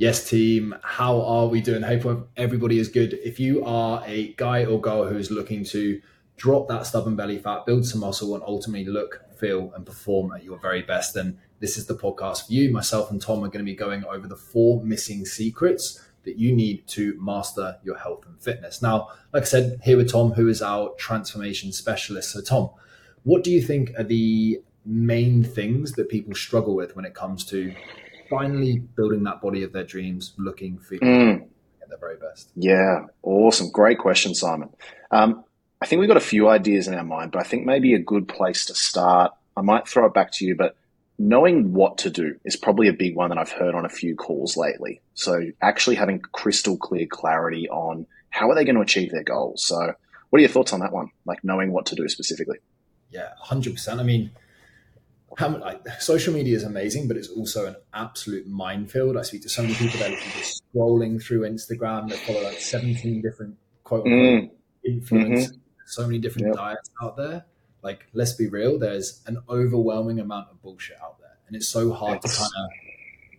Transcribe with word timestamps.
Yes, 0.00 0.30
team. 0.30 0.74
How 0.82 1.20
are 1.20 1.46
we 1.46 1.60
doing? 1.60 1.82
Hope 1.82 2.30
everybody 2.34 2.78
is 2.78 2.88
good. 2.88 3.20
If 3.22 3.38
you 3.38 3.62
are 3.66 4.02
a 4.06 4.32
guy 4.38 4.64
or 4.64 4.80
girl 4.80 5.04
who 5.04 5.18
is 5.18 5.30
looking 5.30 5.62
to 5.64 6.00
drop 6.38 6.68
that 6.68 6.86
stubborn 6.86 7.16
belly 7.16 7.36
fat, 7.36 7.66
build 7.66 7.86
some 7.86 8.00
muscle, 8.00 8.34
and 8.34 8.42
ultimately 8.42 8.90
look, 8.90 9.22
feel, 9.36 9.70
and 9.76 9.84
perform 9.84 10.32
at 10.32 10.42
your 10.42 10.58
very 10.58 10.80
best, 10.80 11.12
then 11.12 11.38
this 11.58 11.76
is 11.76 11.84
the 11.84 11.94
podcast 11.94 12.46
for 12.46 12.54
you. 12.54 12.72
Myself 12.72 13.10
and 13.10 13.20
Tom 13.20 13.44
are 13.44 13.48
going 13.48 13.58
to 13.58 13.70
be 13.70 13.74
going 13.74 14.02
over 14.06 14.26
the 14.26 14.36
four 14.38 14.82
missing 14.82 15.26
secrets 15.26 16.02
that 16.24 16.38
you 16.38 16.56
need 16.56 16.86
to 16.86 17.14
master 17.20 17.76
your 17.84 17.98
health 17.98 18.24
and 18.24 18.40
fitness. 18.40 18.80
Now, 18.80 19.08
like 19.34 19.42
I 19.42 19.44
said, 19.44 19.80
here 19.84 19.98
with 19.98 20.10
Tom, 20.10 20.32
who 20.32 20.48
is 20.48 20.62
our 20.62 20.94
transformation 20.96 21.72
specialist. 21.72 22.30
So, 22.30 22.40
Tom, 22.40 22.70
what 23.24 23.44
do 23.44 23.50
you 23.50 23.60
think 23.60 23.92
are 23.98 24.04
the 24.04 24.62
main 24.86 25.44
things 25.44 25.92
that 25.92 26.08
people 26.08 26.34
struggle 26.34 26.74
with 26.74 26.96
when 26.96 27.04
it 27.04 27.12
comes 27.12 27.44
to 27.44 27.74
finally 28.30 28.78
building 28.78 29.24
that 29.24 29.42
body 29.42 29.64
of 29.64 29.72
their 29.72 29.84
dreams, 29.84 30.32
looking, 30.38 30.78
feeling 30.78 31.08
mm. 31.08 31.42
at 31.82 31.88
their 31.90 31.98
very 31.98 32.16
best? 32.16 32.50
Yeah, 32.54 33.06
awesome. 33.22 33.70
Great 33.70 33.98
question, 33.98 34.34
Simon. 34.34 34.70
Um, 35.10 35.44
I 35.82 35.86
think 35.86 36.00
we've 36.00 36.08
got 36.08 36.16
a 36.16 36.20
few 36.20 36.48
ideas 36.48 36.88
in 36.88 36.94
our 36.94 37.04
mind, 37.04 37.32
but 37.32 37.40
I 37.40 37.44
think 37.44 37.66
maybe 37.66 37.94
a 37.94 37.98
good 37.98 38.28
place 38.28 38.66
to 38.66 38.74
start, 38.74 39.32
I 39.56 39.62
might 39.62 39.88
throw 39.88 40.06
it 40.06 40.14
back 40.14 40.30
to 40.32 40.46
you, 40.46 40.54
but 40.54 40.76
knowing 41.18 41.74
what 41.74 41.98
to 41.98 42.10
do 42.10 42.36
is 42.44 42.56
probably 42.56 42.88
a 42.88 42.92
big 42.92 43.14
one 43.16 43.28
that 43.28 43.38
I've 43.38 43.52
heard 43.52 43.74
on 43.74 43.84
a 43.84 43.90
few 43.90 44.14
calls 44.14 44.56
lately. 44.56 45.00
So 45.14 45.50
actually 45.60 45.96
having 45.96 46.20
crystal 46.20 46.78
clear 46.78 47.06
clarity 47.06 47.68
on 47.68 48.06
how 48.30 48.50
are 48.50 48.54
they 48.54 48.64
going 48.64 48.76
to 48.76 48.80
achieve 48.80 49.10
their 49.10 49.24
goals. 49.24 49.64
So 49.64 49.94
what 50.30 50.38
are 50.38 50.40
your 50.40 50.48
thoughts 50.48 50.72
on 50.72 50.80
that 50.80 50.92
one? 50.92 51.10
Like 51.26 51.44
knowing 51.44 51.72
what 51.72 51.86
to 51.86 51.94
do 51.94 52.08
specifically? 52.08 52.58
Yeah, 53.10 53.28
100%. 53.44 53.98
I 53.98 54.02
mean, 54.02 54.30
how 55.36 55.56
like 55.58 55.86
social 56.00 56.34
media 56.34 56.56
is 56.56 56.64
amazing, 56.64 57.08
but 57.08 57.16
it's 57.16 57.28
also 57.28 57.66
an 57.66 57.76
absolute 57.94 58.46
minefield. 58.46 59.16
I 59.16 59.22
speak 59.22 59.42
to 59.42 59.48
so 59.48 59.62
many 59.62 59.74
people 59.74 60.00
that 60.00 60.12
are 60.12 60.16
just 60.16 60.62
scrolling 60.74 61.22
through 61.22 61.42
Instagram 61.42 62.08
that 62.08 62.18
follow 62.18 62.42
like 62.42 62.58
17 62.58 63.22
different 63.22 63.56
quote 63.84 64.06
unquote 64.06 64.44
mm. 64.44 64.50
influencers, 64.88 65.46
mm-hmm. 65.46 65.56
so 65.86 66.06
many 66.06 66.18
different 66.18 66.48
yep. 66.48 66.56
diets 66.56 66.90
out 67.02 67.16
there. 67.16 67.44
Like, 67.82 68.06
let's 68.12 68.32
be 68.34 68.46
real, 68.46 68.78
there's 68.78 69.22
an 69.26 69.38
overwhelming 69.48 70.20
amount 70.20 70.48
of 70.50 70.60
bullshit 70.62 70.98
out 71.02 71.18
there. 71.18 71.38
And 71.46 71.56
it's 71.56 71.68
so 71.68 71.92
hard 71.92 72.20
it's... 72.22 72.34
to 72.34 72.40
kind 72.40 72.52
of 72.64 72.70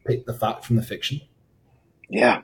pick 0.05 0.25
the 0.25 0.33
fact 0.33 0.65
from 0.65 0.77
the 0.77 0.81
fiction. 0.81 1.21
Yeah. 2.09 2.41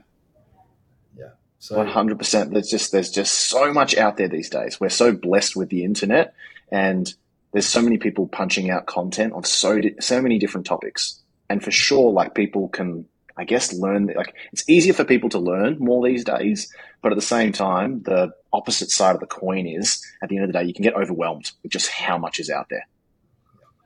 Yeah. 1.17 1.29
So 1.59 1.75
100%. 1.77 2.51
There's 2.51 2.69
just, 2.69 2.91
there's 2.91 3.09
just 3.09 3.33
so 3.33 3.73
much 3.73 3.97
out 3.97 4.17
there 4.17 4.27
these 4.27 4.49
days. 4.49 4.79
We're 4.79 4.89
so 4.89 5.11
blessed 5.11 5.55
with 5.55 5.69
the 5.69 5.83
internet 5.83 6.35
and 6.71 7.11
there's 7.57 7.67
so 7.67 7.81
many 7.81 7.97
people 7.97 8.27
punching 8.27 8.69
out 8.69 8.85
content 8.85 9.33
on 9.33 9.43
so 9.43 9.81
so 9.99 10.21
many 10.21 10.37
different 10.37 10.67
topics, 10.67 11.23
and 11.49 11.63
for 11.63 11.71
sure, 11.71 12.11
like 12.11 12.35
people 12.35 12.69
can, 12.69 13.03
I 13.35 13.45
guess, 13.45 13.73
learn. 13.73 14.13
Like 14.15 14.35
it's 14.53 14.63
easier 14.69 14.93
for 14.93 15.03
people 15.03 15.29
to 15.29 15.39
learn 15.39 15.79
more 15.79 16.05
these 16.05 16.23
days, 16.23 16.71
but 17.01 17.11
at 17.11 17.15
the 17.15 17.21
same 17.23 17.51
time, 17.51 18.03
the 18.03 18.31
opposite 18.53 18.91
side 18.91 19.15
of 19.15 19.21
the 19.21 19.25
coin 19.25 19.65
is 19.65 20.05
at 20.21 20.29
the 20.29 20.35
end 20.35 20.45
of 20.45 20.53
the 20.53 20.59
day, 20.59 20.65
you 20.65 20.73
can 20.75 20.83
get 20.83 20.93
overwhelmed 20.93 21.49
with 21.63 21.71
just 21.71 21.89
how 21.89 22.15
much 22.15 22.39
is 22.39 22.51
out 22.51 22.67
there. 22.69 22.87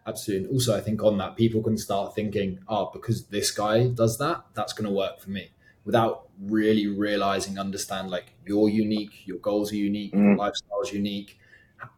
Absolutely. 0.06 0.48
And 0.48 0.54
also, 0.54 0.76
I 0.76 0.82
think 0.82 1.02
on 1.02 1.18
that, 1.20 1.38
people 1.38 1.64
can 1.64 1.78
start 1.78 2.14
thinking, 2.14 2.60
oh, 2.68 2.90
because 2.92 3.28
this 3.28 3.52
guy 3.52 3.88
does 3.88 4.18
that, 4.18 4.44
that's 4.54 4.74
going 4.74 4.90
to 4.90 4.94
work 4.94 5.22
for 5.22 5.30
me 5.30 5.50
without 5.86 6.28
really 6.42 6.88
realizing, 6.88 7.58
understand 7.58 8.10
like 8.10 8.34
you're 8.46 8.68
unique, 8.68 9.26
your 9.26 9.38
goals 9.38 9.72
are 9.72 9.78
unique, 9.78 10.12
mm. 10.12 10.20
your 10.20 10.36
lifestyle 10.36 10.82
is 10.82 10.92
unique 10.92 11.38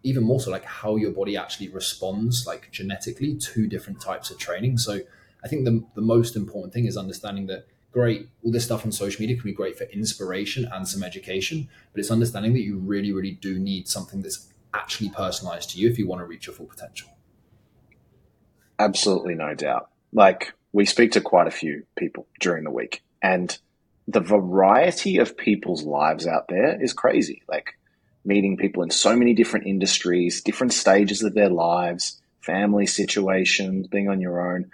even 0.04 0.24
more 0.24 0.40
so 0.40 0.52
like 0.52 0.66
how 0.66 0.96
your 0.96 1.12
body 1.12 1.36
actually 1.38 1.70
responds 1.70 2.46
like 2.46 2.70
genetically 2.72 3.36
to 3.36 3.68
different 3.68 4.02
types 4.02 4.30
of 4.32 4.38
training. 4.38 4.78
So 4.78 5.00
i 5.44 5.48
think 5.50 5.66
the, 5.66 5.84
the 5.94 6.02
most 6.02 6.38
important 6.38 6.74
thing 6.74 6.86
is 6.86 6.96
understanding 6.96 7.48
that 7.48 7.68
great 7.92 8.30
all 8.44 8.52
this 8.52 8.64
stuff 8.64 8.86
on 8.86 8.92
social 8.92 9.22
media 9.22 9.36
can 9.36 9.44
be 9.44 9.54
great 9.54 9.78
for 9.78 9.84
inspiration 9.86 10.68
and 10.72 10.88
some 10.88 11.04
education 11.04 11.68
but 11.92 12.00
it's 12.00 12.10
understanding 12.10 12.54
that 12.54 12.62
you 12.62 12.78
really 12.78 13.12
really 13.12 13.32
do 13.32 13.60
need 13.60 13.88
something 13.88 14.22
that's 14.22 14.54
actually 14.74 15.10
personalized 15.10 15.72
to 15.72 15.80
you 15.80 15.90
if 15.90 15.98
you 15.98 16.08
want 16.08 16.20
to 16.20 16.26
reach 16.26 16.48
your 16.48 16.56
full 16.56 16.66
potential. 16.66 17.10
Absolutely 18.80 19.36
no 19.36 19.54
doubt. 19.54 19.90
Like 20.12 20.54
we 20.72 20.86
speak 20.86 21.12
to 21.12 21.22
quite 21.22 21.48
a 21.48 21.52
few 21.52 21.86
people 21.98 22.28
during 22.40 22.64
the 22.64 22.72
week 22.72 23.04
and 23.22 23.58
the 24.08 24.20
variety 24.20 25.18
of 25.18 25.38
people's 25.38 25.84
lives 25.84 26.28
out 26.28 26.48
there 26.50 26.82
is 26.82 26.92
crazy. 26.92 27.44
Like 27.48 27.78
meeting 28.26 28.58
people 28.58 28.84
in 28.84 28.90
so 28.90 29.16
many 29.16 29.34
different 29.34 29.68
industries, 29.68 30.42
different 30.42 30.74
stages 30.74 31.24
of 31.24 31.34
their 31.34 31.50
lives, 31.50 32.22
family 32.42 32.86
situations, 32.86 33.88
being 33.88 34.10
on 34.10 34.22
your 34.22 34.54
own. 34.54 34.72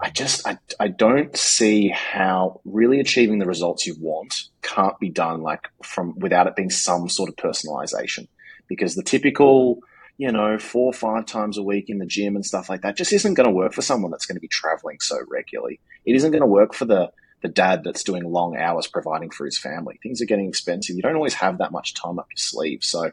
I 0.00 0.10
just 0.10 0.46
I, 0.46 0.58
I 0.78 0.88
don't 0.88 1.34
see 1.36 1.88
how 1.88 2.60
really 2.64 3.00
achieving 3.00 3.38
the 3.38 3.46
results 3.46 3.86
you 3.86 3.96
want 3.98 4.34
can't 4.62 4.98
be 4.98 5.08
done 5.08 5.40
like 5.40 5.68
from 5.82 6.18
without 6.18 6.46
it 6.46 6.56
being 6.56 6.70
some 6.70 7.08
sort 7.08 7.30
of 7.30 7.36
personalization. 7.36 8.28
Because 8.68 8.94
the 8.94 9.02
typical, 9.02 9.78
you 10.18 10.30
know, 10.30 10.58
four 10.58 10.86
or 10.86 10.92
five 10.92 11.24
times 11.24 11.56
a 11.56 11.62
week 11.62 11.88
in 11.88 11.98
the 11.98 12.06
gym 12.06 12.34
and 12.34 12.44
stuff 12.44 12.68
like 12.68 12.82
that 12.82 12.96
just 12.96 13.12
isn't 13.12 13.34
going 13.34 13.48
to 13.48 13.54
work 13.54 13.72
for 13.72 13.82
someone 13.82 14.10
that's 14.10 14.26
going 14.26 14.36
to 14.36 14.40
be 14.40 14.48
traveling 14.48 14.98
so 15.00 15.18
regularly. 15.28 15.80
It 16.04 16.16
isn't 16.16 16.32
going 16.32 16.42
to 16.42 16.46
work 16.46 16.74
for 16.74 16.84
the 16.84 17.10
the 17.42 17.48
dad 17.48 17.82
that's 17.84 18.02
doing 18.02 18.24
long 18.24 18.56
hours 18.56 18.86
providing 18.86 19.30
for 19.30 19.44
his 19.44 19.58
family. 19.58 19.98
Things 20.02 20.22
are 20.22 20.26
getting 20.26 20.48
expensive. 20.48 20.96
You 20.96 21.02
don't 21.02 21.16
always 21.16 21.34
have 21.34 21.58
that 21.58 21.72
much 21.72 21.94
time 21.94 22.18
up 22.18 22.28
your 22.30 22.38
sleeve. 22.38 22.82
So 22.82 23.12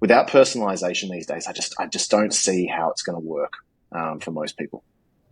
without 0.00 0.28
personalization 0.28 1.10
these 1.10 1.26
days, 1.26 1.46
I 1.46 1.52
just 1.52 1.74
I 1.78 1.86
just 1.86 2.10
don't 2.10 2.34
see 2.34 2.66
how 2.66 2.90
it's 2.90 3.02
going 3.02 3.20
to 3.20 3.26
work 3.26 3.54
um, 3.92 4.20
for 4.20 4.30
most 4.30 4.56
people. 4.56 4.84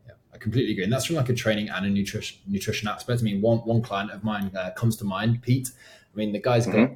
Yeah, 0.06 0.14
I 0.32 0.38
completely 0.38 0.72
agree, 0.72 0.84
and 0.84 0.92
that's 0.92 1.04
from 1.04 1.16
like 1.16 1.28
a 1.28 1.34
training 1.34 1.68
and 1.68 1.84
a 1.86 1.90
nutrition 1.90 2.38
nutrition 2.46 2.88
aspect. 2.88 3.20
I 3.20 3.24
mean, 3.24 3.40
one 3.40 3.58
one 3.58 3.82
client 3.82 4.10
of 4.10 4.24
mine 4.24 4.50
uh, 4.56 4.70
comes 4.70 4.96
to 4.96 5.04
mind, 5.04 5.42
Pete. 5.42 5.70
I 6.12 6.16
mean, 6.16 6.32
the 6.32 6.40
guy's 6.40 6.66
got 6.66 6.74
mm-hmm. 6.74 6.94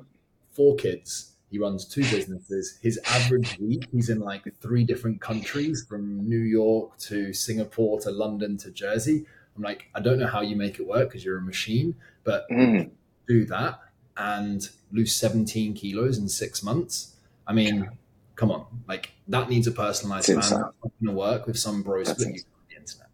four 0.53 0.77
kids. 0.77 1.29
He 1.51 1.59
runs 1.59 1.85
two 1.85 2.01
businesses. 2.01 2.79
His 2.81 2.99
average 3.05 3.59
week, 3.59 3.87
he's 3.93 4.09
in 4.09 4.21
like 4.21 4.45
three 4.63 4.85
different 4.85 5.21
countries, 5.21 5.85
from 5.87 6.27
New 6.27 6.39
York 6.39 6.97
to 7.01 7.35
Singapore 7.35 8.01
to 8.01 8.11
London 8.11 8.57
to 8.59 8.71
Jersey 8.71 9.27
I'm 9.57 9.63
like, 9.63 9.89
I 9.95 10.01
don't 10.01 10.19
know 10.19 10.27
how 10.27 10.41
you 10.41 10.57
make 10.57 10.79
it 10.79 10.87
work 10.87 11.09
because 11.09 11.25
you're 11.25 11.39
a 11.39 11.43
machine, 11.43 11.95
but 12.25 12.49
mm. 12.51 12.91
do 13.29 13.45
that 13.47 13.81
and 14.17 14.69
lose 14.91 15.15
17 15.15 15.75
kilos 15.75 16.19
in 16.19 16.29
six 16.29 16.63
months. 16.63 17.17
I 17.47 17.53
mean, 17.53 17.91
come 18.37 18.51
on, 18.51 18.67
like 18.89 19.13
that 19.29 19.49
needs 19.49 19.67
a 19.67 19.73
personalized 19.73 20.27
plan. 20.27 20.37
That's 20.37 20.51
not 20.51 20.75
to 21.05 21.11
work 21.11 21.47
with 21.47 21.59
some 21.59 21.83
bro 21.83 22.05
split 22.05 22.27
on 22.29 22.33
the 22.33 22.77
internet. 22.77 23.09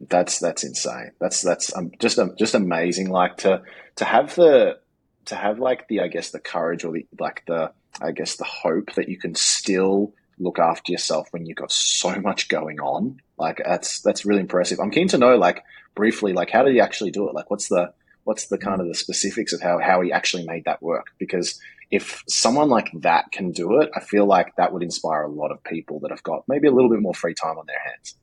That's 0.00 0.38
that's 0.38 0.64
insane. 0.64 1.12
That's 1.20 1.42
that's 1.42 1.74
um, 1.76 1.92
just 1.98 2.18
um, 2.18 2.34
just 2.38 2.54
amazing. 2.54 3.10
Like 3.10 3.38
to 3.38 3.62
to 3.96 4.04
have 4.04 4.34
the 4.34 4.78
to 5.26 5.36
have 5.36 5.58
like 5.58 5.88
the 5.88 6.00
I 6.00 6.08
guess 6.08 6.30
the 6.30 6.40
courage 6.40 6.84
or 6.84 6.92
the 6.92 7.06
like 7.18 7.44
the 7.46 7.72
I 8.00 8.12
guess 8.12 8.36
the 8.36 8.44
hope 8.44 8.94
that 8.94 9.08
you 9.08 9.18
can 9.18 9.34
still 9.34 10.12
look 10.38 10.58
after 10.58 10.92
yourself 10.92 11.28
when 11.32 11.46
you've 11.46 11.56
got 11.56 11.72
so 11.72 12.20
much 12.20 12.48
going 12.48 12.80
on. 12.80 13.20
Like 13.36 13.60
that's 13.64 14.00
that's 14.00 14.24
really 14.24 14.40
impressive. 14.40 14.80
I'm 14.80 14.90
keen 14.90 15.08
to 15.08 15.18
know 15.18 15.36
like 15.36 15.64
briefly 15.98 16.32
like 16.32 16.48
how 16.48 16.62
did 16.62 16.72
he 16.72 16.80
actually 16.80 17.10
do 17.10 17.28
it? 17.28 17.34
Like 17.34 17.50
what's 17.50 17.68
the 17.68 17.92
what's 18.22 18.46
the 18.46 18.56
kind 18.56 18.80
of 18.80 18.86
the 18.86 18.94
specifics 18.94 19.52
of 19.52 19.60
how 19.60 19.80
how 19.80 20.00
he 20.00 20.12
actually 20.12 20.46
made 20.46 20.64
that 20.64 20.80
work? 20.80 21.08
Because 21.18 21.60
if 21.90 22.22
someone 22.28 22.68
like 22.68 22.90
that 23.00 23.32
can 23.32 23.50
do 23.50 23.80
it, 23.80 23.90
I 23.96 24.00
feel 24.00 24.24
like 24.24 24.54
that 24.56 24.72
would 24.72 24.84
inspire 24.84 25.22
a 25.22 25.28
lot 25.28 25.50
of 25.50 25.62
people 25.64 25.98
that 26.00 26.12
have 26.12 26.22
got 26.22 26.44
maybe 26.46 26.68
a 26.68 26.70
little 26.70 26.88
bit 26.88 27.00
more 27.00 27.14
free 27.14 27.34
time 27.34 27.58
on 27.58 27.66
their 27.66 27.80
hands. 27.84 28.14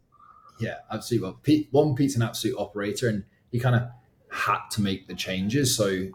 Yeah, 0.57 0.75
absolutely. 0.89 1.27
Well, 1.27 1.39
Pete, 1.43 1.67
one 1.71 1.95
Pete's 1.95 2.15
an 2.15 2.21
absolute 2.21 2.55
operator, 2.57 3.09
and 3.09 3.25
he 3.51 3.59
kind 3.59 3.75
of 3.75 3.89
had 4.31 4.59
to 4.71 4.81
make 4.81 5.07
the 5.07 5.15
changes. 5.15 5.75
So 5.75 6.07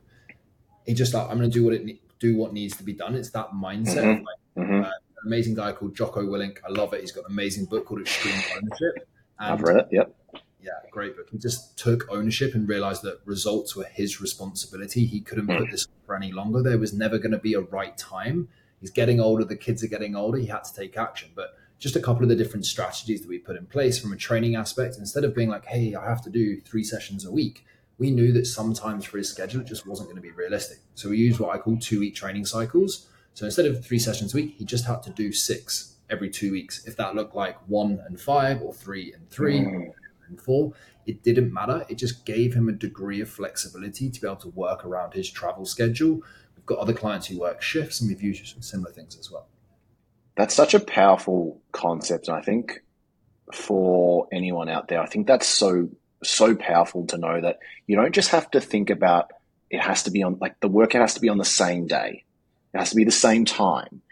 he 0.87 0.94
just 0.94 1.12
like 1.12 1.28
I'm 1.28 1.37
going 1.37 1.50
to 1.50 1.54
do 1.54 1.65
what 1.65 1.75
it 1.75 1.99
do 2.20 2.37
what 2.37 2.54
needs 2.54 2.76
to 2.78 2.84
be 2.84 2.94
done. 2.94 3.15
It's 3.15 3.31
that 3.32 3.50
mindset. 3.50 4.04
Mm-hmm. 4.04 4.25
Like, 4.25 4.66
mm-hmm. 4.66 4.84
Uh, 4.84 4.91
amazing 5.26 5.54
guy 5.54 5.72
called 5.72 5.94
Jocko 5.94 6.22
Willink. 6.22 6.59
I 6.66 6.70
love 6.70 6.94
it. 6.94 7.00
He's 7.03 7.12
got 7.12 7.26
an 7.26 7.32
amazing 7.32 7.66
book 7.66 7.84
called 7.84 8.00
Extreme 8.00 8.41
Ownership. 8.56 9.09
And 9.38 9.53
I've 9.53 9.62
read 9.62 9.76
it. 9.76 9.88
Yep. 9.91 10.15
Yeah, 10.62 10.72
great 10.91 11.16
book. 11.16 11.28
He 11.31 11.38
just 11.38 11.78
took 11.78 12.10
ownership 12.10 12.54
and 12.54 12.69
realized 12.69 13.02
that 13.02 13.20
results 13.25 13.75
were 13.75 13.85
his 13.85 14.20
responsibility. 14.20 15.06
He 15.06 15.20
couldn't 15.20 15.46
mm. 15.46 15.58
put 15.58 15.70
this 15.70 15.87
for 16.06 16.14
any 16.14 16.32
longer. 16.32 16.62
There 16.62 16.79
was 16.79 16.93
never 16.93 17.19
going 17.19 17.32
to 17.32 17.38
be 17.38 17.55
a 17.55 17.61
right 17.61 17.96
time. 17.96 18.49
He's 18.81 18.90
getting 18.90 19.20
older. 19.20 19.44
The 19.44 19.56
kids 19.56 19.82
are 19.85 19.88
getting 19.88 20.17
older. 20.17 20.38
He 20.38 20.46
had 20.46 20.64
to 20.64 20.75
take 20.75 20.96
action. 20.96 21.31
But 21.35 21.55
just 21.79 21.96
a 21.96 22.00
couple 22.00 22.23
of 22.23 22.29
the 22.29 22.37
different 22.37 22.67
strategies 22.67 23.23
that 23.23 23.29
we 23.29 23.38
put 23.38 23.56
in 23.56 23.67
place 23.67 23.99
from 23.99 24.12
a 24.12 24.17
training 24.17 24.56
aspect, 24.56 24.96
instead 24.99 25.25
of 25.25 25.35
being 25.35 25.49
like, 25.49 25.67
hey, 25.67 25.94
I 25.94 26.08
have 26.08 26.23
to 26.23 26.31
do 26.31 26.61
three 26.61 26.85
sessions 26.85 27.25
a 27.25 27.31
week, 27.31 27.64
we 27.99 28.11
knew 28.11 28.32
that 28.32 28.46
sometimes 28.46 29.05
for 29.05 29.19
his 29.19 29.29
schedule, 29.29 29.61
it 29.61 29.67
just 29.67 29.87
wasn't 29.87 30.08
going 30.08 30.17
to 30.17 30.23
be 30.23 30.31
realistic. 30.31 30.79
So 30.94 31.11
we 31.11 31.19
used 31.19 31.40
what 31.40 31.55
I 31.55 31.58
call 31.58 31.76
two 31.79 32.00
week 32.00 32.14
training 32.14 32.46
cycles 32.46 33.06
so 33.35 33.46
instead 33.46 33.67
of 33.67 33.85
three 33.85 33.99
sessions 33.99 34.35
a 34.35 34.37
week, 34.37 34.56
he 34.58 34.64
just 34.64 34.85
had 34.85 35.02
to 35.05 35.11
do 35.11 35.32
six 35.32 35.96
every 36.08 36.31
two 36.31 36.52
weeks. 36.52 36.85
If 36.87 36.96
that 36.96 37.14
looked 37.14 37.35
like 37.35 37.56
one 37.69 38.00
and 38.06 38.20
five 38.20 38.61
or 38.62 38.75
three 38.75 39.12
and 39.12 39.29
three 39.31 39.61
mm. 39.61 39.93
And 40.31 40.41
four, 40.41 40.73
it 41.06 41.23
didn't 41.23 41.53
matter. 41.53 41.85
It 41.88 41.97
just 41.97 42.25
gave 42.25 42.55
him 42.55 42.69
a 42.69 42.73
degree 42.73 43.21
of 43.21 43.29
flexibility 43.29 44.11
to 44.11 44.21
be 44.21 44.27
able 44.27 44.37
to 44.37 44.49
work 44.49 44.85
around 44.85 45.12
his 45.12 45.31
travel 45.31 45.67
schedule. 45.67 46.23
We've 46.56 46.67
got 46.67 46.79
other 46.79 46.94
clients 46.94 47.27
who 47.27 47.38
work 47.38 47.62
shifts 47.62 48.00
and 48.00 48.09
we've 48.09 48.23
used 48.23 48.62
similar 48.65 48.93
things 48.93 49.19
as 49.19 49.31
well. 49.31 49.47
That's 50.37 50.55
such 50.55 50.75
a 50.75 50.81
powerful 50.81 51.61
concept. 51.73 52.29
And 52.29 52.37
I 52.37 52.41
think 52.41 52.82
for 53.53 54.29
anyone 54.32 54.69
out 54.69 54.88
there, 54.88 55.00
I 55.00 55.06
think 55.06 55.27
that's 55.27 55.47
so 55.47 55.91
so 56.23 56.55
powerful 56.55 57.06
to 57.06 57.19
know 57.19 57.41
that 57.41 57.59
you 57.87 57.97
don't 57.97 58.15
just 58.15 58.31
have 58.31 58.50
to 58.50 58.61
think 58.61 58.91
about 58.91 59.31
it 59.71 59.81
has 59.81 60.03
to 60.03 60.11
be 60.11 60.23
on 60.23 60.37
like 60.41 60.59
the 60.61 60.69
workout 60.69 61.00
has 61.00 61.15
to 61.15 61.21
be 61.21 61.29
on 61.29 61.38
the 61.38 61.44
same 61.44 61.87
day. 61.87 62.25
It 62.75 62.79
has 62.79 62.91
to 62.91 62.97
be 62.97 63.05
the 63.05 63.11
same 63.11 63.44
time. 63.44 64.03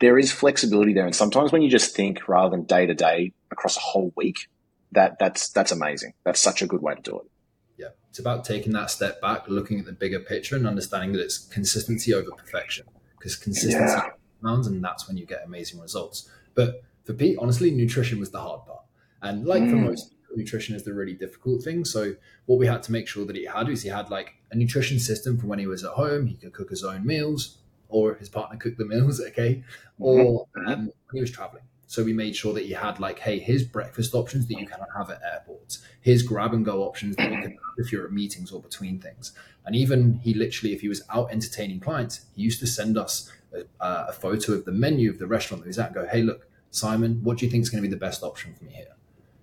There 0.00 0.18
is 0.18 0.32
flexibility 0.32 0.92
there, 0.92 1.06
and 1.06 1.14
sometimes 1.14 1.52
when 1.52 1.62
you 1.62 1.70
just 1.70 1.94
think 1.94 2.28
rather 2.28 2.50
than 2.50 2.64
day 2.64 2.86
to 2.86 2.94
day 2.94 3.32
across 3.50 3.76
a 3.76 3.80
whole 3.80 4.12
week, 4.16 4.48
that 4.94 5.18
that's 5.18 5.48
that's 5.50 5.72
amazing. 5.72 6.14
That's 6.24 6.40
such 6.40 6.62
a 6.62 6.66
good 6.66 6.82
way 6.82 6.94
to 6.94 7.02
do 7.02 7.16
it. 7.16 7.30
Yeah, 7.76 7.88
it's 8.08 8.18
about 8.18 8.44
taking 8.44 8.72
that 8.72 8.90
step 8.90 9.20
back, 9.20 9.48
looking 9.48 9.78
at 9.78 9.86
the 9.86 9.92
bigger 9.92 10.20
picture, 10.20 10.56
and 10.56 10.66
understanding 10.66 11.12
that 11.12 11.20
it's 11.20 11.38
consistency 11.38 12.14
over 12.14 12.30
perfection. 12.32 12.86
Because 13.18 13.36
consistency 13.36 13.94
yeah. 13.94 14.10
compounds, 14.40 14.66
and 14.66 14.82
that's 14.82 15.08
when 15.08 15.16
you 15.16 15.26
get 15.26 15.42
amazing 15.44 15.80
results. 15.80 16.28
But 16.54 16.82
for 17.04 17.14
Pete, 17.14 17.38
honestly, 17.40 17.70
nutrition 17.70 18.20
was 18.20 18.30
the 18.30 18.40
hard 18.40 18.64
part, 18.66 18.82
and 19.22 19.46
like 19.46 19.62
mm. 19.62 19.70
for 19.70 19.76
most 19.76 20.14
nutrition 20.36 20.74
is 20.74 20.82
the 20.82 20.92
really 20.92 21.14
difficult 21.14 21.62
thing. 21.62 21.84
So 21.84 22.14
what 22.46 22.58
we 22.58 22.66
had 22.66 22.82
to 22.84 22.92
make 22.92 23.06
sure 23.08 23.24
that 23.24 23.36
he 23.36 23.44
had 23.44 23.68
was 23.68 23.82
he 23.82 23.88
had 23.88 24.10
like 24.10 24.34
a 24.50 24.56
nutrition 24.56 24.98
system 24.98 25.38
for 25.38 25.46
when 25.46 25.58
he 25.58 25.66
was 25.66 25.84
at 25.84 25.92
home. 25.92 26.26
He 26.26 26.34
could 26.34 26.52
cook 26.52 26.70
his 26.70 26.84
own 26.84 27.06
meals, 27.06 27.58
or 27.88 28.14
his 28.14 28.28
partner 28.28 28.58
cooked 28.58 28.78
the 28.78 28.84
meals, 28.84 29.20
okay, 29.28 29.62
or 29.98 30.46
mm-hmm. 30.56 30.72
um, 30.72 30.78
when 30.86 31.14
he 31.14 31.20
was 31.20 31.30
traveling. 31.30 31.64
So 31.94 32.02
we 32.02 32.12
made 32.12 32.34
sure 32.34 32.52
that 32.54 32.64
he 32.64 32.72
had 32.72 32.98
like, 32.98 33.20
hey, 33.20 33.38
here's 33.38 33.62
breakfast 33.62 34.16
options 34.16 34.48
that 34.48 34.58
you 34.58 34.66
can 34.66 34.80
have 34.96 35.10
at 35.10 35.20
airports. 35.22 35.80
Here's 36.00 36.24
grab 36.24 36.52
and 36.52 36.64
go 36.64 36.82
options 36.82 37.14
that 37.14 37.30
you 37.30 37.40
can 37.40 37.50
have 37.52 37.74
if 37.78 37.92
you're 37.92 38.04
at 38.04 38.10
meetings 38.10 38.50
or 38.50 38.60
between 38.60 38.98
things. 38.98 39.32
And 39.64 39.76
even 39.76 40.14
he 40.24 40.34
literally, 40.34 40.74
if 40.74 40.80
he 40.80 40.88
was 40.88 41.04
out 41.08 41.30
entertaining 41.30 41.78
clients, 41.78 42.26
he 42.34 42.42
used 42.42 42.58
to 42.58 42.66
send 42.66 42.98
us 42.98 43.30
a, 43.52 43.62
a 44.08 44.12
photo 44.12 44.54
of 44.54 44.64
the 44.64 44.72
menu 44.72 45.08
of 45.08 45.20
the 45.20 45.28
restaurant 45.28 45.62
that 45.62 45.68
he's 45.68 45.78
at. 45.78 45.86
And 45.86 45.94
go, 45.94 46.08
hey, 46.08 46.22
look, 46.22 46.48
Simon, 46.72 47.20
what 47.22 47.38
do 47.38 47.46
you 47.46 47.50
think 47.52 47.62
is 47.62 47.70
going 47.70 47.80
to 47.80 47.88
be 47.88 47.94
the 47.94 48.00
best 48.00 48.24
option 48.24 48.54
for 48.54 48.64
me 48.64 48.72
here? 48.72 48.96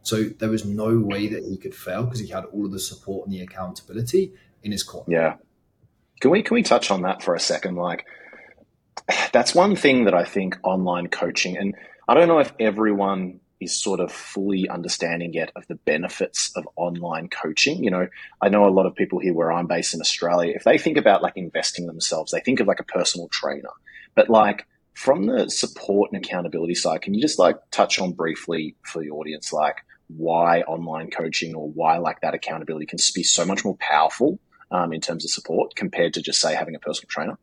So 0.03 0.23
there 0.25 0.49
was 0.49 0.65
no 0.65 0.99
way 0.99 1.29
that 1.29 1.45
he 1.45 1.55
could 1.55 1.73
fail 1.73 2.03
because 2.03 2.19
he 2.19 2.27
had 2.27 2.43
all 2.43 2.65
of 2.65 2.73
the 2.73 2.79
support 2.79 3.27
and 3.27 3.33
the 3.33 3.39
accountability 3.39 4.33
in 4.61 4.73
his 4.73 4.83
corner. 4.83 5.05
Yeah. 5.07 5.35
Can 6.19 6.31
we 6.31 6.43
can 6.43 6.55
we 6.55 6.63
touch 6.63 6.91
on 6.91 7.03
that 7.03 7.23
for 7.23 7.33
a 7.33 7.39
second? 7.39 7.77
Like 7.77 8.05
that's 9.31 9.55
one 9.55 9.77
thing 9.77 10.03
that 10.03 10.13
I 10.13 10.25
think 10.25 10.57
online 10.63 11.07
coaching 11.07 11.55
and 11.55 11.75
I 12.11 12.13
don't 12.13 12.27
know 12.27 12.39
if 12.39 12.51
everyone 12.59 13.39
is 13.61 13.81
sort 13.81 14.01
of 14.01 14.11
fully 14.11 14.67
understanding 14.67 15.31
yet 15.31 15.49
of 15.55 15.65
the 15.67 15.75
benefits 15.75 16.51
of 16.57 16.67
online 16.75 17.29
coaching. 17.29 17.81
You 17.85 17.89
know, 17.89 18.07
I 18.41 18.49
know 18.49 18.65
a 18.65 18.69
lot 18.69 18.85
of 18.85 18.95
people 18.95 19.19
here 19.19 19.33
where 19.33 19.49
I'm 19.49 19.65
based 19.65 19.93
in 19.93 20.01
Australia, 20.01 20.51
if 20.53 20.65
they 20.65 20.77
think 20.77 20.97
about 20.97 21.23
like 21.23 21.37
investing 21.37 21.87
themselves, 21.87 22.33
they 22.33 22.41
think 22.41 22.59
of 22.59 22.67
like 22.67 22.81
a 22.81 22.83
personal 22.83 23.29
trainer. 23.29 23.69
But 24.13 24.29
like 24.29 24.67
from 24.93 25.25
the 25.25 25.49
support 25.49 26.11
and 26.11 26.21
accountability 26.21 26.75
side, 26.75 27.01
can 27.01 27.13
you 27.13 27.21
just 27.21 27.39
like 27.39 27.55
touch 27.71 27.97
on 27.97 28.11
briefly 28.11 28.75
for 28.83 29.01
the 29.01 29.11
audience, 29.11 29.53
like 29.53 29.77
why 30.09 30.63
online 30.63 31.11
coaching 31.11 31.55
or 31.55 31.69
why 31.69 31.97
like 31.97 32.19
that 32.19 32.33
accountability 32.33 32.87
can 32.87 32.99
be 33.15 33.23
so 33.23 33.45
much 33.45 33.63
more 33.63 33.77
powerful 33.79 34.37
um, 34.69 34.91
in 34.91 34.99
terms 34.99 35.23
of 35.23 35.31
support 35.31 35.77
compared 35.77 36.15
to 36.15 36.21
just 36.21 36.41
say 36.41 36.53
having 36.55 36.75
a 36.75 36.79
personal 36.79 37.07
trainer? 37.07 37.37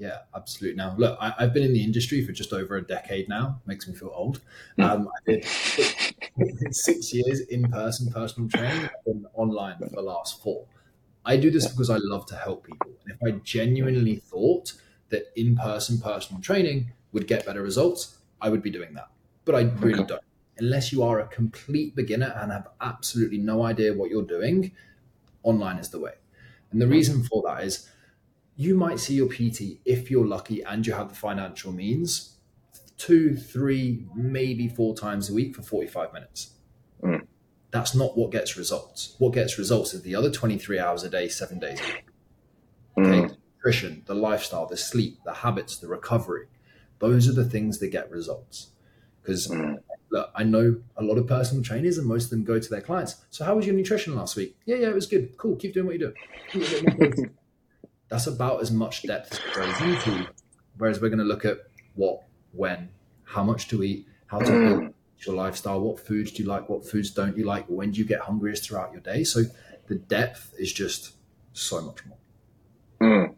Yeah, 0.00 0.20
absolutely. 0.34 0.78
Now, 0.78 0.94
look, 0.96 1.18
I, 1.20 1.34
have 1.38 1.52
been 1.52 1.62
in 1.62 1.74
the 1.74 1.84
industry 1.84 2.24
for 2.24 2.32
just 2.32 2.54
over 2.54 2.76
a 2.76 2.82
decade 2.82 3.28
now. 3.28 3.60
Makes 3.66 3.86
me 3.86 3.94
feel 3.94 4.10
old. 4.14 4.40
Mm. 4.78 4.84
Um, 4.84 5.08
I 5.28 5.30
did 5.30 5.44
six 6.74 7.12
years 7.12 7.40
in 7.40 7.70
person 7.70 8.10
personal 8.10 8.48
training, 8.48 8.88
and 9.04 9.26
online 9.34 9.76
for 9.78 9.90
the 9.90 10.00
last 10.00 10.42
four. 10.42 10.64
I 11.26 11.36
do 11.36 11.50
this 11.50 11.68
because 11.68 11.90
I 11.90 11.98
love 12.00 12.24
to 12.26 12.34
help 12.34 12.64
people. 12.64 12.90
And 13.04 13.14
if 13.14 13.18
I 13.22 13.38
genuinely 13.44 14.16
thought 14.16 14.72
that 15.10 15.30
in 15.36 15.56
person 15.56 16.00
personal 16.00 16.40
training 16.40 16.92
would 17.12 17.26
get 17.26 17.44
better 17.44 17.62
results, 17.62 18.16
I 18.40 18.48
would 18.48 18.62
be 18.62 18.70
doing 18.70 18.94
that. 18.94 19.10
But 19.44 19.54
I 19.54 19.60
really 19.60 20.00
okay. 20.00 20.06
don't 20.08 20.22
unless 20.60 20.92
you 20.92 21.02
are 21.02 21.20
a 21.20 21.26
complete 21.26 21.96
beginner 21.96 22.32
and 22.36 22.52
have 22.52 22.68
absolutely 22.80 23.38
no 23.38 23.64
idea 23.64 23.94
what 23.94 24.10
you're 24.10 24.22
doing, 24.22 24.72
online 25.42 25.78
is 25.78 25.88
the 25.88 25.98
way. 25.98 26.12
And 26.70 26.80
the 26.80 26.86
reason 26.86 27.24
for 27.24 27.42
that 27.46 27.64
is 27.64 27.88
you 28.60 28.74
might 28.74 29.00
see 29.00 29.14
your 29.14 29.28
PT, 29.28 29.80
if 29.86 30.10
you're 30.10 30.26
lucky 30.26 30.62
and 30.62 30.86
you 30.86 30.92
have 30.92 31.08
the 31.08 31.14
financial 31.14 31.72
means, 31.72 32.36
two, 32.98 33.34
three, 33.34 34.04
maybe 34.14 34.68
four 34.68 34.94
times 34.94 35.30
a 35.30 35.32
week 35.32 35.56
for 35.56 35.62
45 35.62 36.12
minutes. 36.12 36.50
Mm. 37.02 37.26
That's 37.70 37.94
not 37.94 38.18
what 38.18 38.30
gets 38.30 38.58
results. 38.58 39.14
What 39.18 39.32
gets 39.32 39.56
results 39.56 39.94
is 39.94 40.02
the 40.02 40.14
other 40.14 40.30
23 40.30 40.78
hours 40.78 41.02
a 41.04 41.08
day, 41.08 41.26
seven 41.28 41.58
days 41.58 41.80
a 41.80 41.84
week. 41.84 42.04
Okay? 42.98 43.20
Mm. 43.22 43.36
Nutrition, 43.56 44.02
the 44.04 44.14
lifestyle, 44.14 44.66
the 44.66 44.76
sleep, 44.76 45.20
the 45.24 45.32
habits, 45.32 45.78
the 45.78 45.88
recovery. 45.88 46.48
Those 46.98 47.30
are 47.30 47.32
the 47.32 47.48
things 47.48 47.78
that 47.78 47.88
get 47.88 48.10
results. 48.10 48.72
Because 49.22 49.48
mm 49.48 49.78
look, 50.10 50.28
I 50.34 50.42
know 50.42 50.80
a 50.96 51.04
lot 51.04 51.18
of 51.18 51.26
personal 51.28 51.62
trainers, 51.62 51.96
and 51.96 52.04
most 52.04 52.24
of 52.24 52.30
them 52.30 52.42
go 52.42 52.58
to 52.58 52.68
their 52.68 52.80
clients. 52.80 53.16
So, 53.30 53.44
how 53.44 53.54
was 53.54 53.64
your 53.64 53.76
nutrition 53.76 54.16
last 54.16 54.34
week? 54.34 54.56
Yeah, 54.66 54.76
yeah, 54.76 54.88
it 54.88 54.94
was 54.94 55.06
good. 55.06 55.36
Cool. 55.36 55.54
Keep 55.54 55.74
doing 55.74 55.86
what 55.86 56.00
you 56.00 56.12
do. 56.52 57.30
That's 58.10 58.26
about 58.26 58.60
as 58.60 58.70
much 58.70 59.02
depth 59.02 59.32
as 59.32 59.56
goes 59.56 59.80
into. 59.80 60.26
Whereas 60.76 61.00
we're 61.00 61.08
going 61.08 61.18
to 61.18 61.24
look 61.24 61.44
at 61.44 61.58
what, 61.94 62.22
when, 62.52 62.90
how 63.24 63.42
much 63.42 63.68
to 63.68 63.82
eat, 63.82 64.06
how 64.26 64.40
to 64.40 64.50
build 64.50 64.94
your 65.18 65.34
lifestyle, 65.34 65.80
what 65.80 66.00
foods 66.00 66.32
do 66.32 66.42
you 66.42 66.48
like, 66.48 66.68
what 66.68 66.86
foods 66.86 67.10
don't 67.10 67.36
you 67.36 67.44
like, 67.44 67.66
when 67.66 67.92
do 67.92 67.98
you 67.98 68.06
get 68.06 68.20
hungriest 68.20 68.64
throughout 68.64 68.92
your 68.92 69.00
day. 69.00 69.24
So, 69.24 69.42
the 69.86 69.96
depth 69.96 70.54
is 70.58 70.72
just 70.72 71.14
so 71.52 71.82
much 71.82 71.98
more. 72.06 72.18
Mm, 73.00 73.34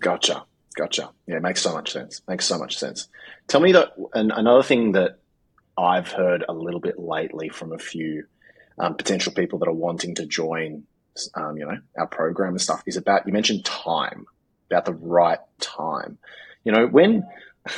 gotcha. 0.00 0.44
Gotcha. 0.76 1.10
Yeah, 1.26 1.36
it 1.36 1.42
makes 1.42 1.62
so 1.62 1.72
much 1.72 1.90
sense. 1.90 2.20
Makes 2.28 2.44
so 2.44 2.58
much 2.58 2.78
sense. 2.78 3.08
Tell 3.48 3.60
me 3.60 3.72
that, 3.72 3.94
and 4.12 4.30
another 4.30 4.62
thing 4.62 4.92
that 4.92 5.20
I've 5.76 6.08
heard 6.08 6.44
a 6.48 6.52
little 6.52 6.80
bit 6.80 6.98
lately 6.98 7.48
from 7.48 7.72
a 7.72 7.78
few 7.78 8.24
um, 8.78 8.94
potential 8.94 9.32
people 9.32 9.58
that 9.60 9.68
are 9.68 9.74
wanting 9.74 10.14
to 10.16 10.26
join, 10.26 10.84
um, 11.34 11.56
you 11.56 11.66
know, 11.66 11.78
our 11.98 12.06
program 12.06 12.50
and 12.50 12.60
stuff 12.60 12.82
is 12.86 12.96
about, 12.96 13.26
you 13.26 13.32
mentioned 13.32 13.64
time, 13.64 14.26
about 14.70 14.84
the 14.84 14.94
right 14.94 15.38
time. 15.60 16.18
You 16.64 16.72
know, 16.72 16.86
when, 16.86 17.26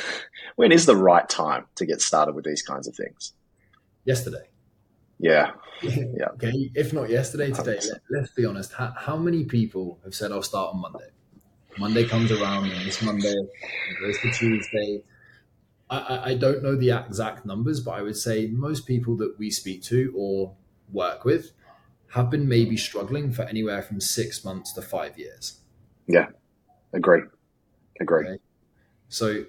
when 0.55 0.71
is 0.71 0.85
the 0.85 0.95
right 0.95 1.27
time 1.27 1.65
to 1.75 1.85
get 1.85 2.01
started 2.01 2.35
with 2.35 2.45
these 2.45 2.61
kinds 2.61 2.87
of 2.87 2.95
things? 2.95 3.33
Yesterday. 4.05 4.47
Yeah. 5.19 5.51
Yeah. 5.81 6.25
okay. 6.33 6.69
If 6.75 6.91
not 6.91 7.09
yesterday, 7.09 7.51
today. 7.51 7.79
Let, 8.09 8.23
us 8.23 8.31
be 8.31 8.43
honest. 8.43 8.73
How, 8.73 8.93
how, 8.97 9.15
many 9.15 9.45
people 9.45 9.97
have 10.03 10.13
said, 10.13 10.33
I'll 10.33 10.41
start 10.41 10.73
on 10.73 10.81
Monday? 10.81 11.07
Monday 11.77 12.05
comes 12.05 12.33
around 12.33 12.69
and 12.69 12.85
this 12.85 13.01
Monday 13.01 13.33
goes 14.01 14.19
to 14.19 14.31
Tuesday 14.33 15.01
I, 15.89 16.31
I 16.31 16.33
don't 16.35 16.61
know 16.61 16.75
the 16.75 16.91
exact 16.91 17.45
numbers, 17.45 17.79
but 17.79 17.91
I 17.91 18.01
would 18.01 18.15
say 18.15 18.47
most 18.47 18.85
people 18.85 19.17
that 19.17 19.35
we 19.39 19.49
speak 19.49 19.81
to 19.83 20.13
or 20.15 20.53
work 20.91 21.25
with 21.25 21.51
have 22.09 22.29
been 22.29 22.47
maybe 22.47 22.77
struggling 22.77 23.31
for 23.31 23.43
anywhere 23.43 23.81
from 23.81 24.01
six 24.01 24.43
months 24.43 24.73
to 24.73 24.81
five 24.81 25.17
years. 25.17 25.59
Yeah, 26.07 26.27
agree. 26.93 27.21
Agree. 27.99 28.27
Okay? 28.27 28.39
So 29.09 29.45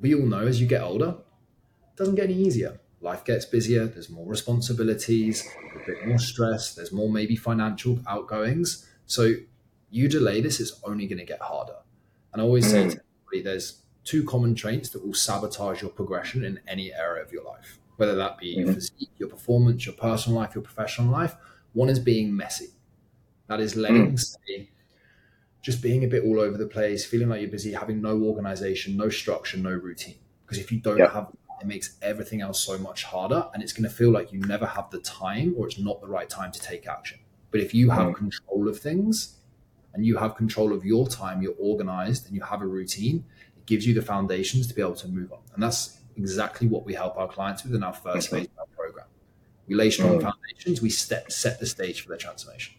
we 0.00 0.14
all 0.14 0.26
know 0.26 0.46
as 0.46 0.60
you 0.60 0.66
get 0.66 0.82
older, 0.82 1.10
it 1.10 1.96
doesn't 1.96 2.14
get 2.14 2.24
any 2.24 2.34
easier. 2.34 2.80
Life 3.00 3.24
gets 3.24 3.44
busier, 3.44 3.86
there's 3.86 4.10
more 4.10 4.26
responsibilities, 4.26 5.48
a 5.74 5.86
bit 5.86 6.06
more 6.06 6.18
stress, 6.18 6.74
there's 6.74 6.92
more 6.92 7.08
maybe 7.08 7.34
financial 7.34 7.98
outgoings. 8.06 8.86
So 9.06 9.32
you 9.90 10.08
delay 10.08 10.40
this, 10.40 10.60
it's 10.60 10.78
only 10.84 11.06
going 11.06 11.18
to 11.18 11.24
get 11.24 11.40
harder. 11.40 11.76
And 12.32 12.42
I 12.42 12.44
always 12.44 12.66
mm. 12.66 12.70
say 12.70 12.82
to 12.82 13.00
everybody, 13.26 13.42
there's 13.42 13.82
two 14.04 14.24
common 14.24 14.54
traits 14.54 14.90
that 14.90 15.04
will 15.04 15.14
sabotage 15.14 15.80
your 15.80 15.90
progression 15.90 16.44
in 16.44 16.60
any 16.68 16.92
area 16.92 17.22
of 17.22 17.32
your 17.32 17.44
life, 17.44 17.78
whether 17.96 18.14
that 18.16 18.38
be 18.38 18.56
mm-hmm. 18.56 18.66
your 18.66 18.74
physique, 18.74 19.10
your 19.18 19.28
performance, 19.28 19.86
your 19.86 19.94
personal 19.94 20.38
life, 20.38 20.54
your 20.54 20.62
professional 20.62 21.10
life. 21.10 21.36
One 21.72 21.88
is 21.88 21.98
being 21.98 22.36
messy. 22.36 22.68
That 23.46 23.60
is 23.60 23.76
letting, 23.76 24.12
mm. 24.12 24.18
say, 24.18 24.70
just 25.62 25.82
being 25.82 26.04
a 26.04 26.08
bit 26.08 26.24
all 26.24 26.40
over 26.40 26.56
the 26.56 26.66
place, 26.66 27.04
feeling 27.04 27.28
like 27.28 27.40
you're 27.40 27.50
busy, 27.50 27.72
having 27.72 28.00
no 28.00 28.20
organization, 28.22 28.96
no 28.96 29.08
structure, 29.08 29.58
no 29.58 29.70
routine. 29.70 30.16
Because 30.44 30.58
if 30.58 30.72
you 30.72 30.80
don't 30.80 30.98
yep. 30.98 31.12
have 31.12 31.28
it 31.60 31.66
makes 31.66 31.96
everything 32.00 32.40
else 32.40 32.58
so 32.60 32.78
much 32.78 33.04
harder 33.04 33.46
and 33.52 33.62
it's 33.62 33.72
going 33.72 33.88
to 33.88 33.94
feel 33.94 34.10
like 34.10 34.32
you 34.32 34.40
never 34.40 34.66
have 34.66 34.90
the 34.90 35.00
time 35.00 35.54
or 35.56 35.66
it's 35.66 35.78
not 35.78 36.00
the 36.00 36.08
right 36.08 36.28
time 36.28 36.50
to 36.52 36.60
take 36.60 36.86
action. 36.86 37.18
But 37.50 37.60
if 37.60 37.74
you 37.74 37.90
have 37.90 38.08
mm. 38.08 38.14
control 38.14 38.68
of 38.68 38.78
things 38.80 39.36
and 39.92 40.04
you 40.06 40.16
have 40.16 40.36
control 40.36 40.72
of 40.72 40.84
your 40.84 41.06
time, 41.06 41.42
you're 41.42 41.56
organized 41.58 42.26
and 42.26 42.34
you 42.34 42.42
have 42.42 42.62
a 42.62 42.66
routine, 42.66 43.24
it 43.56 43.66
gives 43.66 43.86
you 43.86 43.92
the 43.92 44.02
foundations 44.02 44.66
to 44.68 44.74
be 44.74 44.80
able 44.80 44.94
to 44.96 45.08
move 45.08 45.32
on. 45.32 45.40
And 45.52 45.62
that's 45.62 45.98
exactly 46.16 46.66
what 46.66 46.84
we 46.86 46.94
help 46.94 47.16
our 47.18 47.28
clients 47.28 47.62
with 47.62 47.74
in 47.74 47.82
our 47.82 47.92
first 47.92 48.30
phase 48.30 48.48
our 48.58 48.59
program. 48.59 48.59
We 49.70 49.76
lay 49.76 49.90
strong 49.90 50.18
mm. 50.18 50.22
foundations, 50.22 50.82
we 50.82 50.90
set, 50.90 51.30
set 51.30 51.60
the 51.60 51.66
stage 51.66 52.02
for 52.02 52.08
their 52.08 52.18
transformation. 52.18 52.74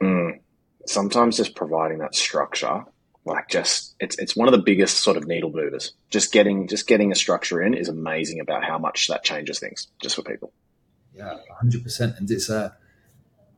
Mm. 0.00 0.40
Sometimes 0.86 1.36
just 1.36 1.54
providing 1.54 1.98
that 1.98 2.14
structure, 2.14 2.86
like 3.26 3.48
just 3.48 3.94
it's 4.00 4.18
it's 4.18 4.34
one 4.34 4.48
of 4.48 4.52
the 4.52 4.62
biggest 4.62 5.00
sort 5.00 5.18
of 5.18 5.26
needle 5.26 5.52
movers. 5.52 5.92
Just 6.08 6.32
getting 6.32 6.66
just 6.66 6.86
getting 6.86 7.12
a 7.12 7.14
structure 7.14 7.60
in 7.60 7.74
is 7.74 7.90
amazing 7.90 8.40
about 8.40 8.64
how 8.64 8.78
much 8.78 9.08
that 9.08 9.22
changes 9.22 9.58
things 9.58 9.88
just 10.00 10.16
for 10.16 10.22
people. 10.22 10.50
Yeah, 11.14 11.36
hundred 11.60 11.82
percent. 11.82 12.16
And 12.16 12.30
it's 12.30 12.48
uh 12.48 12.70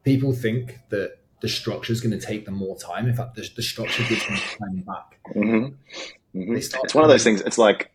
people 0.03 0.33
think 0.33 0.81
that 0.89 1.19
the 1.41 1.49
structure 1.49 1.93
is 1.93 2.01
going 2.01 2.19
to 2.19 2.27
take 2.27 2.47
them 2.47 2.55
more 2.55 2.77
time. 2.77 3.07
In 3.09 3.15
fact, 3.15 3.37
the, 3.37 3.49
the 3.55 3.63
structure 3.63 4.03
gives 4.09 4.27
them 4.27 4.37
time 4.37 4.85
back. 4.85 5.21
Mm-hmm. 5.37 6.39
Mm-hmm. 6.41 6.57
It's 6.57 6.95
one 6.97 7.05
of 7.05 7.11
those 7.11 7.23
things. 7.23 7.43
It's 7.43 7.59
like, 7.59 7.93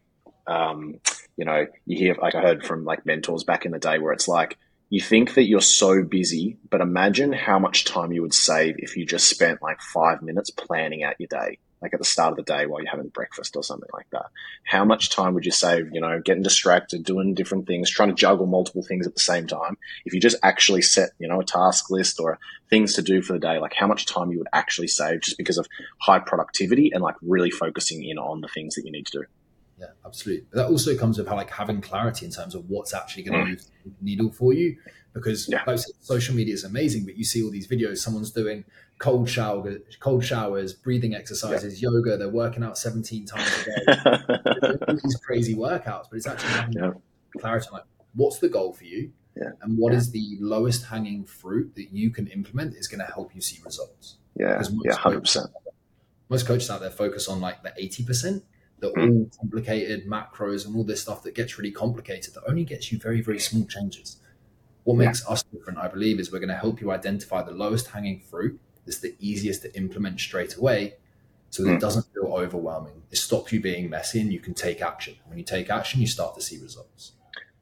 um, 0.47 1.01
you 1.35 1.43
know, 1.43 1.65
you 1.85 1.97
hear 1.97 2.15
like 2.21 2.35
I 2.35 2.41
heard 2.41 2.65
from 2.65 2.85
like 2.85 3.05
mentors 3.05 3.43
back 3.43 3.65
in 3.65 3.73
the 3.73 3.79
day 3.79 3.99
where 3.99 4.13
it's 4.13 4.29
like 4.29 4.57
you 4.89 5.01
think 5.01 5.33
that 5.33 5.47
you're 5.47 5.59
so 5.61 6.01
busy, 6.03 6.57
but 6.69 6.81
imagine 6.81 7.33
how 7.33 7.59
much 7.59 7.83
time 7.83 8.13
you 8.13 8.21
would 8.21 8.33
save 8.33 8.75
if 8.77 8.95
you 8.95 9.05
just 9.05 9.29
spent 9.29 9.61
like 9.61 9.81
five 9.81 10.21
minutes 10.21 10.49
planning 10.49 11.03
out 11.03 11.19
your 11.19 11.27
day, 11.27 11.57
like 11.81 11.93
at 11.93 11.99
the 11.99 12.05
start 12.05 12.31
of 12.31 12.37
the 12.37 12.43
day 12.43 12.65
while 12.65 12.81
you're 12.81 12.89
having 12.89 13.09
breakfast 13.09 13.57
or 13.57 13.63
something 13.63 13.89
like 13.93 14.09
that. 14.11 14.27
How 14.63 14.85
much 14.85 15.09
time 15.09 15.33
would 15.33 15.43
you 15.43 15.51
save, 15.51 15.89
you 15.93 15.99
know, 15.99 16.21
getting 16.23 16.41
distracted, 16.41 17.03
doing 17.03 17.33
different 17.33 17.67
things, 17.67 17.89
trying 17.89 18.09
to 18.09 18.15
juggle 18.15 18.45
multiple 18.45 18.81
things 18.81 19.05
at 19.05 19.13
the 19.13 19.19
same 19.19 19.45
time? 19.45 19.77
If 20.05 20.13
you 20.13 20.21
just 20.21 20.37
actually 20.41 20.83
set, 20.83 21.09
you 21.19 21.27
know, 21.27 21.41
a 21.41 21.45
task 21.45 21.91
list 21.91 22.21
or 22.21 22.39
things 22.69 22.93
to 22.93 23.01
do 23.01 23.21
for 23.21 23.33
the 23.33 23.39
day, 23.39 23.59
like 23.59 23.73
how 23.73 23.87
much 23.87 24.05
time 24.05 24.31
you 24.31 24.37
would 24.37 24.47
actually 24.53 24.87
save 24.87 25.19
just 25.19 25.37
because 25.37 25.57
of 25.57 25.67
high 25.99 26.19
productivity 26.19 26.91
and 26.93 27.03
like 27.03 27.15
really 27.21 27.51
focusing 27.51 28.05
in 28.05 28.17
on 28.17 28.39
the 28.39 28.47
things 28.47 28.75
that 28.75 28.85
you 28.85 28.91
need 28.91 29.07
to 29.07 29.19
do. 29.19 29.25
Yeah, 29.79 29.87
absolutely. 30.05 30.45
But 30.51 30.57
that 30.57 30.71
also 30.71 30.97
comes 30.97 31.17
with 31.17 31.27
how 31.27 31.35
like 31.35 31.51
having 31.51 31.81
clarity 31.81 32.25
in 32.25 32.31
terms 32.31 32.55
of 32.55 32.69
what's 32.69 32.93
actually 32.93 33.23
going 33.23 33.39
to 33.39 33.45
mm. 33.45 33.49
move 33.49 33.63
the 33.85 33.91
needle 34.01 34.31
for 34.31 34.53
you. 34.53 34.77
Because 35.13 35.47
yeah. 35.49 35.63
like, 35.65 35.79
social 36.01 36.35
media 36.35 36.53
is 36.53 36.63
amazing, 36.63 37.05
but 37.05 37.17
you 37.17 37.23
see 37.23 37.43
all 37.43 37.49
these 37.49 37.67
videos. 37.67 37.97
Someone's 37.97 38.31
doing 38.31 38.65
cold 38.99 39.29
shower, 39.29 39.77
cold 39.99 40.23
showers, 40.23 40.73
breathing 40.73 41.15
exercises, 41.15 41.81
yeah. 41.81 41.89
yoga. 41.89 42.17
They're 42.17 42.29
working 42.29 42.63
out 42.63 42.77
seventeen 42.77 43.25
times 43.25 43.49
a 43.61 43.95
day. 43.95 44.93
these 45.03 45.15
crazy 45.17 45.55
workouts, 45.55 46.05
but 46.09 46.17
it's 46.17 46.27
actually 46.27 46.49
having 46.49 46.73
yeah. 46.73 46.91
clarity. 47.39 47.67
Like, 47.71 47.83
what's 48.13 48.39
the 48.39 48.49
goal 48.49 48.73
for 48.73 48.83
you? 48.83 49.11
Yeah. 49.35 49.51
And 49.61 49.77
what 49.77 49.93
is 49.93 50.11
the 50.11 50.37
lowest 50.39 50.85
hanging 50.85 51.25
fruit 51.25 51.75
that 51.75 51.91
you 51.91 52.09
can 52.09 52.27
implement 52.27 52.75
is 52.75 52.87
going 52.87 53.05
to 53.05 53.11
help 53.11 53.33
you 53.35 53.41
see 53.41 53.59
results. 53.63 54.17
Yeah, 54.35 54.61
yeah, 54.83 54.93
hundred 54.93 55.21
percent. 55.21 55.47
Most 56.29 56.45
coaches 56.45 56.69
out 56.69 56.81
there 56.81 56.91
focus 56.91 57.27
on 57.27 57.39
like 57.39 57.63
the 57.63 57.73
eighty 57.77 58.03
percent 58.03 58.43
the 58.79 58.91
mm. 58.91 59.09
all 59.09 59.29
complicated 59.39 60.07
macros 60.07 60.65
and 60.65 60.75
all 60.75 60.83
this 60.83 61.01
stuff 61.01 61.23
that 61.23 61.35
gets 61.35 61.57
really 61.57 61.71
complicated 61.71 62.33
that 62.33 62.43
only 62.47 62.63
gets 62.63 62.91
you 62.91 62.99
very, 62.99 63.21
very 63.21 63.39
small 63.39 63.65
changes. 63.65 64.17
What 64.83 64.97
makes 64.97 65.23
yeah. 65.25 65.33
us 65.33 65.43
different, 65.43 65.79
I 65.79 65.87
believe, 65.87 66.19
is 66.19 66.31
we're 66.31 66.39
going 66.39 66.49
to 66.49 66.55
help 66.55 66.79
you 66.79 66.91
identify 66.91 67.43
the 67.43 67.51
lowest 67.51 67.87
hanging 67.87 68.19
fruit 68.19 68.59
that's 68.85 68.99
the 68.99 69.15
easiest 69.19 69.63
to 69.63 69.75
implement 69.75 70.19
straight 70.19 70.55
away 70.55 70.95
so 71.49 71.63
that 71.63 71.69
mm. 71.69 71.75
it 71.75 71.81
doesn't 71.81 72.05
feel 72.13 72.33
overwhelming. 72.33 73.01
It 73.11 73.17
stops 73.17 73.51
you 73.51 73.59
being 73.59 73.89
messy 73.89 74.21
and 74.21 74.31
you 74.31 74.39
can 74.39 74.53
take 74.53 74.81
action. 74.81 75.15
When 75.25 75.37
you 75.37 75.43
take 75.43 75.69
action, 75.69 75.99
you 75.99 76.07
start 76.07 76.35
to 76.35 76.41
see 76.41 76.61
results. 76.61 77.13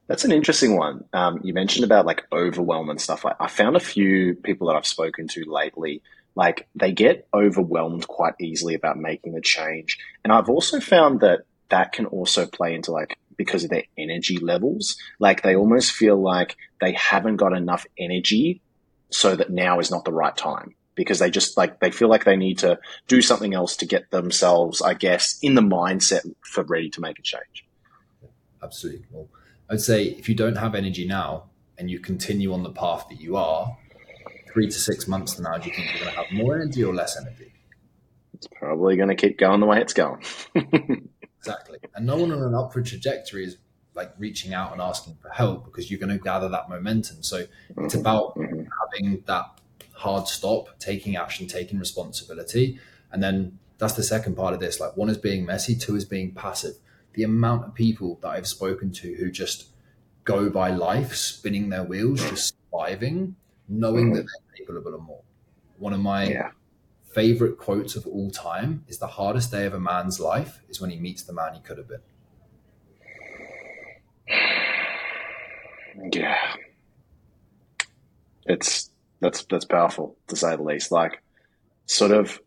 That's 0.07 0.23
an 0.23 0.31
interesting 0.31 0.77
one. 0.77 1.05
Um, 1.13 1.39
you 1.43 1.53
mentioned 1.53 1.83
about 1.83 2.05
like 2.05 2.25
overwhelm 2.31 2.89
and 2.89 3.01
stuff. 3.01 3.25
I 3.39 3.47
found 3.47 3.75
a 3.75 3.79
few 3.79 4.35
people 4.35 4.67
that 4.67 4.75
I've 4.75 4.85
spoken 4.85 5.27
to 5.29 5.43
lately 5.45 6.03
like 6.35 6.67
they 6.75 6.91
get 6.91 7.27
overwhelmed 7.33 8.07
quite 8.07 8.33
easily 8.39 8.75
about 8.75 8.97
making 8.97 9.33
the 9.33 9.41
change. 9.41 9.97
And 10.23 10.31
I've 10.31 10.49
also 10.49 10.79
found 10.79 11.21
that 11.21 11.41
that 11.69 11.93
can 11.93 12.05
also 12.05 12.45
play 12.45 12.75
into 12.75 12.91
like 12.91 13.17
because 13.37 13.63
of 13.63 13.69
their 13.69 13.83
energy 13.97 14.37
levels. 14.37 14.97
Like 15.19 15.41
they 15.41 15.55
almost 15.55 15.91
feel 15.91 16.21
like 16.21 16.57
they 16.81 16.93
haven't 16.93 17.37
got 17.37 17.53
enough 17.53 17.85
energy 17.97 18.61
so 19.09 19.35
that 19.35 19.49
now 19.49 19.79
is 19.79 19.91
not 19.91 20.05
the 20.05 20.13
right 20.13 20.35
time 20.35 20.75
because 20.95 21.19
they 21.19 21.29
just 21.29 21.57
like 21.57 21.79
they 21.79 21.91
feel 21.91 22.09
like 22.09 22.23
they 22.23 22.37
need 22.37 22.59
to 22.59 22.79
do 23.07 23.21
something 23.21 23.53
else 23.53 23.77
to 23.77 23.85
get 23.85 24.11
themselves, 24.11 24.81
I 24.81 24.93
guess, 24.93 25.37
in 25.41 25.55
the 25.55 25.61
mindset 25.61 26.25
for 26.41 26.63
ready 26.63 26.89
to 26.91 27.01
make 27.01 27.19
a 27.19 27.21
change. 27.21 27.65
Absolutely. 28.63 29.05
Well, 29.11 29.27
I'd 29.69 29.81
say 29.81 30.05
if 30.05 30.27
you 30.29 30.35
don't 30.35 30.57
have 30.57 30.75
energy 30.75 31.07
now 31.07 31.45
and 31.77 31.89
you 31.89 31.99
continue 31.99 32.53
on 32.53 32.63
the 32.63 32.71
path 32.71 33.07
that 33.09 33.19
you 33.19 33.35
are, 33.35 33.77
three 34.55 34.67
to 34.67 34.79
six 34.79 35.05
months 35.05 35.35
from 35.35 35.43
now, 35.43 35.57
do 35.57 35.69
you 35.69 35.75
think 35.75 35.89
you're 35.91 36.05
going 36.05 36.15
to 36.15 36.17
have 36.17 36.31
more 36.31 36.55
energy 36.55 36.81
or 36.81 36.93
less 36.93 37.19
energy? 37.19 37.51
It's 38.33 38.47
probably 38.47 38.95
going 38.95 39.09
to 39.09 39.15
keep 39.15 39.37
going 39.37 39.59
the 39.59 39.65
way 39.65 39.81
it's 39.81 39.93
going. 39.93 40.23
exactly. 41.39 41.79
And 41.93 42.05
no 42.05 42.15
one 42.15 42.31
on 42.31 42.41
an 42.41 42.55
upward 42.55 42.85
trajectory 42.85 43.43
is 43.43 43.57
like 43.95 44.13
reaching 44.17 44.53
out 44.53 44.71
and 44.71 44.81
asking 44.81 45.17
for 45.21 45.27
help 45.27 45.65
because 45.65 45.91
you're 45.91 45.99
going 45.99 46.17
to 46.17 46.23
gather 46.23 46.47
that 46.49 46.69
momentum. 46.69 47.21
So 47.21 47.41
mm-hmm. 47.41 47.85
it's 47.85 47.95
about 47.95 48.37
mm-hmm. 48.37 48.63
having 48.81 49.23
that 49.27 49.59
hard 49.91 50.27
stop, 50.29 50.79
taking 50.79 51.17
action, 51.17 51.47
taking 51.47 51.77
responsibility. 51.77 52.79
And 53.11 53.21
then 53.21 53.59
that's 53.77 53.93
the 53.93 54.03
second 54.03 54.37
part 54.37 54.53
of 54.53 54.61
this. 54.61 54.79
Like 54.79 54.95
one 54.95 55.09
is 55.09 55.17
being 55.17 55.45
messy, 55.45 55.75
two 55.75 55.97
is 55.97 56.05
being 56.05 56.31
passive. 56.33 56.75
The 57.13 57.23
amount 57.23 57.65
of 57.65 57.73
people 57.73 58.19
that 58.21 58.29
I've 58.29 58.47
spoken 58.47 58.93
to 58.93 59.15
who 59.15 59.29
just 59.31 59.67
go 60.23 60.49
by 60.49 60.71
life 60.71 61.13
spinning 61.13 61.69
their 61.69 61.83
wheels, 61.83 62.21
just 62.21 62.55
surviving, 62.71 63.35
knowing 63.67 64.13
mm-hmm. 64.13 64.15
that 64.15 64.27
capable 64.57 64.95
of 64.95 65.01
more. 65.01 65.21
One 65.77 65.93
of 65.93 65.99
my 65.99 66.27
yeah. 66.27 66.51
favorite 67.13 67.57
quotes 67.57 67.95
of 67.95 68.07
all 68.07 68.31
time 68.31 68.83
is 68.87 68.97
the 68.97 69.07
hardest 69.07 69.51
day 69.51 69.65
of 69.65 69.73
a 69.73 69.79
man's 69.79 70.19
life 70.19 70.61
is 70.69 70.79
when 70.79 70.89
he 70.89 70.97
meets 70.97 71.23
the 71.23 71.33
man 71.33 71.53
he 71.53 71.59
could 71.61 71.77
have 71.77 71.87
been. 71.87 72.01
Yeah. 76.11 76.35
It's 78.45 78.91
that's 79.21 79.45
that's 79.45 79.65
powerful 79.65 80.17
to 80.27 80.35
say 80.35 80.55
the 80.55 80.61
least. 80.61 80.91
Like 80.91 81.21
sort 81.85 82.11
of 82.11 82.39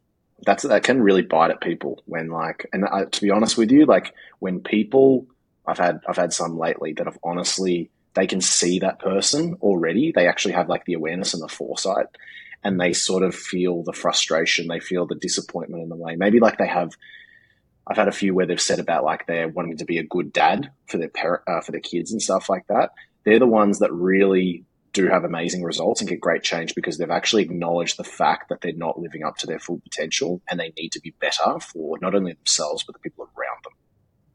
that's 0.44 0.62
that 0.64 0.84
can 0.84 1.02
really 1.02 1.22
bite 1.22 1.50
at 1.50 1.60
people 1.60 2.02
when 2.06 2.28
like 2.28 2.68
and 2.72 2.84
I, 2.84 3.04
to 3.04 3.20
be 3.20 3.30
honest 3.30 3.56
with 3.58 3.70
you 3.70 3.86
like 3.86 4.12
when 4.38 4.60
people 4.60 5.26
I've 5.66 5.78
had 5.78 6.00
I've 6.08 6.16
had 6.16 6.32
some 6.32 6.58
lately 6.58 6.92
that 6.94 7.06
have 7.06 7.18
honestly 7.22 7.90
they 8.18 8.26
can 8.26 8.40
see 8.40 8.80
that 8.80 8.98
person 8.98 9.56
already. 9.62 10.10
They 10.12 10.26
actually 10.26 10.54
have 10.54 10.68
like 10.68 10.84
the 10.84 10.94
awareness 10.94 11.34
and 11.34 11.42
the 11.42 11.48
foresight 11.48 12.06
and 12.64 12.80
they 12.80 12.92
sort 12.92 13.22
of 13.22 13.34
feel 13.34 13.84
the 13.84 13.92
frustration, 13.92 14.66
they 14.66 14.80
feel 14.80 15.06
the 15.06 15.14
disappointment 15.14 15.82
in 15.82 15.88
the 15.88 15.96
way. 15.96 16.16
Maybe 16.16 16.40
like 16.40 16.58
they 16.58 16.66
have. 16.66 16.92
I've 17.86 17.96
had 17.96 18.08
a 18.08 18.12
few 18.12 18.34
where 18.34 18.44
they've 18.44 18.60
said 18.60 18.80
about 18.80 19.04
like 19.04 19.26
they're 19.26 19.48
wanting 19.48 19.78
to 19.78 19.86
be 19.86 19.98
a 19.98 20.02
good 20.02 20.32
dad 20.32 20.70
for 20.86 20.98
their 20.98 21.08
parent, 21.08 21.42
uh, 21.46 21.60
for 21.62 21.72
their 21.72 21.80
kids 21.80 22.12
and 22.12 22.20
stuff 22.20 22.50
like 22.50 22.66
that. 22.66 22.90
They're 23.24 23.38
the 23.38 23.46
ones 23.46 23.78
that 23.78 23.92
really 23.92 24.64
do 24.92 25.06
have 25.06 25.24
amazing 25.24 25.62
results 25.62 26.00
and 26.00 26.10
get 26.10 26.20
great 26.20 26.42
change 26.42 26.74
because 26.74 26.98
they've 26.98 27.10
actually 27.10 27.42
acknowledged 27.44 27.96
the 27.96 28.04
fact 28.04 28.48
that 28.48 28.60
they're 28.60 28.72
not 28.72 28.98
living 28.98 29.22
up 29.22 29.36
to 29.38 29.46
their 29.46 29.58
full 29.58 29.78
potential 29.78 30.42
and 30.50 30.58
they 30.58 30.72
need 30.76 30.92
to 30.92 31.00
be 31.00 31.14
better 31.20 31.58
for 31.60 31.98
not 32.02 32.14
only 32.14 32.32
themselves 32.32 32.82
but 32.84 32.94
the 32.94 32.98
people 32.98 33.24
around 33.38 33.64
them. 33.64 33.72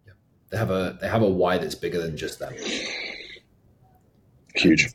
Yeah. 0.08 0.14
They 0.50 0.58
have 0.58 0.72
a 0.72 0.98
they 1.02 1.10
have 1.10 1.22
a 1.22 1.30
why 1.30 1.58
that's 1.60 1.76
bigger 1.76 2.02
than 2.02 2.18
just 2.18 2.40
them. 2.40 2.54
Huge. 4.56 4.84
And 4.84 4.94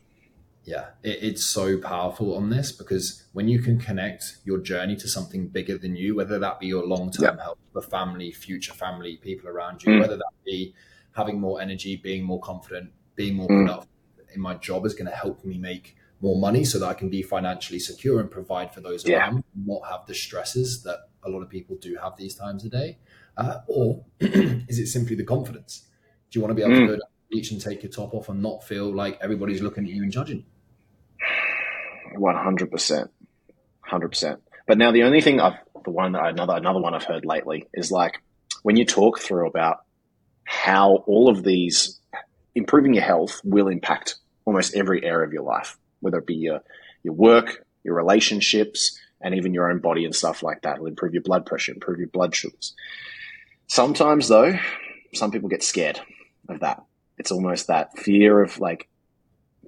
yeah, 0.64 0.86
it, 1.02 1.18
it's 1.22 1.44
so 1.44 1.78
powerful 1.78 2.36
on 2.36 2.50
this 2.50 2.72
because 2.72 3.24
when 3.32 3.48
you 3.48 3.60
can 3.60 3.78
connect 3.78 4.38
your 4.44 4.58
journey 4.58 4.96
to 4.96 5.08
something 5.08 5.48
bigger 5.48 5.78
than 5.78 5.96
you, 5.96 6.14
whether 6.14 6.38
that 6.38 6.60
be 6.60 6.66
your 6.66 6.86
long 6.86 7.10
term 7.10 7.36
yeah. 7.36 7.42
health, 7.42 7.58
the 7.74 7.82
family, 7.82 8.32
future 8.32 8.74
family, 8.74 9.16
people 9.16 9.48
around 9.48 9.82
you, 9.82 9.92
mm. 9.92 10.00
whether 10.00 10.16
that 10.16 10.32
be 10.44 10.74
having 11.16 11.40
more 11.40 11.60
energy, 11.60 11.96
being 11.96 12.24
more 12.24 12.40
confident, 12.40 12.90
being 13.16 13.34
more 13.34 13.48
mm. 13.48 13.66
productive 13.66 13.88
in 14.34 14.40
my 14.40 14.54
job 14.54 14.84
is 14.84 14.94
going 14.94 15.10
to 15.10 15.16
help 15.16 15.44
me 15.44 15.58
make 15.58 15.96
more 16.20 16.38
money 16.38 16.64
so 16.64 16.78
that 16.78 16.86
I 16.86 16.94
can 16.94 17.08
be 17.08 17.22
financially 17.22 17.78
secure 17.78 18.20
and 18.20 18.30
provide 18.30 18.74
for 18.74 18.80
those 18.80 19.06
yeah. 19.06 19.18
around 19.18 19.36
me, 19.36 19.42
not 19.64 19.88
have 19.88 20.06
the 20.06 20.14
stresses 20.14 20.82
that 20.82 20.98
a 21.24 21.30
lot 21.30 21.42
of 21.42 21.48
people 21.48 21.76
do 21.76 21.96
have 22.02 22.16
these 22.16 22.34
times 22.34 22.64
a 22.64 22.68
day? 22.68 22.98
Uh, 23.36 23.58
or 23.68 24.04
is 24.20 24.78
it 24.78 24.88
simply 24.88 25.14
the 25.14 25.24
confidence? 25.24 25.86
Do 26.30 26.38
you 26.38 26.44
want 26.44 26.50
to 26.50 26.54
be 26.54 26.62
able 26.62 26.74
mm. 26.74 26.80
to 26.80 26.86
go 26.86 26.92
down 26.92 27.08
beach 27.30 27.50
and 27.50 27.60
take 27.60 27.82
your 27.82 27.92
top 27.92 28.14
off 28.14 28.28
and 28.28 28.42
not 28.42 28.64
feel 28.64 28.94
like 28.94 29.18
everybody's 29.20 29.62
looking 29.62 29.84
at 29.84 29.90
you 29.90 30.02
and 30.02 30.12
judging 30.12 30.38
you. 30.38 32.18
One 32.18 32.36
hundred 32.36 32.70
percent, 32.70 33.10
hundred 33.80 34.08
percent. 34.08 34.40
But 34.66 34.78
now 34.78 34.92
the 34.92 35.02
only 35.02 35.20
thing 35.20 35.40
I've 35.40 35.58
the 35.84 35.90
one 35.90 36.14
another 36.14 36.56
another 36.56 36.80
one 36.80 36.94
I've 36.94 37.04
heard 37.04 37.24
lately 37.24 37.66
is 37.74 37.90
like 37.90 38.20
when 38.62 38.76
you 38.76 38.84
talk 38.84 39.18
through 39.18 39.46
about 39.46 39.78
how 40.44 41.04
all 41.06 41.28
of 41.28 41.42
these 41.44 42.00
improving 42.54 42.94
your 42.94 43.04
health 43.04 43.40
will 43.44 43.68
impact 43.68 44.16
almost 44.44 44.74
every 44.74 45.04
area 45.04 45.26
of 45.26 45.32
your 45.32 45.42
life, 45.42 45.76
whether 46.00 46.18
it 46.18 46.26
be 46.26 46.34
your 46.34 46.60
your 47.02 47.14
work, 47.14 47.64
your 47.84 47.94
relationships, 47.94 48.98
and 49.20 49.34
even 49.34 49.54
your 49.54 49.70
own 49.70 49.80
body 49.80 50.04
and 50.04 50.14
stuff 50.14 50.42
like 50.42 50.62
that. 50.62 50.76
It'll 50.76 50.86
improve 50.86 51.12
your 51.12 51.22
blood 51.22 51.46
pressure, 51.46 51.72
improve 51.72 51.98
your 51.98 52.08
blood 52.08 52.34
sugars. 52.34 52.74
Sometimes 53.66 54.28
though, 54.28 54.58
some 55.14 55.30
people 55.30 55.48
get 55.48 55.62
scared 55.62 56.00
of 56.48 56.60
that 56.60 56.82
it's 57.18 57.30
almost 57.30 57.66
that 57.66 57.98
fear 57.98 58.42
of 58.42 58.58
like 58.58 58.88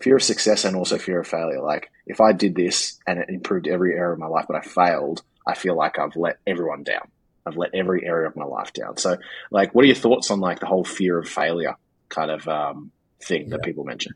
fear 0.00 0.16
of 0.16 0.22
success 0.22 0.64
and 0.64 0.76
also 0.76 0.98
fear 0.98 1.20
of 1.20 1.26
failure. 1.26 1.60
Like 1.60 1.90
if 2.06 2.20
I 2.20 2.32
did 2.32 2.54
this 2.54 2.98
and 3.06 3.18
it 3.18 3.28
improved 3.28 3.68
every 3.68 3.94
area 3.94 4.12
of 4.12 4.18
my 4.18 4.26
life, 4.26 4.46
but 4.48 4.56
I 4.56 4.60
failed, 4.60 5.22
I 5.46 5.54
feel 5.54 5.76
like 5.76 5.98
I've 5.98 6.16
let 6.16 6.38
everyone 6.46 6.82
down. 6.82 7.10
I've 7.46 7.56
let 7.56 7.74
every 7.74 8.06
area 8.06 8.28
of 8.28 8.36
my 8.36 8.44
life 8.44 8.72
down. 8.72 8.98
So, 8.98 9.16
like, 9.50 9.74
what 9.74 9.84
are 9.84 9.86
your 9.86 9.96
thoughts 9.96 10.30
on 10.30 10.40
like 10.40 10.60
the 10.60 10.66
whole 10.66 10.84
fear 10.84 11.18
of 11.18 11.28
failure 11.28 11.74
kind 12.08 12.30
of 12.30 12.46
um, 12.46 12.92
thing 13.22 13.44
yeah. 13.44 13.48
that 13.50 13.62
people 13.62 13.84
mention? 13.84 14.12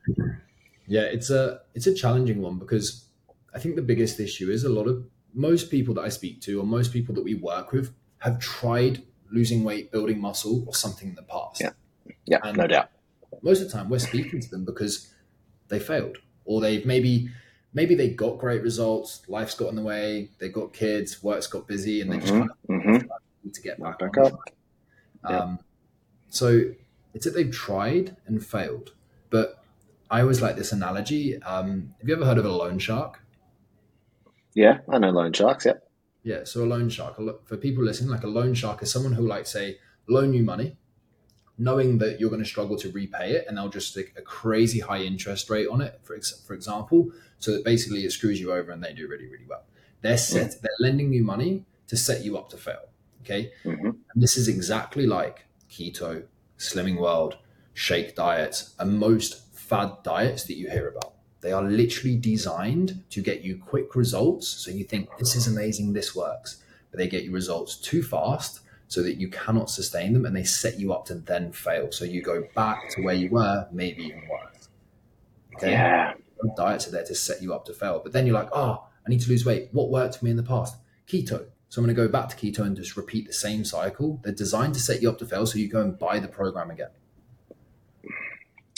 Yeah, 0.86 1.02
it's 1.02 1.30
a 1.30 1.60
it's 1.74 1.86
a 1.86 1.94
challenging 1.94 2.42
one 2.42 2.58
because 2.58 3.06
I 3.54 3.58
think 3.58 3.76
the 3.76 3.82
biggest 3.82 4.20
issue 4.20 4.50
is 4.50 4.64
a 4.64 4.68
lot 4.68 4.86
of 4.86 5.06
most 5.32 5.70
people 5.70 5.94
that 5.94 6.02
I 6.02 6.10
speak 6.10 6.42
to 6.42 6.60
or 6.60 6.66
most 6.66 6.92
people 6.92 7.14
that 7.14 7.24
we 7.24 7.34
work 7.34 7.72
with 7.72 7.94
have 8.18 8.38
tried 8.38 9.02
losing 9.30 9.64
weight, 9.64 9.90
building 9.90 10.20
muscle, 10.20 10.62
or 10.66 10.74
something 10.74 11.08
in 11.08 11.14
the 11.14 11.22
past. 11.22 11.62
Yeah, 11.62 11.70
yeah, 12.26 12.38
and 12.42 12.58
no 12.58 12.66
doubt 12.66 12.90
most 13.44 13.60
of 13.60 13.70
the 13.70 13.72
time 13.72 13.88
we're 13.88 13.98
speaking 13.98 14.40
to 14.40 14.50
them 14.50 14.64
because 14.64 15.12
they 15.68 15.78
failed 15.78 16.18
or 16.44 16.60
they've 16.60 16.84
maybe 16.84 17.28
maybe 17.72 17.94
they 17.94 18.08
got 18.08 18.38
great 18.38 18.62
results 18.62 19.22
life's 19.28 19.54
got 19.54 19.68
in 19.68 19.76
the 19.76 19.82
way 19.82 20.28
they've 20.38 20.52
got 20.52 20.72
kids 20.72 21.22
work's 21.22 21.46
got 21.46 21.68
busy 21.68 22.00
and 22.00 22.12
they 22.12 22.18
just 22.18 22.32
mm-hmm. 22.32 22.40
kind 22.40 23.00
of 23.00 23.06
mm-hmm. 23.06 23.50
to 23.50 23.62
get 23.62 23.80
back, 23.80 23.98
back 23.98 24.18
up 24.18 24.32
um, 25.24 25.58
so 26.28 26.62
it's 27.14 27.24
that 27.24 27.34
they've 27.34 27.52
tried 27.52 28.16
and 28.26 28.44
failed 28.44 28.92
but 29.30 29.64
I 30.10 30.20
always 30.20 30.40
like 30.40 30.54
this 30.54 30.70
analogy. 30.70 31.42
Um, 31.42 31.94
have 31.98 32.08
you 32.08 32.14
ever 32.14 32.24
heard 32.24 32.38
of 32.38 32.44
a 32.44 32.52
loan 32.52 32.78
shark? 32.78 33.20
Yeah, 34.54 34.78
I 34.88 34.98
know 34.98 35.10
loan 35.10 35.32
sharks. 35.32 35.66
Yeah. 35.66 35.72
Yeah. 36.22 36.44
So 36.44 36.62
a 36.62 36.66
loan 36.66 36.88
shark, 36.88 37.16
for 37.16 37.56
people 37.56 37.82
listening, 37.82 38.10
like 38.10 38.22
a 38.22 38.28
loan 38.28 38.54
shark 38.54 38.82
is 38.84 38.92
someone 38.92 39.14
who, 39.14 39.26
like, 39.26 39.46
say, 39.46 39.78
loan 40.08 40.32
you 40.32 40.44
money, 40.44 40.76
knowing 41.58 41.98
that 41.98 42.18
you're 42.18 42.30
going 42.30 42.42
to 42.42 42.48
struggle 42.48 42.76
to 42.78 42.90
repay 42.90 43.32
it, 43.32 43.46
and 43.46 43.56
they'll 43.56 43.68
just 43.68 43.90
stick 43.90 44.12
a 44.16 44.22
crazy 44.22 44.80
high 44.80 45.02
interest 45.02 45.48
rate 45.50 45.68
on 45.68 45.80
it, 45.80 46.00
for 46.02 46.16
ex- 46.16 46.42
for 46.46 46.54
example, 46.54 47.10
so 47.38 47.52
that 47.52 47.64
basically 47.64 48.04
it 48.04 48.10
screws 48.10 48.40
you 48.40 48.52
over 48.52 48.72
and 48.72 48.82
they 48.82 48.92
do 48.92 49.06
really, 49.06 49.26
really 49.26 49.46
well. 49.48 49.64
They're 50.00 50.18
set. 50.18 50.50
Mm. 50.50 50.60
They're 50.60 50.80
lending 50.80 51.12
you 51.12 51.22
money 51.22 51.64
to 51.88 51.96
set 51.96 52.24
you 52.24 52.36
up 52.36 52.48
to 52.50 52.56
fail. 52.56 52.88
Okay. 53.22 53.52
Mm-hmm. 53.64 53.86
And 53.86 54.22
this 54.22 54.36
is 54.36 54.48
exactly 54.48 55.06
like 55.06 55.46
keto, 55.70 56.24
slimming 56.58 56.98
world, 56.98 57.38
shake 57.72 58.14
diets, 58.14 58.74
and 58.78 58.98
most 58.98 59.56
fad 59.56 59.92
diets 60.02 60.44
that 60.44 60.56
you 60.56 60.68
hear 60.68 60.88
about. 60.88 61.14
They 61.40 61.52
are 61.52 61.62
literally 61.62 62.16
designed 62.16 63.02
to 63.10 63.20
get 63.20 63.42
you 63.42 63.58
quick 63.58 63.94
results. 63.94 64.48
So 64.48 64.70
you 64.70 64.84
think 64.84 65.08
this 65.18 65.36
is 65.36 65.46
amazing, 65.46 65.92
this 65.92 66.14
works, 66.14 66.62
but 66.90 66.98
they 66.98 67.08
get 67.08 67.24
you 67.24 67.32
results 67.32 67.76
too 67.76 68.02
fast 68.02 68.60
so 68.94 69.02
that 69.02 69.16
you 69.16 69.28
cannot 69.28 69.68
sustain 69.68 70.12
them 70.12 70.24
and 70.24 70.36
they 70.36 70.44
set 70.44 70.78
you 70.78 70.92
up 70.92 71.04
to 71.06 71.14
then 71.14 71.50
fail. 71.50 71.90
So 71.90 72.04
you 72.04 72.22
go 72.22 72.44
back 72.54 72.90
to 72.90 73.02
where 73.02 73.14
you 73.14 73.28
were, 73.28 73.66
maybe 73.72 74.04
even 74.04 74.22
worse. 74.28 74.68
Okay. 75.56 75.72
Yeah. 75.72 76.14
Diets 76.56 76.86
are 76.86 76.92
there 76.92 77.04
to 77.04 77.14
set 77.14 77.42
you 77.42 77.52
up 77.52 77.64
to 77.64 77.72
fail. 77.72 78.00
But 78.04 78.12
then 78.12 78.24
you're 78.24 78.36
like, 78.36 78.50
oh, 78.52 78.86
I 79.04 79.10
need 79.10 79.20
to 79.22 79.28
lose 79.28 79.44
weight. 79.44 79.68
What 79.72 79.90
worked 79.90 80.18
for 80.18 80.24
me 80.24 80.30
in 80.30 80.36
the 80.36 80.44
past? 80.44 80.76
Keto. 81.08 81.46
So 81.68 81.80
I'm 81.80 81.86
going 81.86 81.96
to 81.96 82.02
go 82.02 82.06
back 82.06 82.28
to 82.28 82.36
keto 82.36 82.60
and 82.60 82.76
just 82.76 82.96
repeat 82.96 83.26
the 83.26 83.32
same 83.32 83.64
cycle. 83.64 84.20
They're 84.22 84.32
designed 84.32 84.74
to 84.74 84.80
set 84.80 85.02
you 85.02 85.10
up 85.10 85.18
to 85.18 85.26
fail 85.26 85.44
so 85.44 85.58
you 85.58 85.68
go 85.68 85.80
and 85.80 85.98
buy 85.98 86.20
the 86.20 86.28
program 86.28 86.70
again. 86.70 86.90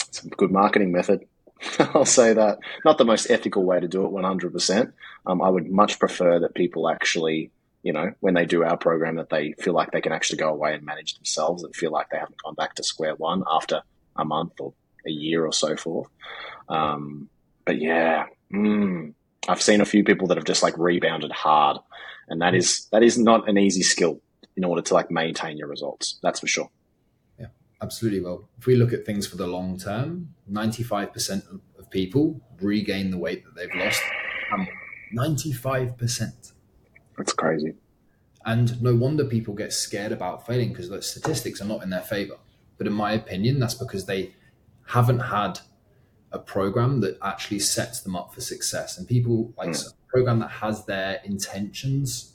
It's 0.07 0.23
a 0.23 0.29
good 0.29 0.51
marketing 0.51 0.91
method. 0.91 1.27
I'll 1.79 2.05
say 2.05 2.33
that. 2.33 2.57
Not 2.85 2.97
the 2.97 3.05
most 3.05 3.29
ethical 3.29 3.63
way 3.63 3.79
to 3.79 3.87
do 3.87 4.03
it 4.03 4.11
100%. 4.11 4.93
Um, 5.27 5.43
I 5.43 5.49
would 5.49 5.69
much 5.69 5.99
prefer 5.99 6.39
that 6.39 6.55
people 6.55 6.89
actually, 6.89 7.51
you 7.87 7.93
know, 7.93 8.11
when 8.19 8.33
they 8.33 8.45
do 8.45 8.65
our 8.65 8.75
program, 8.75 9.15
that 9.15 9.29
they 9.29 9.53
feel 9.53 9.73
like 9.73 9.91
they 9.91 10.01
can 10.01 10.11
actually 10.11 10.39
go 10.39 10.49
away 10.49 10.73
and 10.73 10.83
manage 10.85 11.15
themselves 11.15 11.63
and 11.63 11.73
feel 11.73 11.89
like 11.89 12.09
they 12.09 12.17
haven't 12.17 12.43
gone 12.43 12.53
back 12.53 12.75
to 12.75 12.83
square 12.83 13.15
one 13.15 13.45
after 13.49 13.81
a 14.17 14.25
month 14.25 14.59
or 14.59 14.73
a 15.07 15.09
year 15.09 15.45
or 15.45 15.53
so 15.53 15.77
forth. 15.77 16.09
Um, 16.67 17.29
but 17.63 17.79
yeah, 17.79 18.25
mm, 18.53 19.13
I've 19.47 19.61
seen 19.61 19.79
a 19.79 19.85
few 19.85 20.03
people 20.03 20.27
that 20.27 20.35
have 20.35 20.43
just 20.43 20.63
like 20.63 20.77
rebounded 20.77 21.31
hard, 21.31 21.77
and 22.27 22.41
that 22.41 22.53
is 22.53 22.87
that 22.91 23.03
is 23.03 23.17
not 23.17 23.47
an 23.47 23.57
easy 23.57 23.83
skill 23.83 24.19
in 24.57 24.65
order 24.65 24.81
to 24.81 24.93
like 24.93 25.09
maintain 25.09 25.57
your 25.57 25.69
results. 25.69 26.19
That's 26.21 26.41
for 26.41 26.47
sure. 26.47 26.69
Yeah, 27.39 27.51
absolutely. 27.81 28.19
Well, 28.19 28.49
if 28.57 28.65
we 28.65 28.75
look 28.75 28.91
at 28.91 29.05
things 29.05 29.25
for 29.25 29.37
the 29.37 29.47
long 29.47 29.79
term, 29.79 30.33
ninety-five 30.45 31.13
percent 31.13 31.45
of 31.79 31.89
people 31.89 32.41
regain 32.59 33.11
the 33.11 33.17
weight 33.17 33.45
that 33.45 33.55
they've 33.55 33.81
lost. 33.81 34.01
Ninety-five 35.13 35.97
percent. 35.97 36.51
That's 37.17 37.33
crazy. 37.33 37.75
And 38.45 38.81
no 38.81 38.95
wonder 38.95 39.25
people 39.25 39.53
get 39.53 39.73
scared 39.73 40.11
about 40.11 40.45
failing 40.45 40.69
because 40.69 40.89
the 40.89 41.01
statistics 41.01 41.61
are 41.61 41.65
not 41.65 41.83
in 41.83 41.89
their 41.89 42.01
favor. 42.01 42.37
But 42.77 42.87
in 42.87 42.93
my 42.93 43.11
opinion, 43.11 43.59
that's 43.59 43.73
because 43.73 44.05
they 44.05 44.33
haven't 44.85 45.19
had 45.19 45.59
a 46.31 46.39
program 46.39 47.01
that 47.01 47.17
actually 47.21 47.59
sets 47.59 48.01
them 48.01 48.15
up 48.15 48.33
for 48.33 48.41
success 48.41 48.97
and 48.97 49.07
people 49.07 49.53
like 49.57 49.69
mm. 49.69 49.87
a 49.87 49.91
program 50.07 50.39
that 50.39 50.49
has 50.49 50.85
their 50.85 51.21
intentions 51.23 52.33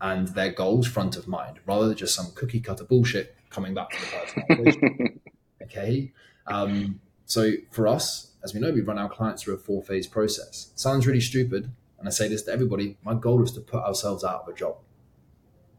and 0.00 0.28
their 0.28 0.52
goals 0.52 0.86
front 0.86 1.16
of 1.16 1.26
mind 1.26 1.58
rather 1.66 1.88
than 1.88 1.96
just 1.96 2.14
some 2.14 2.30
cookie 2.34 2.60
cutter 2.60 2.84
bullshit 2.84 3.34
coming 3.48 3.74
back 3.74 3.90
to 3.90 3.98
the 4.00 4.56
person 4.56 5.20
okay 5.62 6.12
um, 6.46 7.00
so 7.24 7.52
for 7.70 7.86
us 7.86 8.32
as 8.42 8.54
we 8.54 8.60
know 8.60 8.70
we 8.70 8.80
run 8.82 8.98
our 8.98 9.08
clients 9.08 9.42
through 9.42 9.54
a 9.54 9.58
four 9.58 9.82
phase 9.82 10.06
process 10.06 10.70
sounds 10.74 11.06
really 11.06 11.20
stupid 11.20 11.70
and 12.00 12.08
i 12.08 12.10
say 12.10 12.26
this 12.28 12.42
to 12.42 12.50
everybody 12.50 12.96
my 13.04 13.14
goal 13.14 13.42
is 13.42 13.52
to 13.52 13.60
put 13.60 13.82
ourselves 13.82 14.24
out 14.24 14.42
of 14.42 14.48
a 14.48 14.54
job 14.54 14.76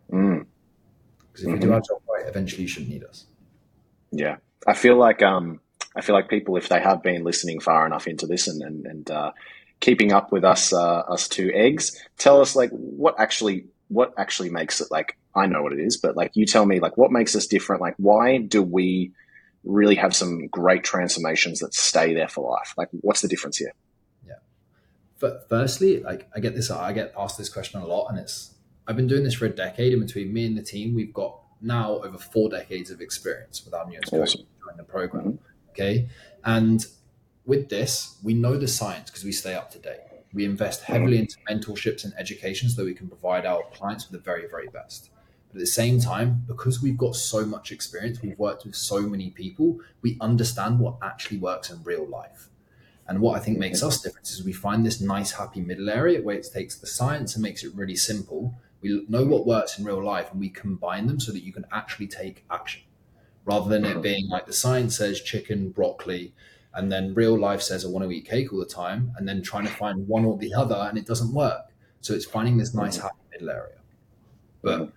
because 0.07 0.21
mm. 0.21 0.45
if 1.33 1.41
mm-hmm. 1.41 1.51
we 1.51 1.59
do 1.59 1.65
mm-hmm. 1.65 1.73
our 1.73 1.81
job 1.81 2.01
right 2.09 2.25
eventually 2.27 2.61
you 2.61 2.67
shouldn't 2.67 2.91
need 2.91 3.03
us 3.03 3.25
yeah 4.11 4.37
i 4.65 4.73
feel 4.73 4.95
like 4.95 5.21
um 5.21 5.59
I 5.95 6.01
feel 6.01 6.15
like 6.15 6.29
people, 6.29 6.55
if 6.55 6.69
they 6.69 6.79
have 6.79 7.03
been 7.03 7.23
listening 7.23 7.59
far 7.59 7.85
enough 7.85 8.07
into 8.07 8.27
this 8.27 8.47
and 8.47 8.61
and, 8.61 8.85
and 8.85 9.11
uh, 9.11 9.31
keeping 9.79 10.13
up 10.13 10.31
with 10.31 10.43
us, 10.43 10.73
uh, 10.73 10.99
us 10.99 11.27
two 11.27 11.51
eggs, 11.53 12.01
tell 12.17 12.41
us 12.41 12.55
like 12.55 12.69
what 12.71 13.19
actually 13.19 13.65
what 13.89 14.13
actually 14.17 14.49
makes 14.49 14.79
it 14.79 14.89
like. 14.89 15.17
I 15.35 15.47
know 15.47 15.63
what 15.63 15.73
it 15.73 15.79
is, 15.79 15.97
but 15.97 16.15
like 16.15 16.31
you 16.35 16.45
tell 16.45 16.65
me 16.65 16.79
like 16.79 16.97
what 16.97 17.11
makes 17.11 17.35
us 17.35 17.47
different. 17.47 17.81
Like 17.81 17.95
why 17.97 18.37
do 18.37 18.61
we 18.61 19.11
really 19.63 19.95
have 19.95 20.15
some 20.15 20.47
great 20.47 20.83
transformations 20.83 21.59
that 21.59 21.73
stay 21.73 22.13
there 22.13 22.27
for 22.27 22.49
life? 22.49 22.73
Like 22.77 22.89
what's 22.91 23.21
the 23.21 23.27
difference 23.27 23.57
here? 23.57 23.73
But 25.21 25.47
firstly, 25.47 26.01
like 26.01 26.27
I 26.35 26.39
get 26.39 26.55
this, 26.55 26.69
I 26.69 26.91
get 26.91 27.13
asked 27.17 27.37
this 27.37 27.47
question 27.47 27.79
a 27.79 27.85
lot, 27.85 28.07
and 28.09 28.19
it's 28.19 28.55
I've 28.87 28.97
been 28.97 29.07
doing 29.07 29.23
this 29.23 29.35
for 29.35 29.45
a 29.45 29.49
decade. 29.49 29.93
And 29.93 30.05
between 30.05 30.33
me 30.33 30.45
and 30.45 30.57
the 30.57 30.63
team, 30.63 30.95
we've 30.95 31.13
got 31.13 31.37
now 31.61 31.99
over 31.99 32.17
four 32.17 32.49
decades 32.49 32.89
of 32.89 32.99
experience 32.99 33.63
with 33.63 33.73
our 33.73 33.87
newest 33.87 34.11
awesome. 34.11 34.41
coach 34.41 34.77
the 34.77 34.83
program. 34.83 35.23
Mm-hmm. 35.23 35.69
Okay. 35.69 36.09
And 36.43 36.85
with 37.45 37.69
this, 37.69 38.17
we 38.23 38.33
know 38.33 38.57
the 38.57 38.67
science 38.67 39.09
because 39.09 39.23
we 39.23 39.31
stay 39.31 39.53
up 39.53 39.71
to 39.71 39.79
date. 39.79 39.99
We 40.33 40.45
invest 40.45 40.83
heavily 40.83 41.17
into 41.17 41.37
mentorships 41.49 42.03
and 42.05 42.13
education 42.17 42.69
so 42.69 42.81
that 42.81 42.85
we 42.85 42.93
can 42.93 43.07
provide 43.07 43.45
our 43.45 43.63
clients 43.73 44.09
with 44.09 44.19
the 44.19 44.23
very, 44.23 44.47
very 44.47 44.67
best. 44.67 45.09
But 45.49 45.57
at 45.57 45.59
the 45.59 45.67
same 45.67 45.99
time, 45.99 46.45
because 46.47 46.81
we've 46.81 46.97
got 46.97 47.15
so 47.15 47.45
much 47.45 47.71
experience, 47.71 48.21
we've 48.21 48.39
worked 48.39 48.65
with 48.65 48.75
so 48.75 49.01
many 49.01 49.31
people, 49.31 49.79
we 50.01 50.17
understand 50.21 50.79
what 50.79 50.95
actually 51.01 51.39
works 51.39 51.69
in 51.69 51.83
real 51.83 52.07
life. 52.07 52.47
And 53.11 53.19
what 53.19 53.35
I 53.35 53.43
think 53.43 53.57
makes 53.57 53.83
us 53.83 53.99
different 53.99 54.29
is 54.29 54.41
we 54.41 54.53
find 54.53 54.85
this 54.85 55.01
nice, 55.01 55.33
happy 55.33 55.59
middle 55.59 55.89
area 55.89 56.21
where 56.21 56.37
it 56.37 56.47
takes 56.53 56.77
the 56.77 56.87
science 56.87 57.35
and 57.35 57.43
makes 57.43 57.61
it 57.61 57.75
really 57.75 57.97
simple. 57.97 58.55
We 58.79 59.05
know 59.09 59.25
what 59.25 59.45
works 59.45 59.77
in 59.77 59.83
real 59.83 60.01
life 60.01 60.31
and 60.31 60.39
we 60.39 60.47
combine 60.47 61.07
them 61.07 61.19
so 61.19 61.33
that 61.33 61.43
you 61.43 61.51
can 61.51 61.65
actually 61.73 62.07
take 62.07 62.45
action 62.49 62.83
rather 63.43 63.67
than 63.67 63.83
it 63.83 64.01
being 64.01 64.29
like 64.29 64.45
the 64.45 64.53
science 64.53 64.95
says 64.95 65.19
chicken, 65.19 65.71
broccoli, 65.71 66.33
and 66.73 66.89
then 66.89 67.13
real 67.13 67.37
life 67.37 67.61
says 67.61 67.83
I 67.83 67.89
want 67.89 68.05
to 68.05 68.11
eat 68.11 68.29
cake 68.29 68.53
all 68.53 68.59
the 68.59 68.65
time, 68.65 69.11
and 69.17 69.27
then 69.27 69.41
trying 69.41 69.65
to 69.65 69.73
find 69.73 70.07
one 70.07 70.23
or 70.23 70.37
the 70.37 70.53
other, 70.53 70.87
and 70.87 70.97
it 70.97 71.05
doesn't 71.05 71.33
work. 71.33 71.65
So 71.99 72.13
it's 72.13 72.23
finding 72.23 72.55
this 72.55 72.73
nice 72.73 72.95
happy 72.95 73.17
middle 73.33 73.49
area. 73.49 73.79
But 74.61 74.93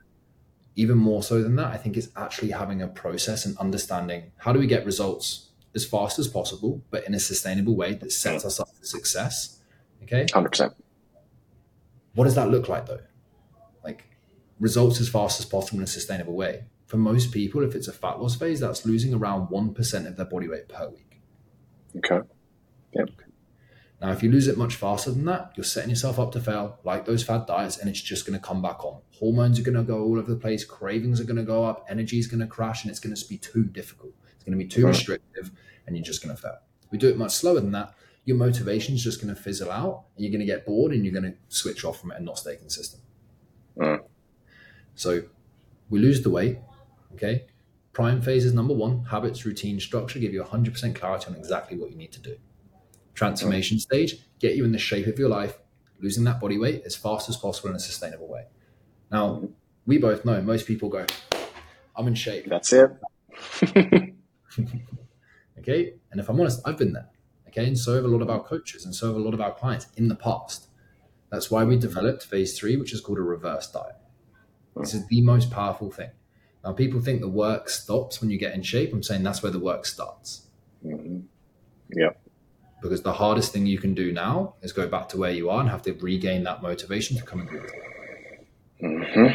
even 0.77 0.99
more 0.99 1.25
so 1.25 1.43
than 1.43 1.57
that, 1.57 1.67
I 1.67 1.79
think 1.79 1.97
it's 1.97 2.11
actually 2.15 2.53
having 2.53 2.81
a 2.81 2.87
process 2.87 3.45
and 3.45 3.59
understanding 3.59 4.31
how 4.37 4.53
do 4.53 4.61
we 4.61 4.69
get 4.69 4.87
results 4.87 5.44
as 5.75 5.85
fast 5.85 6.19
as 6.19 6.29
possible, 6.29 6.83
but 6.91 7.07
in 7.07 7.15
a 7.15 7.21
sustainable 7.21 7.75
way 7.75 7.95
that 7.95 8.13
sets 8.13 8.45
mm. 8.45 8.47
us 8.47 8.61
up 8.61 8.69
for 8.77 8.85
success. 8.85 9.61
Okay. 10.03 10.27
100%. 10.27 10.75
What 12.15 12.25
does 12.25 12.35
that 12.35 12.51
look 12.51 12.69
like 12.69 12.87
though? 12.87 13.01
Like 13.83 14.05
results 14.61 15.01
as 15.01 15.09
fast 15.09 15.41
as 15.41 15.47
possible 15.47 15.79
in 15.79 15.85
a 15.85 15.89
sustainable 15.89 16.35
way 16.35 16.65
for 16.87 16.99
most 16.99 17.33
people, 17.33 17.63
if 17.63 17.75
it's 17.75 17.89
a 17.89 17.93
fat 17.93 18.21
loss 18.21 18.37
phase, 18.37 18.61
that's 18.61 18.87
losing 18.87 19.15
around 19.15 19.49
1% 19.49 20.07
of 20.07 20.17
their 20.17 20.27
body 20.27 20.49
weight 20.49 20.69
per 20.69 20.89
week. 20.89 21.21
Okay. 21.97 22.21
Yep. 22.93 23.09
Now, 24.01 24.13
if 24.13 24.23
you 24.23 24.31
lose 24.31 24.49
it 24.49 24.59
much 24.59 24.77
faster 24.77 25.11
than 25.11 25.25
that, 25.25 25.53
you're 25.57 25.65
setting 25.65 25.91
yourself 25.91 26.19
up 26.19 26.31
to 26.33 26.41
fail, 26.41 26.79
like 26.85 27.07
those 27.07 27.25
fad 27.25 27.47
diets, 27.47 27.79
and 27.79 27.89
it's 27.89 28.01
just 28.01 28.27
going 28.27 28.39
to 28.39 28.45
come 28.45 28.61
back 28.61 28.85
on. 28.85 29.01
Hormones 29.19 29.59
are 29.59 29.63
going 29.63 29.77
to 29.77 29.83
go 29.83 30.03
all 30.03 30.19
over 30.19 30.31
the 30.31 30.39
place, 30.39 30.65
cravings 30.65 31.21
are 31.21 31.25
going 31.25 31.37
to 31.37 31.43
go 31.43 31.65
up, 31.65 31.87
energy 31.89 32.19
is 32.19 32.27
going 32.27 32.41
to 32.41 32.47
crash, 32.47 32.85
and 32.85 32.91
it's 32.91 33.01
going 33.01 33.15
to 33.15 33.29
be 33.29 33.39
too 33.39 33.65
difficult. 33.65 34.13
It's 34.45 34.49
going 34.49 34.59
to 34.59 34.65
be 34.65 34.69
too 34.69 34.87
restrictive, 34.87 35.51
and 35.87 35.97
you're 35.97 36.05
just 36.05 36.23
going 36.23 36.35
to 36.35 36.41
fail. 36.41 36.59
If 36.83 36.93
we 36.93 36.99
do 36.99 37.09
it 37.09 37.17
much 37.17 37.33
slower 37.33 37.61
than 37.61 37.73
that, 37.73 37.95
your 38.25 38.37
motivation 38.37 38.95
is 38.95 39.03
just 39.03 39.23
going 39.23 39.35
to 39.35 39.41
fizzle 39.41 39.71
out, 39.71 40.05
and 40.17 40.25
you're 40.25 40.33
going 40.33 40.41
to 40.41 40.47
get 40.47 40.67
bored, 40.67 40.93
and 40.93 41.05
you're 41.05 41.19
going 41.19 41.33
to 41.33 41.37
switch 41.49 41.85
off 41.85 42.01
from 42.01 42.13
it 42.13 42.17
and 42.17 42.27
not 42.27 42.39
stay 42.39 42.57
consistent. 42.57 43.03
Mm. 43.79 44.03
So 44.95 45.23
we 45.91 45.99
lose 45.99 46.23
the 46.23 46.31
weight, 46.31 46.59
Okay. 47.15 47.47
Prime 47.93 48.21
phase 48.21 48.45
is 48.45 48.53
number 48.53 48.75
one 48.75 49.05
habits, 49.05 49.47
routine, 49.47 49.79
structure 49.79 50.19
give 50.19 50.33
you 50.33 50.43
100% 50.43 50.95
clarity 50.97 51.27
on 51.29 51.37
exactly 51.37 51.79
what 51.79 51.91
you 51.91 51.97
need 51.97 52.13
to 52.13 52.21
do. 52.21 52.37
Transformation 53.15 53.79
stage, 53.79 54.17
get 54.41 54.57
you 54.57 54.65
in 54.65 54.73
the 54.73 54.79
shape 54.79 55.07
of 55.07 55.17
your 55.17 55.29
life, 55.29 55.59
losing 56.01 56.25
that 56.25 56.41
body 56.41 56.59
weight 56.59 56.83
as 56.85 56.97
fast 56.97 57.29
as 57.29 57.37
possible 57.37 57.71
in 57.71 57.77
a 57.77 57.81
sustainable 57.81 58.29
way. 58.29 58.47
Now, 59.13 59.49
we 59.87 59.99
both 59.99 60.25
know 60.25 60.43
most 60.43 60.67
people 60.67 60.89
go, 60.89 61.07
I'm 61.95 62.09
in 62.09 62.17
shape. 62.17 62.47
That's 62.49 62.73
it. 62.73 62.91
okay. 65.59 65.95
And 66.11 66.21
if 66.21 66.29
I'm 66.29 66.41
honest, 66.41 66.61
I've 66.65 66.79
been 66.79 66.93
there. 66.93 67.09
Okay. 67.49 67.67
And 67.67 67.79
so 67.79 67.95
have 67.95 68.05
a 68.05 68.09
lot 68.09 68.23
of 68.23 68.31
our 68.31 68.43
coaches 68.43 68.85
and 68.85 68.95
so 68.95 69.09
have 69.09 69.17
a 69.17 69.21
lot 69.21 69.35
of 69.35 69.41
our 69.41 69.53
clients 69.53 69.87
in 69.97 70.09
the 70.09 70.17
past. 70.17 70.69
That's 71.31 71.51
why 71.51 71.65
we 71.65 71.77
developed 71.77 72.25
phase 72.25 72.59
three, 72.59 72.77
which 72.77 72.93
is 72.93 73.01
called 73.01 73.19
a 73.19 73.23
reverse 73.23 73.71
diet. 73.71 73.97
This 74.77 74.95
is 74.95 75.07
the 75.07 75.21
most 75.21 75.51
powerful 75.51 75.91
thing. 75.91 76.11
Now, 76.65 76.73
people 76.73 77.01
think 77.01 77.21
the 77.21 77.29
work 77.29 77.69
stops 77.69 78.21
when 78.21 78.31
you 78.31 78.39
get 78.39 78.55
in 78.55 78.63
shape. 78.63 78.93
I'm 78.93 79.03
saying 79.03 79.23
that's 79.23 79.43
where 79.43 79.53
the 79.53 79.59
work 79.59 79.85
starts. 79.85 80.47
Mm-hmm. 80.85 81.21
Yeah. 81.95 82.11
Because 82.83 83.03
the 83.03 83.13
hardest 83.13 83.53
thing 83.53 83.67
you 83.67 83.79
can 83.79 83.95
do 83.95 84.13
now 84.13 84.55
is 84.63 84.73
go 84.73 84.89
back 84.89 85.09
to 85.11 85.19
where 85.19 85.31
you 85.31 85.51
are 85.51 85.61
and 85.61 85.69
have 85.69 85.83
to 85.83 85.93
regain 85.95 86.45
that 86.45 86.63
motivation 86.63 87.17
to 87.17 87.23
come 87.23 87.41
and 87.41 87.51
do 87.51 87.57
it. 87.57 87.73
Mm-hmm. 88.83 89.27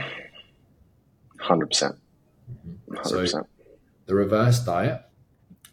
100%. 1.44 1.70
percent 1.70 1.96
mm-hmm. 2.90 3.08
So, 3.08 3.44
the 4.06 4.16
reverse 4.16 4.60
diet, 4.60 5.02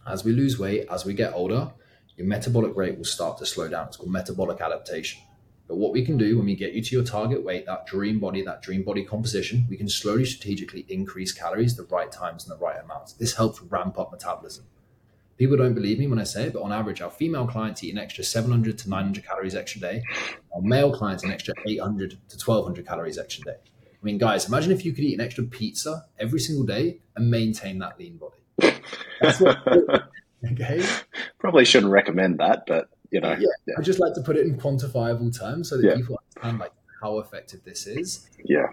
as 0.06 0.24
we 0.24 0.32
lose 0.32 0.58
weight, 0.58 0.86
as 0.90 1.04
we 1.04 1.14
get 1.14 1.34
older, 1.34 1.72
your 2.16 2.26
metabolic 2.26 2.76
rate 2.76 2.96
will 2.96 3.04
start 3.04 3.38
to 3.38 3.46
slow 3.46 3.68
down. 3.68 3.88
It's 3.88 3.96
called 3.96 4.10
metabolic 4.10 4.60
adaptation. 4.60 5.22
But 5.68 5.76
what 5.76 5.92
we 5.92 6.04
can 6.04 6.16
do 6.16 6.36
when 6.36 6.46
we 6.46 6.54
get 6.54 6.72
you 6.72 6.82
to 6.82 6.94
your 6.94 7.04
target 7.04 7.44
weight, 7.44 7.66
that 7.66 7.86
dream 7.86 8.20
body, 8.20 8.42
that 8.42 8.62
dream 8.62 8.84
body 8.84 9.04
composition, 9.04 9.66
we 9.68 9.76
can 9.76 9.88
slowly 9.88 10.24
strategically 10.24 10.86
increase 10.88 11.32
calories 11.32 11.76
the 11.76 11.82
right 11.84 12.10
times 12.10 12.44
and 12.44 12.56
the 12.56 12.62
right 12.62 12.82
amounts. 12.82 13.14
This 13.14 13.34
helps 13.34 13.60
ramp 13.62 13.98
up 13.98 14.12
metabolism. 14.12 14.64
People 15.38 15.56
don't 15.56 15.74
believe 15.74 15.98
me 15.98 16.06
when 16.06 16.20
I 16.20 16.24
say 16.24 16.44
it, 16.44 16.54
but 16.54 16.62
on 16.62 16.72
average, 16.72 17.02
our 17.02 17.10
female 17.10 17.46
clients 17.46 17.84
eat 17.84 17.92
an 17.92 17.98
extra 17.98 18.24
700 18.24 18.78
to 18.78 18.88
900 18.88 19.26
calories 19.26 19.54
extra 19.54 19.80
day. 19.80 20.02
Our 20.54 20.62
male 20.62 20.96
clients 20.96 21.24
an 21.24 21.32
extra 21.32 21.52
800 21.66 22.10
to 22.10 22.16
1200 22.16 22.86
calories 22.86 23.18
extra 23.18 23.44
day. 23.44 23.56
I 23.60 24.04
mean, 24.04 24.18
guys, 24.18 24.46
imagine 24.46 24.72
if 24.72 24.84
you 24.84 24.92
could 24.92 25.04
eat 25.04 25.18
an 25.18 25.20
extra 25.20 25.44
pizza 25.44 26.06
every 26.18 26.40
single 26.40 26.64
day 26.64 27.00
and 27.16 27.30
maintain 27.30 27.78
that 27.80 27.98
lean 27.98 28.16
body. 28.16 28.36
What, 28.56 30.10
okay. 30.52 30.84
Probably 31.38 31.64
shouldn't 31.64 31.92
recommend 31.92 32.38
that, 32.38 32.64
but 32.66 32.88
you 33.10 33.20
know. 33.20 33.32
Yeah, 33.32 33.48
yeah. 33.66 33.74
I 33.78 33.82
just 33.82 33.98
like 33.98 34.14
to 34.14 34.20
put 34.20 34.36
it 34.36 34.46
in 34.46 34.56
quantifiable 34.58 35.36
terms 35.38 35.70
so 35.70 35.76
that 35.76 35.86
yeah. 35.86 35.96
people 35.96 36.20
understand 36.34 36.58
like 36.58 36.72
how 37.00 37.18
effective 37.18 37.64
this 37.64 37.86
is. 37.86 38.28
Yeah. 38.44 38.66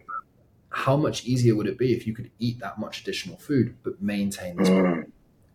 How 0.69 0.97
much 0.97 1.25
easier 1.25 1.55
would 1.55 1.67
it 1.67 1.77
be 1.77 1.93
if 1.93 2.07
you 2.07 2.15
could 2.15 2.31
eat 2.39 2.59
that 2.59 2.79
much 2.79 3.01
additional 3.01 3.37
food 3.37 3.75
but 3.83 4.01
maintain 4.01 4.57
this 4.57 4.69
mm. 4.69 5.05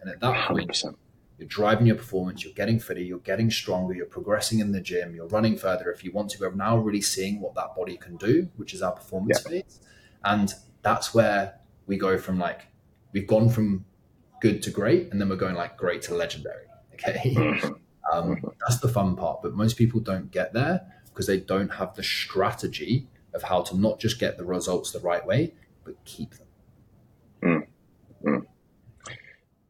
And 0.00 0.10
at 0.10 0.20
that 0.20 0.48
point, 0.48 0.70
100%. 0.70 0.94
you're 1.38 1.48
driving 1.48 1.86
your 1.86 1.96
performance, 1.96 2.44
you're 2.44 2.54
getting 2.54 2.78
fitter, 2.78 3.00
you're 3.00 3.18
getting 3.18 3.50
stronger, 3.50 3.94
you're 3.94 4.06
progressing 4.06 4.60
in 4.60 4.70
the 4.70 4.80
gym, 4.80 5.12
you're 5.12 5.26
running 5.26 5.56
further 5.56 5.90
if 5.90 6.04
you 6.04 6.12
want 6.12 6.30
to. 6.30 6.38
We're 6.40 6.54
now 6.54 6.78
really 6.78 7.00
seeing 7.00 7.40
what 7.40 7.56
that 7.56 7.74
body 7.74 7.96
can 7.96 8.16
do, 8.16 8.48
which 8.56 8.74
is 8.74 8.80
our 8.80 8.92
performance 8.92 9.42
yeah. 9.44 9.50
phase. 9.50 9.80
And 10.24 10.54
that's 10.82 11.14
where 11.14 11.58
we 11.86 11.96
go 11.96 12.16
from 12.16 12.38
like, 12.38 12.68
we've 13.12 13.26
gone 13.26 13.48
from 13.48 13.84
good 14.40 14.62
to 14.62 14.70
great, 14.70 15.10
and 15.10 15.20
then 15.20 15.28
we're 15.28 15.36
going 15.36 15.54
like 15.54 15.76
great 15.76 16.02
to 16.02 16.14
legendary. 16.14 16.64
Okay. 16.94 17.58
Um, 18.10 18.40
that's 18.60 18.80
the 18.80 18.88
fun 18.88 19.16
part. 19.16 19.42
But 19.42 19.54
most 19.54 19.76
people 19.76 20.00
don't 20.00 20.30
get 20.30 20.54
there 20.54 20.80
because 21.08 21.26
they 21.26 21.40
don't 21.40 21.68
have 21.74 21.94
the 21.94 22.02
strategy 22.02 23.06
of 23.34 23.42
how 23.42 23.62
to 23.62 23.76
not 23.76 24.00
just 24.00 24.18
get 24.18 24.38
the 24.38 24.44
results 24.44 24.92
the 24.92 25.00
right 25.00 25.24
way, 25.26 25.52
but 25.84 26.02
keep 26.04 26.30
them. 26.34 26.46
Mm. 27.42 27.66
Mm. 28.24 28.46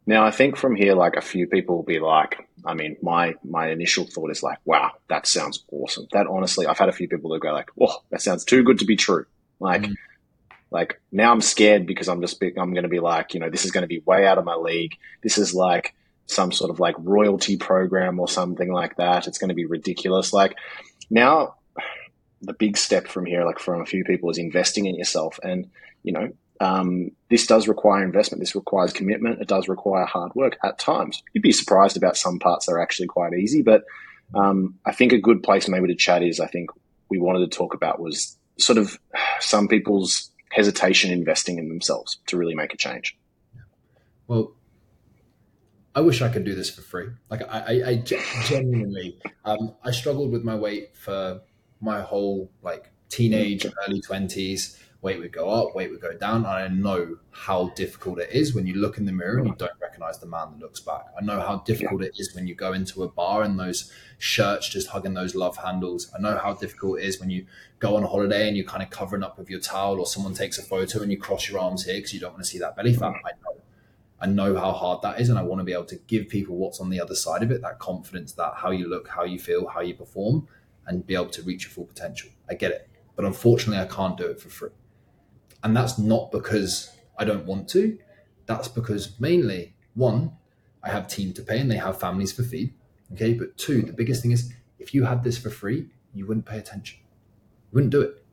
Now, 0.07 0.25
I 0.25 0.31
think 0.31 0.57
from 0.57 0.75
here, 0.75 0.95
like 0.95 1.17
a 1.17 1.21
few 1.21 1.47
people 1.47 1.77
will 1.77 1.83
be 1.83 2.01
like, 2.01 2.49
I 2.65 2.75
mean, 2.75 2.97
my 3.03 3.35
my 3.45 3.71
initial 3.71 4.05
thought 4.05 4.31
is 4.31 4.43
like, 4.43 4.59
wow, 4.65 4.93
that 5.09 5.27
sounds 5.27 5.65
awesome. 5.71 6.07
That 6.13 6.27
honestly, 6.27 6.67
I've 6.67 6.79
had 6.79 6.89
a 6.89 6.93
few 6.93 7.09
people 7.09 7.31
that 7.33 7.41
go 7.41 7.53
like, 7.53 7.71
oh, 7.81 8.03
that 8.11 8.23
sounds 8.23 8.45
too 8.45 8.63
good 8.63 8.79
to 8.79 8.85
be 8.85 8.97
true. 8.97 9.27
Like, 9.61 9.83
mm. 9.83 9.95
Like 10.71 11.01
now 11.11 11.33
I'm 11.33 11.41
scared 11.41 11.87
because 11.87 12.09
I'm 12.09 12.21
just 12.21 12.43
I'm 12.43 12.73
going 12.73 12.83
to 12.83 12.89
be 12.89 13.01
like, 13.01 13.35
you 13.35 13.41
know, 13.41 13.51
this 13.51 13.65
is 13.65 13.71
going 13.71 13.83
to 13.83 13.89
be 13.89 14.01
way 14.01 14.27
out 14.27 14.39
of 14.39 14.45
my 14.45 14.55
league. 14.55 14.97
This 15.23 15.39
is 15.39 15.55
like 15.55 15.95
some 16.27 16.53
sort 16.53 16.71
of 16.71 16.79
like 16.79 16.95
royalty 16.99 17.57
program 17.57 18.21
or 18.21 18.29
something 18.29 18.71
like 18.71 18.97
that. 18.97 19.27
It's 19.27 19.39
going 19.39 19.49
to 19.49 19.55
be 19.55 19.65
ridiculous. 19.65 20.33
Like 20.33 20.57
now, 21.11 21.55
the 22.43 22.53
big 22.53 22.77
step 22.77 23.09
from 23.09 23.25
here, 23.25 23.45
like 23.45 23.59
from 23.59 23.81
a 23.81 23.87
few 23.87 24.05
people, 24.05 24.31
is 24.31 24.39
investing 24.39 24.87
in 24.87 24.95
yourself 24.95 25.41
and 25.43 25.71
you 26.03 26.13
know 26.13 26.31
um, 26.61 27.13
this 27.31 27.47
does 27.47 27.69
require 27.69 28.03
investment. 28.03 28.41
This 28.41 28.55
requires 28.55 28.93
commitment. 28.93 29.41
It 29.41 29.49
does 29.49 29.69
require 29.69 30.05
hard 30.05 30.35
work 30.35 30.57
at 30.65 30.79
times. 30.79 31.23
You'd 31.33 31.43
be 31.43 31.53
surprised 31.53 31.97
about 31.97 32.17
some 32.17 32.39
parts 32.39 32.67
that 32.67 32.73
are 32.73 32.81
actually 32.81 33.07
quite 33.07 33.33
easy. 33.35 33.63
But 33.63 33.85
um, 34.35 34.75
I 34.85 34.93
think 34.93 35.13
a 35.13 35.19
good 35.19 35.43
place 35.43 35.69
maybe 35.69 35.89
to 35.89 35.95
chat 35.95 36.23
is 36.23 36.41
I 36.41 36.47
think 36.47 36.71
we 37.09 37.19
wanted 37.19 37.51
to 37.51 37.57
talk 37.57 37.75
about 37.75 38.01
was 38.01 38.37
sort 38.59 38.79
of 38.79 38.99
some 39.41 39.69
people's 39.69 40.31
hesitation 40.51 41.11
investing 41.11 41.59
in 41.59 41.69
themselves 41.69 42.19
to 42.27 42.37
really 42.37 42.55
make 42.55 42.73
a 42.73 42.77
change. 42.77 43.17
Well, 44.27 44.53
I 45.95 46.01
wish 46.01 46.23
I 46.23 46.29
could 46.29 46.45
do 46.45 46.55
this 46.55 46.71
for 46.71 46.83
free. 46.83 47.09
Like 47.31 47.43
I, 47.43 47.59
I, 47.59 47.89
I 47.89 47.95
genuinely, 48.45 49.19
um, 49.45 49.75
I 49.83 49.91
struggled 49.91 50.31
with 50.31 50.45
my 50.45 50.55
weight 50.55 50.97
for 50.97 51.41
my 51.81 52.03
whole 52.03 52.51
like 52.63 52.91
teenage, 53.09 53.67
early 53.87 54.01
twenties 54.01 54.79
weight 55.01 55.21
would 55.21 55.33
go 55.33 55.49
up, 55.49 55.75
weight 55.75 55.91
would 55.91 56.01
go 56.01 56.17
down. 56.17 56.39
And 56.39 56.47
I 56.47 56.69
know 56.69 57.19
how 57.31 57.69
difficult 57.71 58.19
it 58.19 58.31
is 58.33 58.55
when 58.55 58.67
you 58.67 58.75
look 58.75 58.99
in 58.99 59.05
the 59.05 59.13
mirror 59.13 59.39
and 59.39 59.47
you 59.47 59.55
don't 59.57 59.71
recognize 59.81 60.19
the 60.19 60.27
man 60.27 60.51
that 60.53 60.61
looks 60.61 60.81
back. 60.81 61.07
I 61.19 61.25
know 61.25 61.41
how 61.41 61.59
difficult 61.59 62.03
yeah. 62.03 62.09
it 62.09 62.15
is 62.19 62.35
when 62.35 62.49
you 62.49 62.55
go 62.55 62.73
into 62.73 63.05
a 63.05 63.09
bar 63.09 63.43
and 63.43 63.59
those 63.59 63.93
shirts 64.19 64.69
just 64.69 64.89
hugging 64.89 65.15
those 65.15 65.35
love 65.35 65.57
handles. 65.57 66.11
I 66.17 66.21
know 66.21 66.37
how 66.37 66.55
difficult 66.55 67.01
it 67.01 67.05
is 67.05 67.21
when 67.21 67.31
you 67.31 67.47
go 67.79 67.97
on 67.97 68.03
a 68.03 68.09
holiday 68.09 68.49
and 68.49 68.57
you're 68.57 68.67
kind 68.67 68.83
of 68.83 68.91
covering 68.91 69.23
up 69.23 69.39
with 69.39 69.49
your 69.49 69.61
towel 69.61 70.01
or 70.01 70.07
someone 70.07 70.35
takes 70.35 70.59
a 70.59 70.63
photo 70.63 71.01
and 71.03 71.13
you 71.13 71.19
cross 71.19 71.49
your 71.49 71.61
arms 71.61 71.85
here 71.85 71.95
because 71.95 72.13
you 72.13 72.21
don't 72.21 72.33
want 72.33 72.45
to 72.45 72.51
see 72.51 72.59
that 72.59 72.75
belly 72.75 72.95
fat. 72.95 73.15
I 73.25 73.31
know. 73.43 73.63
I 74.21 74.27
know 74.27 74.57
how 74.57 74.73
hard 74.73 75.03
that 75.03 75.21
is, 75.21 75.29
and 75.29 75.39
I 75.39 75.43
want 75.43 75.61
to 75.61 75.65
be 75.65 75.73
able 75.73 75.85
to 75.85 75.97
give 76.09 76.29
people 76.29 76.57
what's 76.57 76.81
on 76.81 76.91
the 76.91 77.01
other 77.01 77.15
side 77.15 77.45
of 77.45 77.53
it 77.53 77.63
that 77.63 77.79
confidence, 77.79 78.33
that 78.33 78.55
how 78.57 78.73
you 78.73 78.89
look, 78.89 79.07
how 79.07 79.23
you 79.23 79.39
feel, 79.39 79.69
how 79.69 79.81
you 79.81 79.95
perform, 79.95 80.49
and 80.89 81.07
be 81.07 81.15
able 81.15 81.29
to 81.29 81.43
reach 81.43 81.67
your 81.67 81.71
full 81.71 81.85
potential. 81.85 82.29
I 82.51 82.55
get 82.55 82.73
it. 82.73 82.89
But 83.15 83.27
unfortunately, 83.27 83.81
I 83.81 83.87
can't 83.87 84.17
do 84.17 84.27
it 84.27 84.41
for 84.41 84.49
free. 84.49 84.71
And 85.63 85.77
that's 85.77 85.99
not 85.99 86.31
because 86.31 86.91
I 87.19 87.25
don't 87.25 87.47
want 87.47 87.69
to. 87.71 87.99
That's 88.47 88.69
because 88.69 89.19
mainly, 89.21 89.75
one, 89.95 90.33
I 90.83 90.91
have 90.91 91.09
team 91.09 91.33
to 91.35 91.43
pay 91.43 91.59
and 91.59 91.71
they 91.71 91.77
have 91.77 92.01
families 92.01 92.33
for 92.33 92.43
feed. 92.43 92.73
Okay. 93.13 93.35
But 93.35 93.57
two, 93.57 93.83
the 93.83 93.93
biggest 93.93 94.23
thing 94.23 94.33
is 94.33 94.53
if 94.79 94.95
you 94.95 95.05
had 95.05 95.25
this 95.25 95.39
for 95.39 95.51
free, 95.51 95.89
you 96.15 96.27
wouldn't 96.27 96.47
pay 96.47 96.59
attention. 96.59 96.99
You 97.71 97.77
wouldn't 97.77 97.93
do 97.93 98.03
it. 98.03 98.25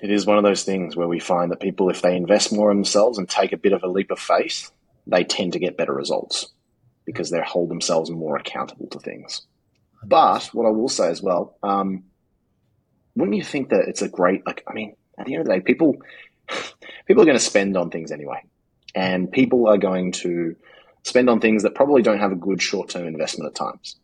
It 0.00 0.10
is 0.10 0.26
one 0.26 0.38
of 0.38 0.44
those 0.44 0.62
things 0.62 0.94
where 0.94 1.08
we 1.08 1.18
find 1.18 1.50
that 1.50 1.60
people, 1.60 1.90
if 1.90 2.02
they 2.02 2.16
invest 2.16 2.52
more 2.52 2.70
in 2.70 2.76
themselves 2.76 3.18
and 3.18 3.28
take 3.28 3.52
a 3.52 3.56
bit 3.56 3.72
of 3.72 3.82
a 3.82 3.88
leap 3.88 4.12
of 4.12 4.20
faith, 4.20 4.70
they 5.06 5.24
tend 5.24 5.54
to 5.54 5.58
get 5.58 5.76
better 5.76 5.92
results 5.92 6.48
because 7.04 7.30
they 7.30 7.40
hold 7.40 7.68
themselves 7.68 8.10
more 8.10 8.36
accountable 8.36 8.86
to 8.88 9.00
things. 9.00 9.42
But 10.04 10.44
what 10.52 10.66
I 10.66 10.70
will 10.70 10.88
say 10.88 11.08
as 11.08 11.20
well, 11.20 11.56
um, 11.62 12.04
wouldn't 13.18 13.36
you 13.36 13.44
think 13.44 13.70
that 13.70 13.88
it's 13.88 14.02
a 14.02 14.08
great 14.08 14.46
like 14.46 14.62
I 14.66 14.72
mean, 14.72 14.96
at 15.18 15.26
the 15.26 15.34
end 15.34 15.42
of 15.42 15.46
the 15.48 15.54
day, 15.54 15.60
people 15.60 15.96
people 17.06 17.22
are 17.22 17.26
going 17.26 17.36
to 17.36 17.44
spend 17.44 17.76
on 17.76 17.90
things 17.90 18.12
anyway. 18.12 18.42
And 18.94 19.30
people 19.30 19.68
are 19.68 19.78
going 19.78 20.12
to 20.12 20.56
spend 21.04 21.28
on 21.28 21.40
things 21.40 21.62
that 21.62 21.74
probably 21.74 22.02
don't 22.02 22.18
have 22.18 22.32
a 22.32 22.36
good 22.36 22.62
short 22.62 22.90
term 22.90 23.06
investment 23.06 23.48
at 23.48 23.54
times. 23.54 23.96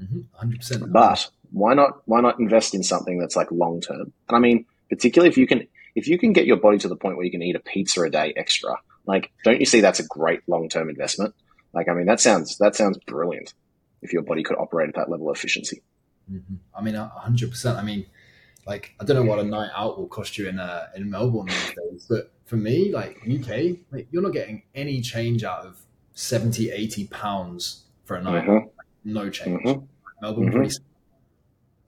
Mm-hmm. 0.00 0.48
100%. 0.48 0.92
But 0.92 1.30
why 1.50 1.74
not 1.74 2.02
why 2.06 2.20
not 2.20 2.38
invest 2.38 2.74
in 2.74 2.82
something 2.82 3.18
that's 3.18 3.36
like 3.36 3.50
long 3.50 3.80
term? 3.80 4.12
And 4.28 4.36
I 4.36 4.38
mean, 4.38 4.66
particularly 4.88 5.30
if 5.30 5.38
you 5.38 5.46
can 5.46 5.66
if 5.94 6.06
you 6.06 6.18
can 6.18 6.32
get 6.32 6.46
your 6.46 6.58
body 6.58 6.78
to 6.78 6.88
the 6.88 6.96
point 6.96 7.16
where 7.16 7.24
you 7.24 7.32
can 7.32 7.42
eat 7.42 7.56
a 7.56 7.60
pizza 7.60 8.02
a 8.02 8.10
day 8.10 8.32
extra, 8.36 8.76
like 9.06 9.32
don't 9.44 9.60
you 9.60 9.66
see 9.66 9.80
that's 9.80 10.00
a 10.00 10.06
great 10.06 10.40
long 10.46 10.68
term 10.68 10.88
investment? 10.88 11.34
Like 11.72 11.88
I 11.88 11.94
mean, 11.94 12.06
that 12.06 12.20
sounds 12.20 12.58
that 12.58 12.76
sounds 12.76 12.98
brilliant 13.06 13.54
if 14.02 14.12
your 14.12 14.22
body 14.22 14.42
could 14.42 14.56
operate 14.56 14.88
at 14.88 14.94
that 14.94 15.10
level 15.10 15.28
of 15.30 15.36
efficiency. 15.36 15.82
Mm-hmm. 16.30 16.54
I 16.74 16.82
mean, 16.82 16.94
hundred 16.94 17.50
percent. 17.50 17.78
I 17.78 17.82
mean, 17.82 18.06
like 18.68 18.94
I 19.00 19.04
don't 19.04 19.16
know 19.16 19.28
what 19.28 19.38
a 19.38 19.44
night 19.44 19.70
out 19.74 19.98
will 19.98 20.06
cost 20.06 20.36
you 20.36 20.46
in 20.46 20.60
uh, 20.60 20.88
in 20.94 21.10
Melbourne 21.10 21.46
these 21.46 21.74
days, 21.74 22.06
but 22.08 22.30
for 22.44 22.56
me, 22.56 22.92
like 22.92 23.16
UK, 23.26 23.78
like, 23.90 24.08
you're 24.10 24.22
not 24.22 24.32
getting 24.32 24.62
any 24.74 25.00
change 25.00 25.42
out 25.42 25.64
of 25.64 25.80
70, 26.14 26.70
80 26.70 27.06
pounds 27.08 27.84
for 28.04 28.16
a 28.16 28.22
night. 28.22 28.44
Mm-hmm. 28.44 28.52
Like, 28.52 28.86
no 29.04 29.30
change. 29.30 29.62
Mm-hmm. 29.62 29.84
Melbourne, 30.20 30.44
mm-hmm. 30.44 30.56
pretty. 30.56 30.74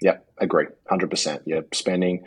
Yep, 0.01 0.27
agree, 0.39 0.67
hundred 0.89 1.11
percent. 1.11 1.43
You're 1.45 1.65
spending 1.75 2.25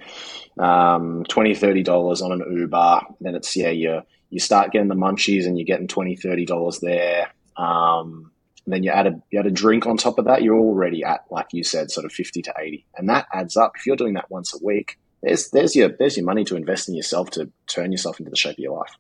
um, 0.60 1.24
20 1.28 1.82
dollars 1.82 2.22
on 2.22 2.32
an 2.32 2.44
Uber, 2.48 3.02
then 3.22 3.34
it's 3.34 3.56
yeah, 3.56 3.70
you 3.70 4.04
you 4.30 4.40
start 4.40 4.72
getting 4.72 4.88
the 4.88 4.96
munchies 4.96 5.48
and 5.48 5.58
you're 5.58 5.66
getting 5.66 5.88
20 5.88 6.46
dollars 6.46 6.80
there. 6.80 7.34
Um, 7.58 8.32
and 8.66 8.74
then 8.74 8.84
you 8.84 8.92
add 8.92 9.08
a 9.08 9.22
you 9.32 9.40
add 9.40 9.46
a 9.46 9.52
drink 9.52 9.86
on 9.86 9.98
top 9.98 10.18
of 10.20 10.26
that, 10.26 10.44
you're 10.44 10.58
already 10.58 11.04
at 11.04 11.26
like 11.30 11.48
you 11.52 11.64
said, 11.64 11.92
sort 11.92 12.06
of 12.06 12.12
fifty 12.12 12.42
to 12.42 12.54
eighty, 12.60 12.86
and 12.96 13.10
that 13.10 13.28
adds 13.34 13.58
up. 13.58 13.74
If 13.76 13.86
you're 13.86 13.96
doing 13.96 14.14
that 14.14 14.32
once 14.32 14.54
a 14.54 14.64
week, 14.64 15.00
there's 15.22 15.50
there's 15.50 15.76
your 15.76 15.90
there's 15.90 16.18
your 16.18 16.26
money 16.26 16.44
to 16.46 16.56
invest 16.56 16.88
in 16.88 16.96
yourself 16.96 17.30
to 17.32 17.50
turn 17.68 17.92
yourself 17.92 18.20
into 18.20 18.30
the 18.30 18.38
shape 18.38 18.54
of 18.54 18.60
your 18.60 18.78
life. 18.78 18.96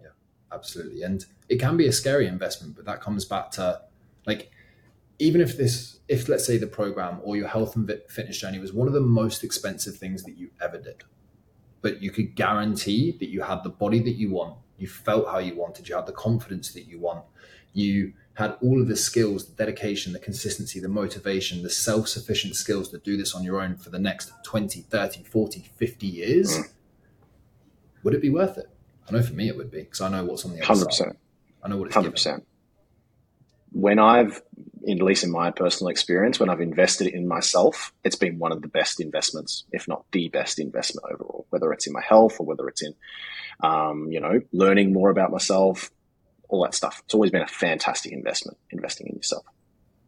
Yeah, 0.00 0.08
absolutely, 0.52 1.02
and 1.02 1.24
it 1.48 1.56
can 1.56 1.76
be 1.76 1.86
a 1.86 1.92
scary 1.92 2.26
investment, 2.26 2.76
but 2.76 2.84
that 2.84 3.00
comes 3.00 3.24
back 3.24 3.50
to 3.52 3.82
like 4.26 4.50
even 5.18 5.40
if 5.40 5.56
this 5.56 6.00
if 6.08 6.28
let's 6.28 6.44
say 6.44 6.58
the 6.58 6.66
program 6.66 7.20
or 7.22 7.36
your 7.36 7.48
health 7.48 7.76
and 7.76 7.90
fitness 8.08 8.38
journey 8.38 8.58
was 8.58 8.72
one 8.72 8.88
of 8.88 8.94
the 8.94 9.00
most 9.00 9.44
expensive 9.44 9.96
things 9.96 10.24
that 10.24 10.36
you 10.36 10.50
ever 10.60 10.78
did 10.78 11.04
but 11.80 12.02
you 12.02 12.10
could 12.10 12.34
guarantee 12.34 13.16
that 13.18 13.28
you 13.28 13.42
had 13.42 13.62
the 13.62 13.68
body 13.68 14.00
that 14.00 14.16
you 14.16 14.30
want 14.30 14.56
you 14.78 14.88
felt 14.88 15.28
how 15.28 15.38
you 15.38 15.54
wanted 15.56 15.88
you 15.88 15.94
had 15.94 16.06
the 16.06 16.12
confidence 16.12 16.72
that 16.72 16.86
you 16.86 16.98
want 16.98 17.24
you 17.72 18.12
had 18.34 18.56
all 18.62 18.80
of 18.80 18.88
the 18.88 18.96
skills, 18.96 19.46
the 19.46 19.54
dedication, 19.54 20.12
the 20.12 20.18
consistency, 20.18 20.80
the 20.80 20.88
motivation, 20.88 21.62
the 21.62 21.70
self 21.70 22.08
sufficient 22.08 22.56
skills 22.56 22.88
to 22.88 22.98
do 22.98 23.16
this 23.16 23.34
on 23.34 23.44
your 23.44 23.60
own 23.60 23.76
for 23.76 23.90
the 23.90 23.98
next 23.98 24.32
20, 24.44 24.80
30, 24.80 25.22
40, 25.24 25.70
50 25.76 26.06
years, 26.06 26.58
mm. 26.58 26.62
would 28.02 28.14
it 28.14 28.22
be 28.22 28.30
worth 28.30 28.56
it? 28.56 28.68
I 29.08 29.12
know 29.12 29.22
for 29.22 29.34
me 29.34 29.48
it 29.48 29.56
would 29.56 29.70
be 29.70 29.80
because 29.82 30.00
I 30.00 30.08
know 30.08 30.24
what's 30.24 30.44
on 30.44 30.54
the 30.54 30.62
other 30.62 30.86
100%. 30.86 30.92
side. 30.92 31.16
I 31.62 31.68
know 31.68 31.76
what 31.76 31.88
it's 31.88 31.96
100%. 31.96 32.24
Given. 32.24 32.42
When 33.72 33.98
I've, 33.98 34.42
at 34.88 35.02
least 35.02 35.24
in 35.24 35.30
my 35.30 35.50
personal 35.50 35.90
experience, 35.90 36.38
when 36.38 36.50
I've 36.50 36.60
invested 36.60 37.08
in 37.08 37.26
myself, 37.26 37.92
it's 38.04 38.16
been 38.16 38.38
one 38.38 38.52
of 38.52 38.60
the 38.60 38.68
best 38.68 39.00
investments, 39.00 39.64
if 39.72 39.88
not 39.88 40.04
the 40.12 40.28
best 40.28 40.58
investment 40.58 41.06
overall, 41.10 41.46
whether 41.50 41.72
it's 41.72 41.86
in 41.86 41.92
my 41.92 42.02
health 42.02 42.36
or 42.38 42.46
whether 42.46 42.68
it's 42.68 42.82
in, 42.82 42.94
um, 43.62 44.08
you 44.10 44.20
know, 44.20 44.40
learning 44.52 44.92
more 44.92 45.10
about 45.10 45.30
myself, 45.30 45.90
all 46.52 46.62
that 46.62 46.74
stuff. 46.74 47.02
It's 47.04 47.14
always 47.14 47.30
been 47.30 47.42
a 47.42 47.48
fantastic 47.48 48.12
investment, 48.12 48.58
investing 48.70 49.08
in 49.08 49.16
yourself. 49.16 49.44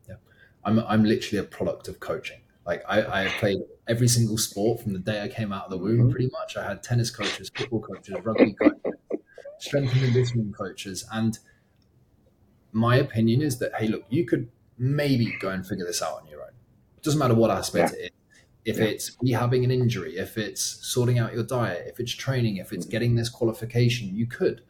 Yeah. 0.08 0.16
I'm, 0.64 0.78
I'm 0.80 1.04
literally 1.04 1.44
a 1.44 1.48
product 1.48 1.88
of 1.88 2.00
coaching. 2.00 2.40
Like 2.66 2.82
I, 2.88 3.24
I 3.24 3.28
played 3.28 3.58
every 3.88 4.08
single 4.08 4.38
sport 4.38 4.80
from 4.80 4.92
the 4.92 4.98
day 4.98 5.22
I 5.22 5.28
came 5.28 5.52
out 5.52 5.64
of 5.64 5.70
the 5.70 5.78
womb, 5.78 5.98
mm-hmm. 5.98 6.10
pretty 6.10 6.30
much. 6.30 6.56
I 6.56 6.66
had 6.66 6.82
tennis 6.82 7.10
coaches, 7.10 7.50
football 7.54 7.80
coaches, 7.80 8.14
rugby 8.22 8.54
coaches, 8.54 8.80
strength 9.58 9.92
and 9.92 10.02
conditioning 10.02 10.52
coaches. 10.52 11.06
And 11.12 11.38
my 12.72 12.96
opinion 12.96 13.42
is 13.42 13.58
that, 13.58 13.74
hey, 13.74 13.88
look, 13.88 14.04
you 14.08 14.24
could 14.24 14.50
maybe 14.78 15.34
go 15.40 15.48
and 15.48 15.66
figure 15.66 15.84
this 15.84 16.02
out 16.02 16.20
on 16.22 16.28
your 16.28 16.42
own. 16.42 16.52
It 16.96 17.02
doesn't 17.02 17.18
matter 17.18 17.34
what 17.34 17.50
aspect 17.50 17.94
yeah. 17.96 18.04
it 18.04 18.04
is. 18.04 18.10
If 18.64 18.78
yeah. 18.78 18.84
it's 18.84 19.16
rehabbing 19.16 19.64
an 19.64 19.70
injury, 19.70 20.16
if 20.16 20.38
it's 20.38 20.62
sorting 20.62 21.18
out 21.18 21.34
your 21.34 21.42
diet, 21.42 21.84
if 21.86 22.00
it's 22.00 22.12
training, 22.12 22.56
if 22.56 22.72
it's 22.72 22.86
getting 22.86 23.14
this 23.14 23.28
qualification, 23.28 24.14
you 24.14 24.26
could. 24.26 24.62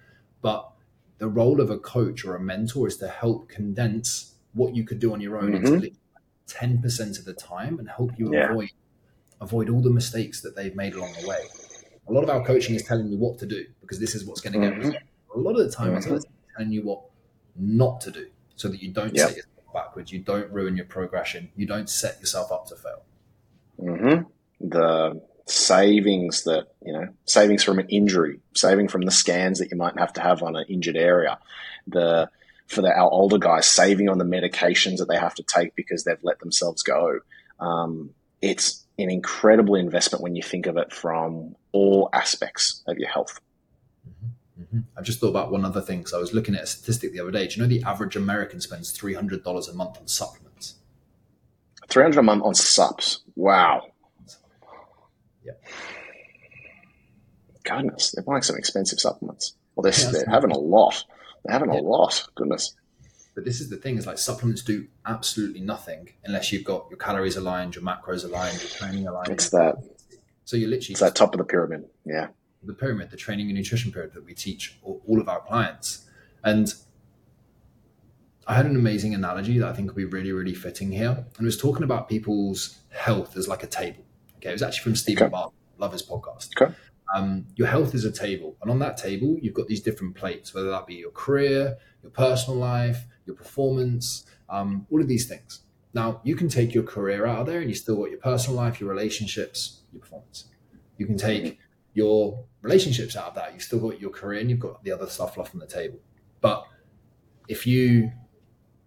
But 0.43 0.69
the 1.19 1.29
role 1.29 1.61
of 1.61 1.71
a 1.71 1.79
coach 1.79 2.25
or 2.25 2.35
a 2.35 2.41
mentor 2.41 2.89
is 2.89 2.97
to 2.99 3.09
help 3.09 3.49
condense 3.49 4.35
what 4.53 4.75
you 4.75 4.85
could 4.85 4.99
do 4.99 5.13
on 5.13 5.21
your 5.21 5.37
own 5.39 5.53
mm-hmm. 5.53 5.75
into 5.75 5.91
10% 6.49 7.19
of 7.19 7.25
the 7.25 7.35
time 7.35 7.79
and 7.79 7.89
help 7.89 8.13
you 8.19 8.33
yeah. 8.33 8.51
avoid 8.51 8.71
avoid 9.41 9.69
all 9.69 9.83
the 9.83 9.91
mistakes 9.91 10.41
that 10.41 10.57
they've 10.57 10.77
made 10.77 10.95
along 10.95 11.13
the 11.21 11.27
way. 11.27 11.39
A 12.09 12.13
lot 12.13 12.23
of 12.23 12.31
our 12.31 12.45
coaching 12.45 12.75
is 12.75 12.83
telling 12.83 13.09
you 13.09 13.19
what 13.19 13.39
to 13.39 13.47
do 13.47 13.67
because 13.81 13.99
this 13.99 14.15
is 14.15 14.25
what's 14.25 14.41
going 14.41 14.55
to 14.55 14.61
get 14.61 14.73
mm-hmm. 14.73 14.81
results. 14.81 15.05
A 15.35 15.39
lot 15.39 15.59
of 15.59 15.67
the 15.67 15.73
time 15.73 15.95
mm-hmm. 15.95 16.15
it's 16.15 16.25
telling 16.57 16.73
you 16.73 16.83
what 16.83 17.03
not 17.57 18.01
to 18.03 18.11
do 18.11 18.29
so 18.57 18.69
that 18.69 18.83
you 18.83 18.91
don't 18.91 19.15
yep. 19.15 19.29
set 19.29 19.37
yourself 19.37 19.73
backwards, 19.73 20.13
you 20.13 20.21
don't 20.21 20.51
ruin 20.53 20.77
your 20.77 20.87
progression, 20.87 21.51
you 21.57 21.67
don't 21.67 21.91
set 21.91 22.21
yourself 22.21 22.53
up 22.53 22.67
to 22.69 22.77
fail. 22.77 23.03
Mm-hmm. 23.81 24.69
The 24.69 25.21
savings 25.47 26.45
that, 26.45 26.69
you 26.85 26.93
savings 27.25 27.63
from 27.63 27.79
an 27.79 27.89
injury, 27.89 28.41
saving 28.55 28.89
from 28.89 29.03
the 29.03 29.11
scans 29.11 29.59
that 29.59 29.71
you 29.71 29.77
might 29.77 29.99
have 29.99 30.13
to 30.15 30.21
have 30.21 30.43
on 30.43 30.57
an 30.57 30.65
injured 30.69 30.97
area, 30.97 31.39
the 31.87 32.31
for 32.67 32.83
the, 32.83 32.89
our 32.89 33.11
older 33.11 33.39
guys 33.39 33.67
saving 33.67 34.09
on 34.09 34.19
the 34.19 34.25
medications 34.25 34.99
that 34.99 35.09
they 35.09 35.19
have 35.19 35.35
to 35.35 35.43
take 35.43 35.75
because 35.75 36.05
they've 36.05 36.23
let 36.23 36.39
themselves 36.41 36.83
go. 36.83 37.21
Um, 37.61 38.11
it's 38.41 38.85
an 38.99 39.11
incredible 39.11 39.75
investment 39.75 40.23
when 40.23 40.35
you 40.35 40.43
think 40.43 40.67
of 40.67 40.77
it 40.77 40.93
from 40.93 41.57
all 41.73 42.09
aspects 42.13 42.83
of 42.87 42.99
your 42.99 43.09
health. 43.09 43.41
Mm-hmm. 44.09 44.63
mm-hmm. 44.63 44.81
I've 44.97 45.05
just 45.05 45.21
thought 45.21 45.29
about 45.29 45.53
one 45.53 45.65
other 45.65 45.81
thing. 45.81 46.07
So 46.07 46.17
I 46.17 46.21
was 46.21 46.33
looking 46.33 46.55
at 46.55 46.63
a 46.63 46.67
statistic 46.67 47.13
the 47.13 47.21
other 47.21 47.31
day. 47.31 47.47
Do 47.47 47.57
you 47.57 47.63
know 47.63 47.69
the 47.69 47.83
average 47.83 48.17
American 48.17 48.61
spends 48.61 48.91
three 48.91 49.15
hundred 49.15 49.45
dollars 49.45 49.69
a 49.69 49.75
month 49.75 49.99
on 49.99 50.09
supplements? 50.09 50.77
Three 51.89 52.03
hundred 52.03 52.21
a 52.21 52.23
month 52.23 52.45
on 52.45 52.55
sups. 52.55 53.21
Wow. 53.37 53.89
Yeah. 55.45 55.53
Goodness, 57.65 58.13
they're 58.13 58.25
buying 58.25 58.43
some 58.43 58.57
expensive 58.57 59.01
supplements. 59.01 59.55
Well, 59.75 59.83
they're, 59.83 59.93
yeah, 59.99 60.11
they're 60.11 60.33
having 60.33 60.51
a 60.51 60.59
lot. 60.59 61.05
They're 61.45 61.53
having 61.53 61.73
yeah. 61.73 61.81
a 61.81 61.83
lot. 61.83 62.27
Goodness. 62.35 62.75
But 63.35 63.45
this 63.45 63.61
is 63.61 63.69
the 63.69 63.77
thing: 63.77 63.97
is 63.97 64.07
like 64.07 64.19
supplements 64.19 64.63
do 64.63 64.87
absolutely 65.07 65.61
nothing 65.61 66.11
unless 66.25 66.53
you've 66.53 66.65
got 66.65 66.87
your 66.91 66.99
calories 66.99 67.37
aligned, 67.37 67.75
your 67.75 67.85
macros 67.85 68.25
aligned, 68.25 68.61
your 68.61 68.71
training 68.71 69.09
aligned. 69.09 69.31
It's 69.31 69.51
that. 69.51 69.77
So 70.45 70.57
you're 70.57 70.69
literally 70.69 70.93
it's 70.93 71.01
that 71.01 71.15
top 71.15 71.35
of 71.35 71.39
the 71.39 71.45
pyramid. 71.45 71.87
Yeah. 72.05 72.29
The 72.63 72.75
pyramid, 72.75 73.11
the 73.11 73.17
training 73.17 73.49
and 73.49 73.57
nutrition 73.57 73.93
pyramid 73.93 74.15
that 74.15 74.25
we 74.25 74.35
teach 74.35 74.79
all 74.83 75.21
of 75.21 75.29
our 75.29 75.41
clients, 75.41 76.07
and 76.43 76.73
I 78.47 78.55
had 78.55 78.67
an 78.67 78.77
amazing 78.77 79.15
analogy 79.15 79.59
that 79.59 79.69
I 79.69 79.73
think 79.73 79.89
would 79.89 79.97
be 79.97 80.05
really, 80.05 80.33
really 80.33 80.55
fitting 80.55 80.93
here. 80.93 81.11
And 81.11 81.41
it 81.41 81.45
was 81.45 81.57
talking 81.57 81.83
about 81.83 82.09
people's 82.09 82.79
health 82.91 83.37
as 83.37 83.49
like 83.49 83.63
a 83.63 83.67
table. 83.67 84.05
Okay, 84.37 84.51
it 84.51 84.53
was 84.53 84.63
actually 84.63 84.83
from 84.83 84.97
Steven 84.97 85.25
okay. 85.25 85.31
Bartlett, 85.31 85.55
Love 85.79 85.93
His 85.93 86.03
podcast. 86.03 86.51
Okay. 86.61 86.75
Um, 87.15 87.47
your 87.55 87.69
health 87.69 87.95
is 87.95 88.05
a 88.05 88.11
table, 88.11 88.57
and 88.61 88.71
on 88.71 88.81
that 88.81 88.97
table, 88.97 89.37
you've 89.41 89.55
got 89.55 89.69
these 89.69 89.81
different 89.81 90.17
plates, 90.17 90.53
whether 90.53 90.69
that 90.71 90.85
be 90.85 90.95
your 90.95 91.13
career, 91.13 91.79
your 92.03 92.11
personal 92.11 92.59
life, 92.59 93.07
your 93.25 93.37
performance, 93.37 94.27
um, 94.49 94.87
all 94.91 95.01
of 95.01 95.07
these 95.07 95.27
things. 95.29 95.61
Now, 95.95 96.21
you 96.25 96.35
can 96.35 96.49
take 96.49 96.75
your 96.75 96.83
career 96.83 97.25
out 97.25 97.39
of 97.43 97.47
there, 97.47 97.61
and 97.61 97.69
you 97.71 97.77
still 97.77 97.97
got 97.97 98.11
your 98.11 98.19
personal 98.19 98.57
life, 98.57 98.81
your 98.81 98.91
relationships, 98.91 99.83
your 99.93 100.01
performance. 100.01 100.47
You 100.99 101.07
can 101.07 101.17
take 101.17 101.59
your 101.93 102.45
relationships 102.63 103.15
out 103.17 103.29
of 103.29 103.35
that. 103.37 103.53
You've 103.53 103.63
still 103.63 103.79
got 103.79 104.01
your 104.01 104.11
career, 104.11 104.41
and 104.41 104.51
you've 104.51 104.59
got 104.59 104.83
the 104.83 104.91
other 104.91 105.07
stuff 105.07 105.37
left 105.37 105.55
on 105.55 105.61
the 105.61 105.69
table. 105.69 106.01
But 106.41 106.65
if 107.47 107.65
you 107.65 108.11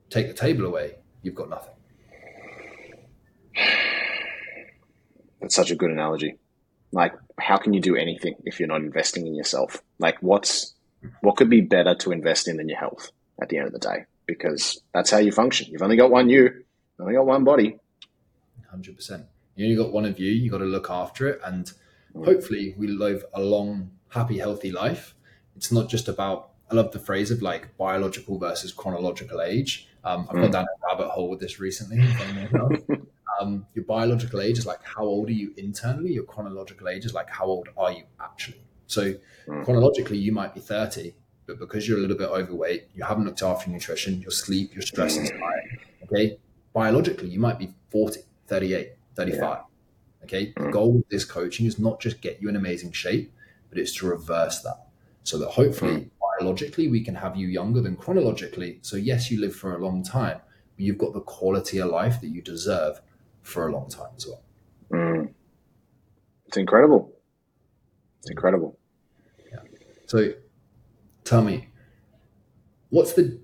take 0.10 0.28
the 0.28 0.34
table 0.34 0.66
away, 0.66 0.96
you've 1.22 1.36
got 1.36 1.50
nothing. 1.50 1.74
That's 5.40 5.56
such 5.56 5.72
a 5.72 5.76
good 5.76 5.92
analogy. 5.92 6.38
Like, 6.92 7.14
how 7.40 7.58
can 7.58 7.74
you 7.74 7.82
do 7.82 7.96
anything 7.96 8.36
if 8.46 8.60
you're 8.60 8.68
not 8.68 8.82
investing 8.82 9.28
in 9.28 9.36
yourself? 9.36 9.82
Like, 10.00 10.18
what's 10.22 10.74
what 11.22 11.38
could 11.38 11.50
be 11.50 11.62
better 11.62 11.96
to 11.96 12.12
invest 12.12 12.48
in 12.48 12.58
than 12.58 12.70
your 12.70 12.80
health 12.80 13.12
at 13.42 13.50
the 13.50 13.58
end 13.58 13.68
of 13.68 13.74
the 13.74 13.80
day? 13.80 14.06
Because 14.26 14.82
that's 14.94 15.12
how 15.12 15.18
you 15.18 15.32
function. 15.32 15.68
You've 15.70 15.82
only 15.82 15.98
got 15.98 16.12
one 16.12 16.30
you, 16.30 16.44
you've 16.44 17.00
only 17.00 17.14
got 17.14 17.26
one 17.26 17.44
body. 17.44 17.78
Hundred 18.70 18.96
percent. 18.96 19.26
You 19.56 19.66
only 19.66 19.78
got 19.78 19.92
one 19.92 20.06
of 20.06 20.20
you. 20.20 20.32
You 20.32 20.52
got 20.52 20.60
to 20.60 20.66
look 20.66 20.90
after 20.90 21.28
it, 21.28 21.40
and 21.44 21.72
mm. 22.16 22.26
hopefully, 22.26 22.76
we 22.78 22.88
live 22.88 23.26
a 23.34 23.42
long, 23.42 23.92
happy, 24.10 24.38
healthy 24.38 24.72
life. 24.72 25.16
It's 25.56 25.72
not 25.72 25.90
just 25.90 26.08
about. 26.08 26.52
I 26.70 26.76
love 26.76 26.92
the 26.92 27.00
phrase 27.00 27.32
of 27.32 27.42
like 27.42 27.78
biological 27.78 28.38
versus 28.38 28.74
chronological 28.74 29.42
age. 29.42 29.88
Um, 30.04 30.28
I've 30.30 30.36
mm. 30.36 30.42
gone 30.42 30.52
down 30.52 30.66
a 30.66 30.88
rabbit 30.88 31.10
hole 31.10 31.30
with 31.30 31.40
this 31.40 31.60
recently. 31.60 31.98
um, 33.40 33.66
your 33.74 33.86
biological 33.86 34.42
age 34.42 34.58
is 34.58 34.66
like 34.66 34.80
how 34.84 35.04
old 35.04 35.30
are 35.30 35.34
you 35.34 35.54
internally. 35.58 36.14
Your 36.14 36.24
chronological 36.24 36.90
age 36.90 37.06
is 37.06 37.14
like 37.14 37.30
how 37.30 37.46
old 37.46 37.70
are 37.78 37.92
you 37.92 38.04
actually. 38.20 38.62
So 38.88 39.14
mm. 39.48 39.66
chronologically, 39.66 40.18
you 40.18 40.32
might 40.32 40.54
be 40.54 40.62
30, 40.62 41.14
but 41.46 41.60
because 41.60 41.88
you're 41.88 41.98
a 41.98 42.02
little 42.02 42.18
bit 42.18 42.30
overweight, 42.30 42.90
you 42.96 43.04
haven't 43.04 43.26
looked 43.26 43.44
after 43.44 43.70
your 43.70 43.78
nutrition, 43.78 44.22
your 44.22 44.32
sleep, 44.32 44.74
your 44.74 44.82
stress 44.82 45.18
is 45.18 45.30
high. 45.32 45.78
Okay. 46.04 46.38
Biologically, 46.74 47.30
you 47.30 47.40
might 47.40 47.60
be 47.60 47.74
40, 47.90 48.22
38, 48.48 48.92
35. 49.16 49.42
Yeah. 49.42 49.62
Okay. 50.24 50.54
The 50.58 50.70
goal 50.72 50.98
of 50.98 51.04
this 51.10 51.26
coaching 51.26 51.66
is 51.66 51.80
not 51.80 52.00
just 52.00 52.22
get 52.22 52.42
you 52.42 52.50
in 52.50 52.56
amazing 52.56 52.92
shape, 52.92 53.32
but 53.70 53.78
it's 53.78 53.96
to 53.98 54.08
reverse 54.08 54.62
that 54.62 54.88
so 55.24 55.38
that 55.38 55.50
hopefully 55.50 55.92
mm. 55.92 56.10
biologically 56.40 56.88
we 56.88 57.04
can 57.04 57.16
have 57.16 57.36
you 57.36 57.48
younger 57.48 57.82
than 57.82 57.98
chronologically. 57.98 58.80
So, 58.82 58.96
yes, 58.96 59.30
you 59.30 59.42
live 59.42 59.56
for 59.56 59.76
a 59.76 59.80
long 59.80 60.04
time, 60.04 60.40
but 60.76 60.86
you've 60.86 60.98
got 60.98 61.14
the 61.14 61.22
quality 61.22 61.80
of 61.80 61.90
life 61.90 62.22
that 62.22 62.30
you 62.30 62.42
deserve 62.42 63.02
for 63.48 63.68
a 63.68 63.72
long 63.72 63.90
time 63.90 64.12
as 64.18 64.28
well. 64.28 64.44
Mm. 64.92 65.34
It's 66.48 66.58
incredible. 66.58 67.14
It's 68.20 68.30
incredible. 68.30 68.78
Yeah. 69.50 69.60
So 70.06 70.34
tell 71.24 71.42
me, 71.42 71.70
what's 72.90 73.14
the 73.14 73.40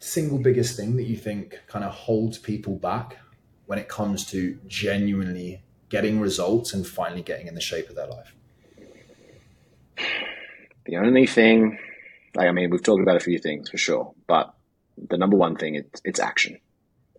single 0.00 0.38
biggest 0.38 0.76
thing 0.76 0.96
that 0.96 1.04
you 1.04 1.16
think 1.16 1.60
kind 1.68 1.84
of 1.84 1.92
holds 1.92 2.36
people 2.36 2.74
back 2.74 3.18
when 3.66 3.78
it 3.78 3.88
comes 3.88 4.26
to 4.26 4.58
genuinely 4.66 5.62
getting 5.88 6.18
results 6.18 6.74
and 6.74 6.84
finally 6.84 7.22
getting 7.22 7.46
in 7.46 7.54
the 7.54 7.60
shape 7.60 7.88
of 7.88 7.94
their 7.94 8.08
life? 8.08 8.34
The 10.84 10.96
only 10.96 11.28
thing, 11.28 11.78
like, 12.34 12.48
I 12.48 12.52
mean, 12.52 12.70
we've 12.70 12.82
talked 12.82 13.02
about 13.02 13.16
a 13.16 13.20
few 13.20 13.38
things 13.38 13.70
for 13.70 13.78
sure, 13.78 14.12
but 14.26 14.52
the 14.96 15.16
number 15.16 15.36
one 15.36 15.54
thing, 15.54 15.76
it's, 15.76 16.02
it's 16.04 16.18
action. 16.18 16.58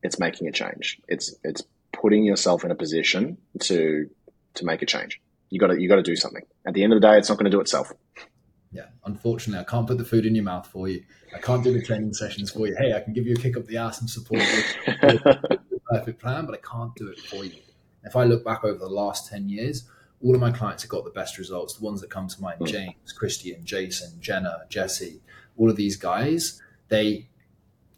It's 0.02 0.20
making 0.20 0.50
a 0.50 0.52
change. 0.52 1.00
It's, 1.08 1.34
it's 1.46 1.64
putting 2.04 2.26
yourself 2.26 2.66
in 2.66 2.70
a 2.70 2.76
position 2.76 3.38
to 3.60 4.10
to 4.56 4.66
make 4.66 4.82
a 4.82 4.86
change. 4.86 5.22
You 5.50 5.60
got 5.60 5.68
to 5.68 5.82
you 5.82 5.88
got 5.88 5.96
to 5.96 6.04
do 6.04 6.16
something. 6.16 6.44
At 6.68 6.74
the 6.74 6.84
end 6.84 6.94
of 6.94 7.02
the 7.02 7.08
day, 7.08 7.18
it's 7.18 7.30
not 7.30 7.38
going 7.38 7.50
to 7.50 7.52
do 7.52 7.62
itself. 7.62 7.92
Yeah, 8.72 8.88
unfortunately, 9.06 9.62
I 9.62 9.70
can't 9.70 9.88
put 9.88 9.98
the 9.98 10.06
food 10.06 10.26
in 10.26 10.36
your 10.36 10.44
mouth 10.44 10.68
for 10.68 10.88
you. 10.90 11.04
I 11.34 11.40
can't 11.40 11.64
do 11.64 11.72
the 11.72 11.82
training 11.82 12.14
sessions 12.14 12.52
for 12.52 12.68
you. 12.68 12.76
Hey, 12.78 12.94
I 12.94 13.00
can 13.00 13.14
give 13.14 13.26
you 13.26 13.36
a 13.36 13.38
kick 13.38 13.56
up 13.56 13.66
the 13.68 13.78
ass 13.78 14.02
and 14.02 14.10
support 14.10 14.42
you. 14.42 14.64
the 14.86 15.60
perfect 15.92 16.20
plan, 16.20 16.46
but 16.46 16.56
I 16.56 16.68
can't 16.68 16.94
do 16.96 17.08
it 17.08 17.20
for 17.20 17.46
you. 17.46 17.62
If 18.04 18.16
I 18.16 18.24
look 18.26 18.44
back 18.44 18.64
over 18.66 18.80
the 18.80 18.90
last 18.90 19.30
ten 19.30 19.48
years, 19.48 19.88
all 20.22 20.36
of 20.36 20.42
my 20.42 20.52
clients 20.52 20.84
have 20.84 20.90
got 20.90 21.06
the 21.06 21.12
best 21.12 21.38
results. 21.38 21.76
The 21.76 21.86
ones 21.86 22.02
that 22.02 22.10
come 22.10 22.28
to 22.28 22.42
mind: 22.42 22.60
mm. 22.60 22.68
James, 22.68 23.14
Christian, 23.16 23.64
Jason, 23.64 24.20
Jenna, 24.20 24.64
Jesse. 24.70 25.22
All 25.56 25.70
of 25.70 25.76
these 25.76 25.96
guys, 25.96 26.62
they 26.90 27.30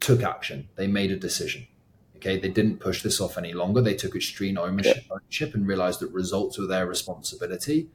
took 0.01 0.21
action. 0.21 0.67
They 0.75 0.87
made 0.87 1.11
a 1.11 1.17
decision 1.17 1.67
Okay, 2.17 2.39
they 2.39 2.49
didn't 2.49 2.79
push 2.79 3.01
this 3.01 3.19
off 3.19 3.37
any 3.37 3.53
longer. 3.53 3.81
They 3.81 3.95
took 3.95 4.15
extreme 4.15 4.57
ownership, 4.57 5.03
ownership 5.11 5.53
and 5.53 5.67
realized 5.67 5.99
that 5.99 6.11
results 6.11 6.57
were 6.57 6.67
their 6.67 6.87
responsibility, 6.87 7.89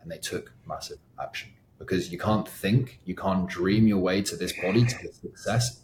and 0.00 0.10
they 0.10 0.18
took 0.18 0.52
massive 0.66 0.98
action. 1.20 1.50
Because 1.78 2.10
you 2.10 2.18
can't 2.18 2.48
think, 2.48 3.00
you 3.04 3.14
can't 3.14 3.46
dream 3.46 3.86
your 3.86 3.98
way 3.98 4.22
to 4.22 4.36
this 4.36 4.52
body 4.52 4.84
to 4.84 4.96
this 5.02 5.16
success. 5.16 5.80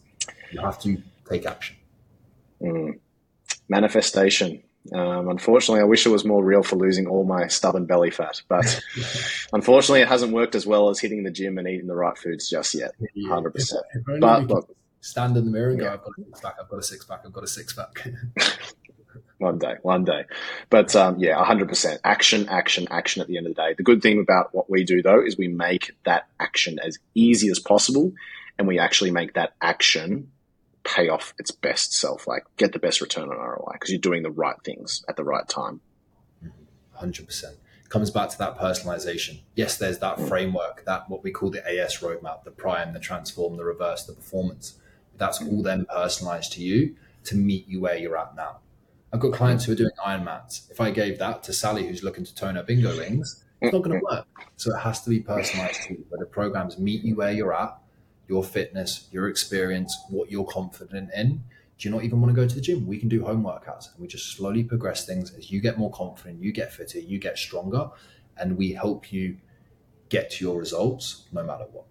You 0.50 0.60
have 0.60 0.80
to 0.80 1.02
take 1.28 1.44
action. 1.44 1.76
Mm. 2.62 2.98
Manifestation. 3.68 4.62
Um, 4.92 5.28
unfortunately, 5.28 5.80
I 5.80 5.84
wish 5.84 6.06
it 6.06 6.08
was 6.08 6.24
more 6.24 6.42
real 6.42 6.62
for 6.62 6.76
losing 6.76 7.06
all 7.06 7.24
my 7.24 7.46
stubborn 7.46 7.86
belly 7.86 8.10
fat, 8.10 8.42
but 8.48 8.80
unfortunately, 9.52 10.00
it 10.00 10.08
hasn't 10.08 10.32
worked 10.32 10.54
as 10.54 10.66
well 10.66 10.88
as 10.88 10.98
hitting 10.98 11.22
the 11.22 11.30
gym 11.30 11.56
and 11.58 11.68
eating 11.68 11.86
the 11.86 11.94
right 11.94 12.18
foods 12.18 12.50
just 12.50 12.74
yet. 12.74 12.92
Hundred 13.28 13.52
percent. 13.52 13.84
But 14.18 14.48
look, 14.48 14.76
stand 15.02 15.36
in 15.36 15.44
the 15.44 15.50
mirror 15.50 15.70
and 15.70 15.80
go, 15.80 15.92
I've 15.92 16.02
got 16.02 16.12
a 16.16 16.22
six 16.24 16.40
pack, 16.40 16.56
I've 16.58 16.68
got 16.68 16.78
a 16.78 16.82
six 16.82 17.04
pack, 17.04 17.20
I've 17.26 17.32
got 17.32 17.44
a 17.44 17.48
six 17.48 17.72
pack. 17.74 18.08
one 19.38 19.58
day, 19.58 19.74
one 19.82 20.04
day. 20.04 20.24
But 20.70 20.96
um, 20.96 21.18
yeah, 21.18 21.44
100% 21.44 21.98
action, 22.04 22.48
action, 22.48 22.86
action 22.90 23.20
at 23.20 23.28
the 23.28 23.36
end 23.36 23.46
of 23.46 23.54
the 23.54 23.62
day. 23.62 23.74
The 23.76 23.82
good 23.82 24.00
thing 24.00 24.20
about 24.20 24.54
what 24.54 24.70
we 24.70 24.84
do 24.84 25.02
though 25.02 25.22
is 25.22 25.36
we 25.36 25.48
make 25.48 25.92
that 26.04 26.28
action 26.40 26.78
as 26.78 26.98
easy 27.14 27.50
as 27.50 27.58
possible 27.58 28.12
and 28.58 28.66
we 28.66 28.78
actually 28.78 29.10
make 29.10 29.34
that 29.34 29.54
action 29.60 30.30
pay 30.84 31.08
off 31.08 31.34
its 31.38 31.50
best 31.50 31.92
self, 31.92 32.26
like 32.26 32.44
get 32.56 32.72
the 32.72 32.78
best 32.78 33.00
return 33.00 33.28
on 33.28 33.36
ROI 33.36 33.72
because 33.74 33.90
you're 33.90 33.98
doing 33.98 34.22
the 34.22 34.30
right 34.30 34.56
things 34.64 35.04
at 35.08 35.16
the 35.16 35.24
right 35.24 35.46
time. 35.48 35.80
100%. 37.00 37.44
Comes 37.88 38.10
back 38.10 38.30
to 38.30 38.38
that 38.38 38.56
personalization. 38.58 39.40
Yes, 39.54 39.76
there's 39.76 39.98
that 39.98 40.16
mm. 40.16 40.28
framework, 40.28 40.84
that 40.86 41.10
what 41.10 41.22
we 41.22 41.30
call 41.30 41.50
the 41.50 41.66
AS 41.68 41.98
roadmap, 41.98 42.44
the 42.44 42.50
prime, 42.50 42.94
the 42.94 43.00
transform, 43.00 43.56
the 43.56 43.64
reverse, 43.64 44.04
the 44.04 44.14
performance. 44.14 44.78
That's 45.18 45.40
all 45.42 45.62
then 45.62 45.86
personalized 45.86 46.52
to 46.54 46.62
you 46.62 46.96
to 47.24 47.36
meet 47.36 47.68
you 47.68 47.80
where 47.80 47.96
you're 47.96 48.16
at 48.16 48.34
now. 48.34 48.58
I've 49.12 49.20
got 49.20 49.32
clients 49.32 49.64
who 49.64 49.72
are 49.72 49.76
doing 49.76 49.90
Ironmans. 50.04 50.70
If 50.70 50.80
I 50.80 50.90
gave 50.90 51.18
that 51.18 51.42
to 51.44 51.52
Sally, 51.52 51.86
who's 51.86 52.02
looking 52.02 52.24
to 52.24 52.34
tone 52.34 52.54
her 52.56 52.62
bingo 52.62 52.96
wings, 52.96 53.44
it's 53.60 53.72
not 53.72 53.82
going 53.82 54.00
to 54.00 54.04
mm-hmm. 54.04 54.16
work. 54.16 54.26
So 54.56 54.74
it 54.74 54.80
has 54.80 55.02
to 55.02 55.10
be 55.10 55.20
personalized 55.20 55.82
to 55.82 55.94
you, 55.94 56.06
where 56.08 56.18
the 56.18 56.26
programs 56.26 56.78
meet 56.78 57.02
you 57.04 57.14
where 57.14 57.30
you're 57.30 57.54
at, 57.54 57.76
your 58.26 58.42
fitness, 58.42 59.08
your 59.12 59.28
experience, 59.28 59.96
what 60.08 60.30
you're 60.30 60.46
confident 60.46 61.10
in. 61.14 61.44
Do 61.78 61.88
you 61.88 61.94
not 61.94 62.04
even 62.04 62.20
want 62.20 62.34
to 62.34 62.40
go 62.40 62.48
to 62.48 62.54
the 62.54 62.60
gym? 62.60 62.86
We 62.86 62.98
can 62.98 63.08
do 63.08 63.24
home 63.24 63.42
workouts 63.42 63.92
and 63.92 64.00
we 64.00 64.06
just 64.06 64.36
slowly 64.36 64.64
progress 64.64 65.04
things 65.04 65.32
as 65.34 65.50
you 65.50 65.60
get 65.60 65.78
more 65.78 65.90
confident, 65.90 66.42
you 66.42 66.52
get 66.52 66.72
fitter, 66.72 66.98
you 66.98 67.18
get 67.18 67.36
stronger, 67.36 67.90
and 68.38 68.56
we 68.56 68.72
help 68.72 69.12
you 69.12 69.36
get 70.08 70.30
to 70.32 70.44
your 70.44 70.58
results 70.58 71.26
no 71.32 71.44
matter 71.44 71.64
what. 71.72 71.84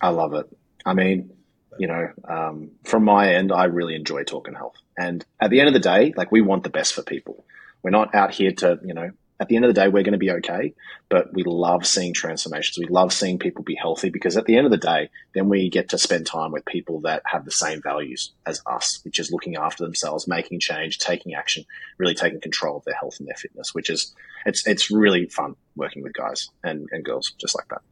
I 0.00 0.08
love 0.08 0.32
it. 0.34 0.57
I 0.84 0.94
mean, 0.94 1.32
you 1.78 1.86
know, 1.86 2.10
um, 2.28 2.70
from 2.84 3.04
my 3.04 3.34
end, 3.34 3.52
I 3.52 3.64
really 3.64 3.94
enjoy 3.94 4.24
talking 4.24 4.54
health. 4.54 4.76
And 4.96 5.24
at 5.40 5.50
the 5.50 5.60
end 5.60 5.68
of 5.68 5.74
the 5.74 5.80
day, 5.80 6.12
like 6.16 6.32
we 6.32 6.40
want 6.40 6.64
the 6.64 6.70
best 6.70 6.94
for 6.94 7.02
people. 7.02 7.44
We're 7.82 7.90
not 7.90 8.14
out 8.14 8.32
here 8.34 8.52
to, 8.52 8.80
you 8.84 8.94
know, 8.94 9.10
at 9.40 9.46
the 9.46 9.54
end 9.54 9.64
of 9.64 9.72
the 9.72 9.80
day, 9.80 9.86
we're 9.86 10.02
going 10.02 10.12
to 10.12 10.18
be 10.18 10.32
okay. 10.32 10.74
But 11.08 11.32
we 11.32 11.44
love 11.44 11.86
seeing 11.86 12.12
transformations. 12.12 12.76
We 12.78 12.92
love 12.92 13.12
seeing 13.12 13.38
people 13.38 13.62
be 13.62 13.76
healthy 13.76 14.10
because 14.10 14.36
at 14.36 14.46
the 14.46 14.56
end 14.56 14.66
of 14.66 14.72
the 14.72 14.78
day, 14.78 15.10
then 15.32 15.48
we 15.48 15.70
get 15.70 15.90
to 15.90 15.98
spend 15.98 16.26
time 16.26 16.50
with 16.50 16.64
people 16.64 17.02
that 17.02 17.22
have 17.24 17.44
the 17.44 17.52
same 17.52 17.80
values 17.80 18.32
as 18.44 18.60
us, 18.66 18.98
which 19.04 19.20
is 19.20 19.30
looking 19.30 19.56
after 19.56 19.84
themselves, 19.84 20.26
making 20.26 20.58
change, 20.58 20.98
taking 20.98 21.34
action, 21.34 21.64
really 21.98 22.14
taking 22.14 22.40
control 22.40 22.78
of 22.78 22.84
their 22.84 22.96
health 22.96 23.20
and 23.20 23.28
their 23.28 23.36
fitness, 23.36 23.72
which 23.72 23.90
is, 23.90 24.12
it's, 24.44 24.66
it's 24.66 24.90
really 24.90 25.26
fun 25.26 25.54
working 25.76 26.02
with 26.02 26.14
guys 26.14 26.50
and, 26.64 26.88
and 26.90 27.04
girls 27.04 27.32
just 27.38 27.54
like 27.56 27.68
that. 27.68 27.82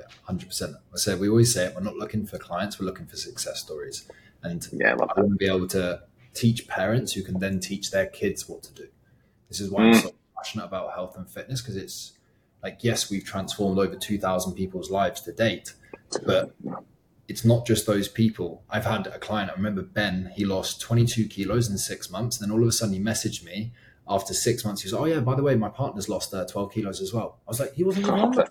Yeah, 0.00 0.06
hundred 0.24 0.48
percent. 0.48 0.76
I 0.92 0.96
say 0.96 1.14
we 1.14 1.28
always 1.28 1.52
say 1.54 1.66
it. 1.66 1.74
We're 1.74 1.82
not 1.82 1.96
looking 1.96 2.26
for 2.26 2.38
clients. 2.38 2.80
We're 2.80 2.86
looking 2.86 3.06
for 3.06 3.16
success 3.16 3.60
stories. 3.60 4.08
And 4.42 4.66
yeah, 4.72 4.92
I, 4.92 4.96
want 4.96 5.14
to 5.16 5.36
be 5.36 5.46
able 5.46 5.68
to 5.68 6.02
teach 6.32 6.66
parents 6.66 7.12
who 7.12 7.22
can 7.22 7.38
then 7.38 7.60
teach 7.60 7.90
their 7.90 8.06
kids 8.06 8.48
what 8.48 8.62
to 8.64 8.72
do. 8.72 8.88
This 9.48 9.60
is 9.60 9.70
why 9.70 9.82
mm. 9.82 9.94
I'm 9.94 10.00
so 10.00 10.14
passionate 10.36 10.64
about 10.64 10.94
health 10.94 11.16
and 11.16 11.28
fitness 11.28 11.60
because 11.60 11.76
it's 11.76 12.12
like 12.62 12.78
yes, 12.82 13.10
we've 13.10 13.24
transformed 13.24 13.78
over 13.78 13.96
two 13.96 14.18
thousand 14.18 14.54
people's 14.54 14.90
lives 14.90 15.20
to 15.22 15.32
date, 15.32 15.74
but 16.24 16.54
it's 17.28 17.44
not 17.44 17.66
just 17.66 17.86
those 17.86 18.08
people. 18.08 18.64
I've 18.70 18.86
had 18.86 19.06
a 19.06 19.18
client. 19.18 19.50
I 19.50 19.54
remember 19.54 19.82
Ben. 19.82 20.32
He 20.34 20.44
lost 20.44 20.80
twenty 20.80 21.06
two 21.06 21.26
kilos 21.26 21.68
in 21.68 21.78
six 21.78 22.10
months. 22.10 22.40
And 22.40 22.48
then 22.50 22.56
all 22.56 22.62
of 22.62 22.68
a 22.68 22.72
sudden, 22.72 22.94
he 22.94 23.00
messaged 23.00 23.44
me 23.44 23.72
after 24.08 24.34
six 24.34 24.64
months, 24.64 24.82
he 24.82 24.86
was, 24.86 24.94
oh 24.94 25.04
yeah, 25.04 25.20
by 25.20 25.34
the 25.34 25.42
way, 25.42 25.54
my 25.54 25.68
partner's 25.68 26.08
lost 26.08 26.34
uh, 26.34 26.44
12 26.44 26.72
kilos 26.72 27.00
as 27.00 27.12
well. 27.12 27.38
I 27.46 27.50
was 27.50 27.60
like, 27.60 27.74
he 27.74 27.84
wasn't 27.84 28.06
even 28.06 28.18
on 28.18 28.32
that. 28.32 28.50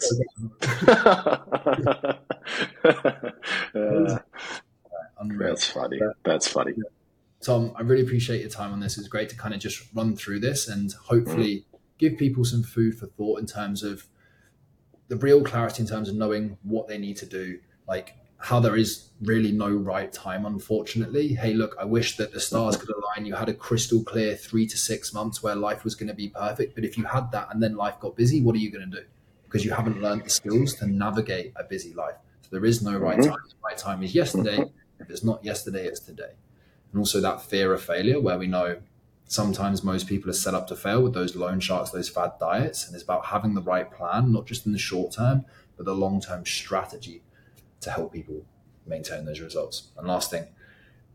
uh, 3.76 4.20
That's 5.38 5.70
funny. 5.70 6.00
That's 6.24 6.48
funny. 6.48 6.74
Tom, 7.42 7.74
I 7.76 7.82
really 7.82 8.04
appreciate 8.04 8.42
your 8.42 8.50
time 8.50 8.72
on 8.72 8.80
this. 8.80 8.98
It's 8.98 9.08
great 9.08 9.30
to 9.30 9.36
kind 9.36 9.54
of 9.54 9.60
just 9.60 9.84
run 9.94 10.16
through 10.16 10.40
this 10.40 10.68
and 10.68 10.92
hopefully 10.94 11.66
mm. 11.74 11.80
give 11.98 12.18
people 12.18 12.44
some 12.46 12.64
food 12.64 12.98
for 12.98 13.08
thought 13.08 13.40
in 13.40 13.46
terms 13.46 13.84
of 13.84 14.06
the 15.08 15.18
real 15.18 15.44
clarity 15.44 15.82
in 15.82 15.88
terms 15.88 16.10
of 16.10 16.16
knowing 16.16 16.58
what 16.64 16.88
they 16.88 16.98
need 16.98 17.18
to 17.18 17.26
do. 17.26 17.60
Like 17.88 18.16
how 18.40 18.60
there 18.60 18.78
is 18.78 19.10
really 19.22 19.52
no 19.52 19.70
right 19.70 20.12
time, 20.12 20.46
unfortunately. 20.46 21.34
Hey, 21.34 21.54
look, 21.54 21.76
I 21.80 21.84
wish 21.84 22.16
that 22.18 22.32
the 22.32 22.40
stars 22.40 22.78
could 22.78 22.90
align. 22.90 23.26
You 23.26 23.36
had 23.36 23.50
a 23.50 23.54
crystal 23.54 24.02
clear 24.02 24.36
three 24.36 24.66
to 24.68 24.78
six 24.78 25.14
months 25.14 25.44
where 25.44 25.56
life 25.56 25.84
was 25.84 25.94
going 25.94 26.08
to 26.08 26.14
be 26.14 26.30
perfect. 26.30 26.74
But 26.74 26.86
if 26.86 26.98
you 26.98 27.04
had 27.04 27.32
that 27.34 27.50
and 27.52 27.62
then 27.62 27.76
life 27.76 28.00
got 28.00 28.16
busy, 28.16 28.42
what 28.42 28.56
are 28.56 28.60
you 28.60 28.72
going 28.72 28.90
to 28.90 29.02
do? 29.02 29.06
Because 29.44 29.66
you 29.66 29.72
haven't 29.72 30.02
learned 30.02 30.24
the 30.24 30.30
skills 30.30 30.76
to 30.76 30.88
navigate 30.88 31.52
a 31.58 31.66
busy 31.66 31.94
life. 31.94 32.16
So 32.42 32.50
there 32.52 32.66
is 32.66 32.82
no 32.82 32.98
right 32.98 33.18
mm-hmm. 33.18 33.30
time. 33.30 33.40
The 33.50 33.56
right 33.64 33.78
time 33.78 34.04
is 34.04 34.16
yesterday. 34.16 34.64
If 35.00 35.10
it's 35.10 35.24
not 35.24 35.44
yesterday, 35.44 35.86
it's 35.86 36.00
today. 36.00 36.32
And 36.92 37.00
also 37.00 37.20
that 37.20 37.42
fear 37.42 37.74
of 37.74 37.82
failure, 37.82 38.22
where 38.22 38.38
we 38.38 38.48
know 38.48 38.78
sometimes 39.26 39.84
most 39.84 40.08
people 40.08 40.30
are 40.30 40.34
set 40.34 40.54
up 40.54 40.68
to 40.68 40.76
fail 40.78 41.04
with 41.04 41.14
those 41.14 41.36
loan 41.36 41.60
sharks, 41.60 41.92
those 41.92 42.10
fad 42.10 42.32
diets. 42.40 42.88
And 42.88 42.96
it's 42.96 43.04
about 43.04 43.26
having 43.26 43.54
the 43.54 43.62
right 43.62 43.92
plan, 43.92 44.32
not 44.32 44.46
just 44.46 44.66
in 44.66 44.72
the 44.72 44.80
short 44.80 45.12
term, 45.12 45.46
but 45.76 45.86
the 45.86 45.94
long 45.94 46.22
term 46.22 46.46
strategy 46.46 47.22
to 47.82 47.92
help 47.92 48.14
people 48.14 48.46
maintain 48.86 49.26
those 49.26 49.40
results. 49.40 49.90
And 49.98 50.08
last 50.08 50.32
thing, 50.32 50.48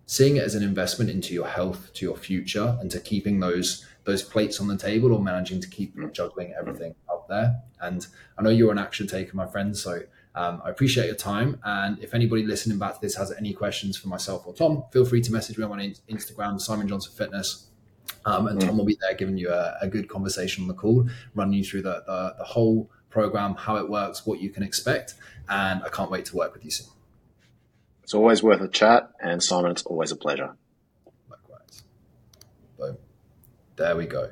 seeing 0.07 0.37
it 0.37 0.44
as 0.44 0.55
an 0.55 0.62
investment 0.62 1.11
into 1.11 1.35
your 1.35 1.46
health, 1.46 1.92
to 1.94 2.05
your 2.05 2.16
future, 2.16 2.77
and 2.81 2.90
to 2.90 3.00
keeping 3.00 3.40
those 3.40 3.87
those 4.05 4.22
plates 4.22 4.61
on 4.61 4.68
the 4.68 4.77
table 4.77 5.14
or 5.14 5.20
managing 5.20 5.61
to 5.61 5.68
keep 5.68 5.96
juggling 6.12 6.55
everything 6.59 6.94
up 7.11 7.27
there. 7.27 7.62
And 7.81 8.07
I 8.38 8.42
know 8.42 8.50
you're 8.50 8.70
an 8.70 8.79
action 8.79 9.07
taker, 9.07 9.35
my 9.35 9.46
friend. 9.46 9.74
So 9.74 10.03
um, 10.35 10.61
I 10.62 10.68
appreciate 10.68 11.07
your 11.07 11.14
time. 11.14 11.59
And 11.64 11.98
if 12.00 12.12
anybody 12.12 12.42
listening 12.42 12.79
back 12.79 12.96
to 12.96 13.00
this 13.00 13.14
has 13.16 13.33
any 13.33 13.55
questions 13.55 13.96
for 13.96 14.09
myself 14.09 14.46
or 14.46 14.53
Tom, 14.53 14.85
feel 14.92 15.07
free 15.07 15.22
to 15.22 15.33
message 15.33 15.57
me 15.57 15.64
on 15.64 15.79
Instagram, 16.11 16.61
Simon 16.61 16.87
Johnson 16.87 17.12
Fitness. 17.16 17.68
Um, 18.27 18.46
and 18.48 18.61
Tom 18.61 18.77
will 18.77 18.85
be 18.85 18.98
there 19.00 19.14
giving 19.14 19.38
you 19.38 19.50
a, 19.50 19.79
a, 19.81 19.88
good 19.88 20.09
conversation 20.09 20.62
on 20.64 20.68
the 20.68 20.74
call, 20.74 21.09
running 21.35 21.55
you 21.55 21.64
through 21.64 21.83
the, 21.83 22.03
the, 22.07 22.35
the 22.38 22.44
whole 22.44 22.90
program, 23.14 23.55
how 23.55 23.77
it 23.77 23.88
works, 23.88 24.27
what 24.27 24.40
you 24.40 24.50
can 24.50 24.62
expect. 24.62 25.14
And 25.48 25.83
I 25.83 25.88
can't 25.88 26.11
wait 26.11 26.27
to 26.27 26.37
work 26.37 26.53
with 26.53 26.64
you 26.64 26.70
soon. 26.70 26.88
It's 28.03 28.12
always 28.12 28.42
worth 28.42 28.61
a 28.61 28.68
chat. 28.68 29.11
And 29.22 29.42
Simon, 29.42 29.70
it's 29.70 29.85
always 29.85 30.11
a 30.11 30.16
pleasure. 30.16 30.55
Likewise. 31.31 31.85
Boom. 32.79 32.96
There 33.77 33.96
we 33.96 34.07
go. 34.07 34.31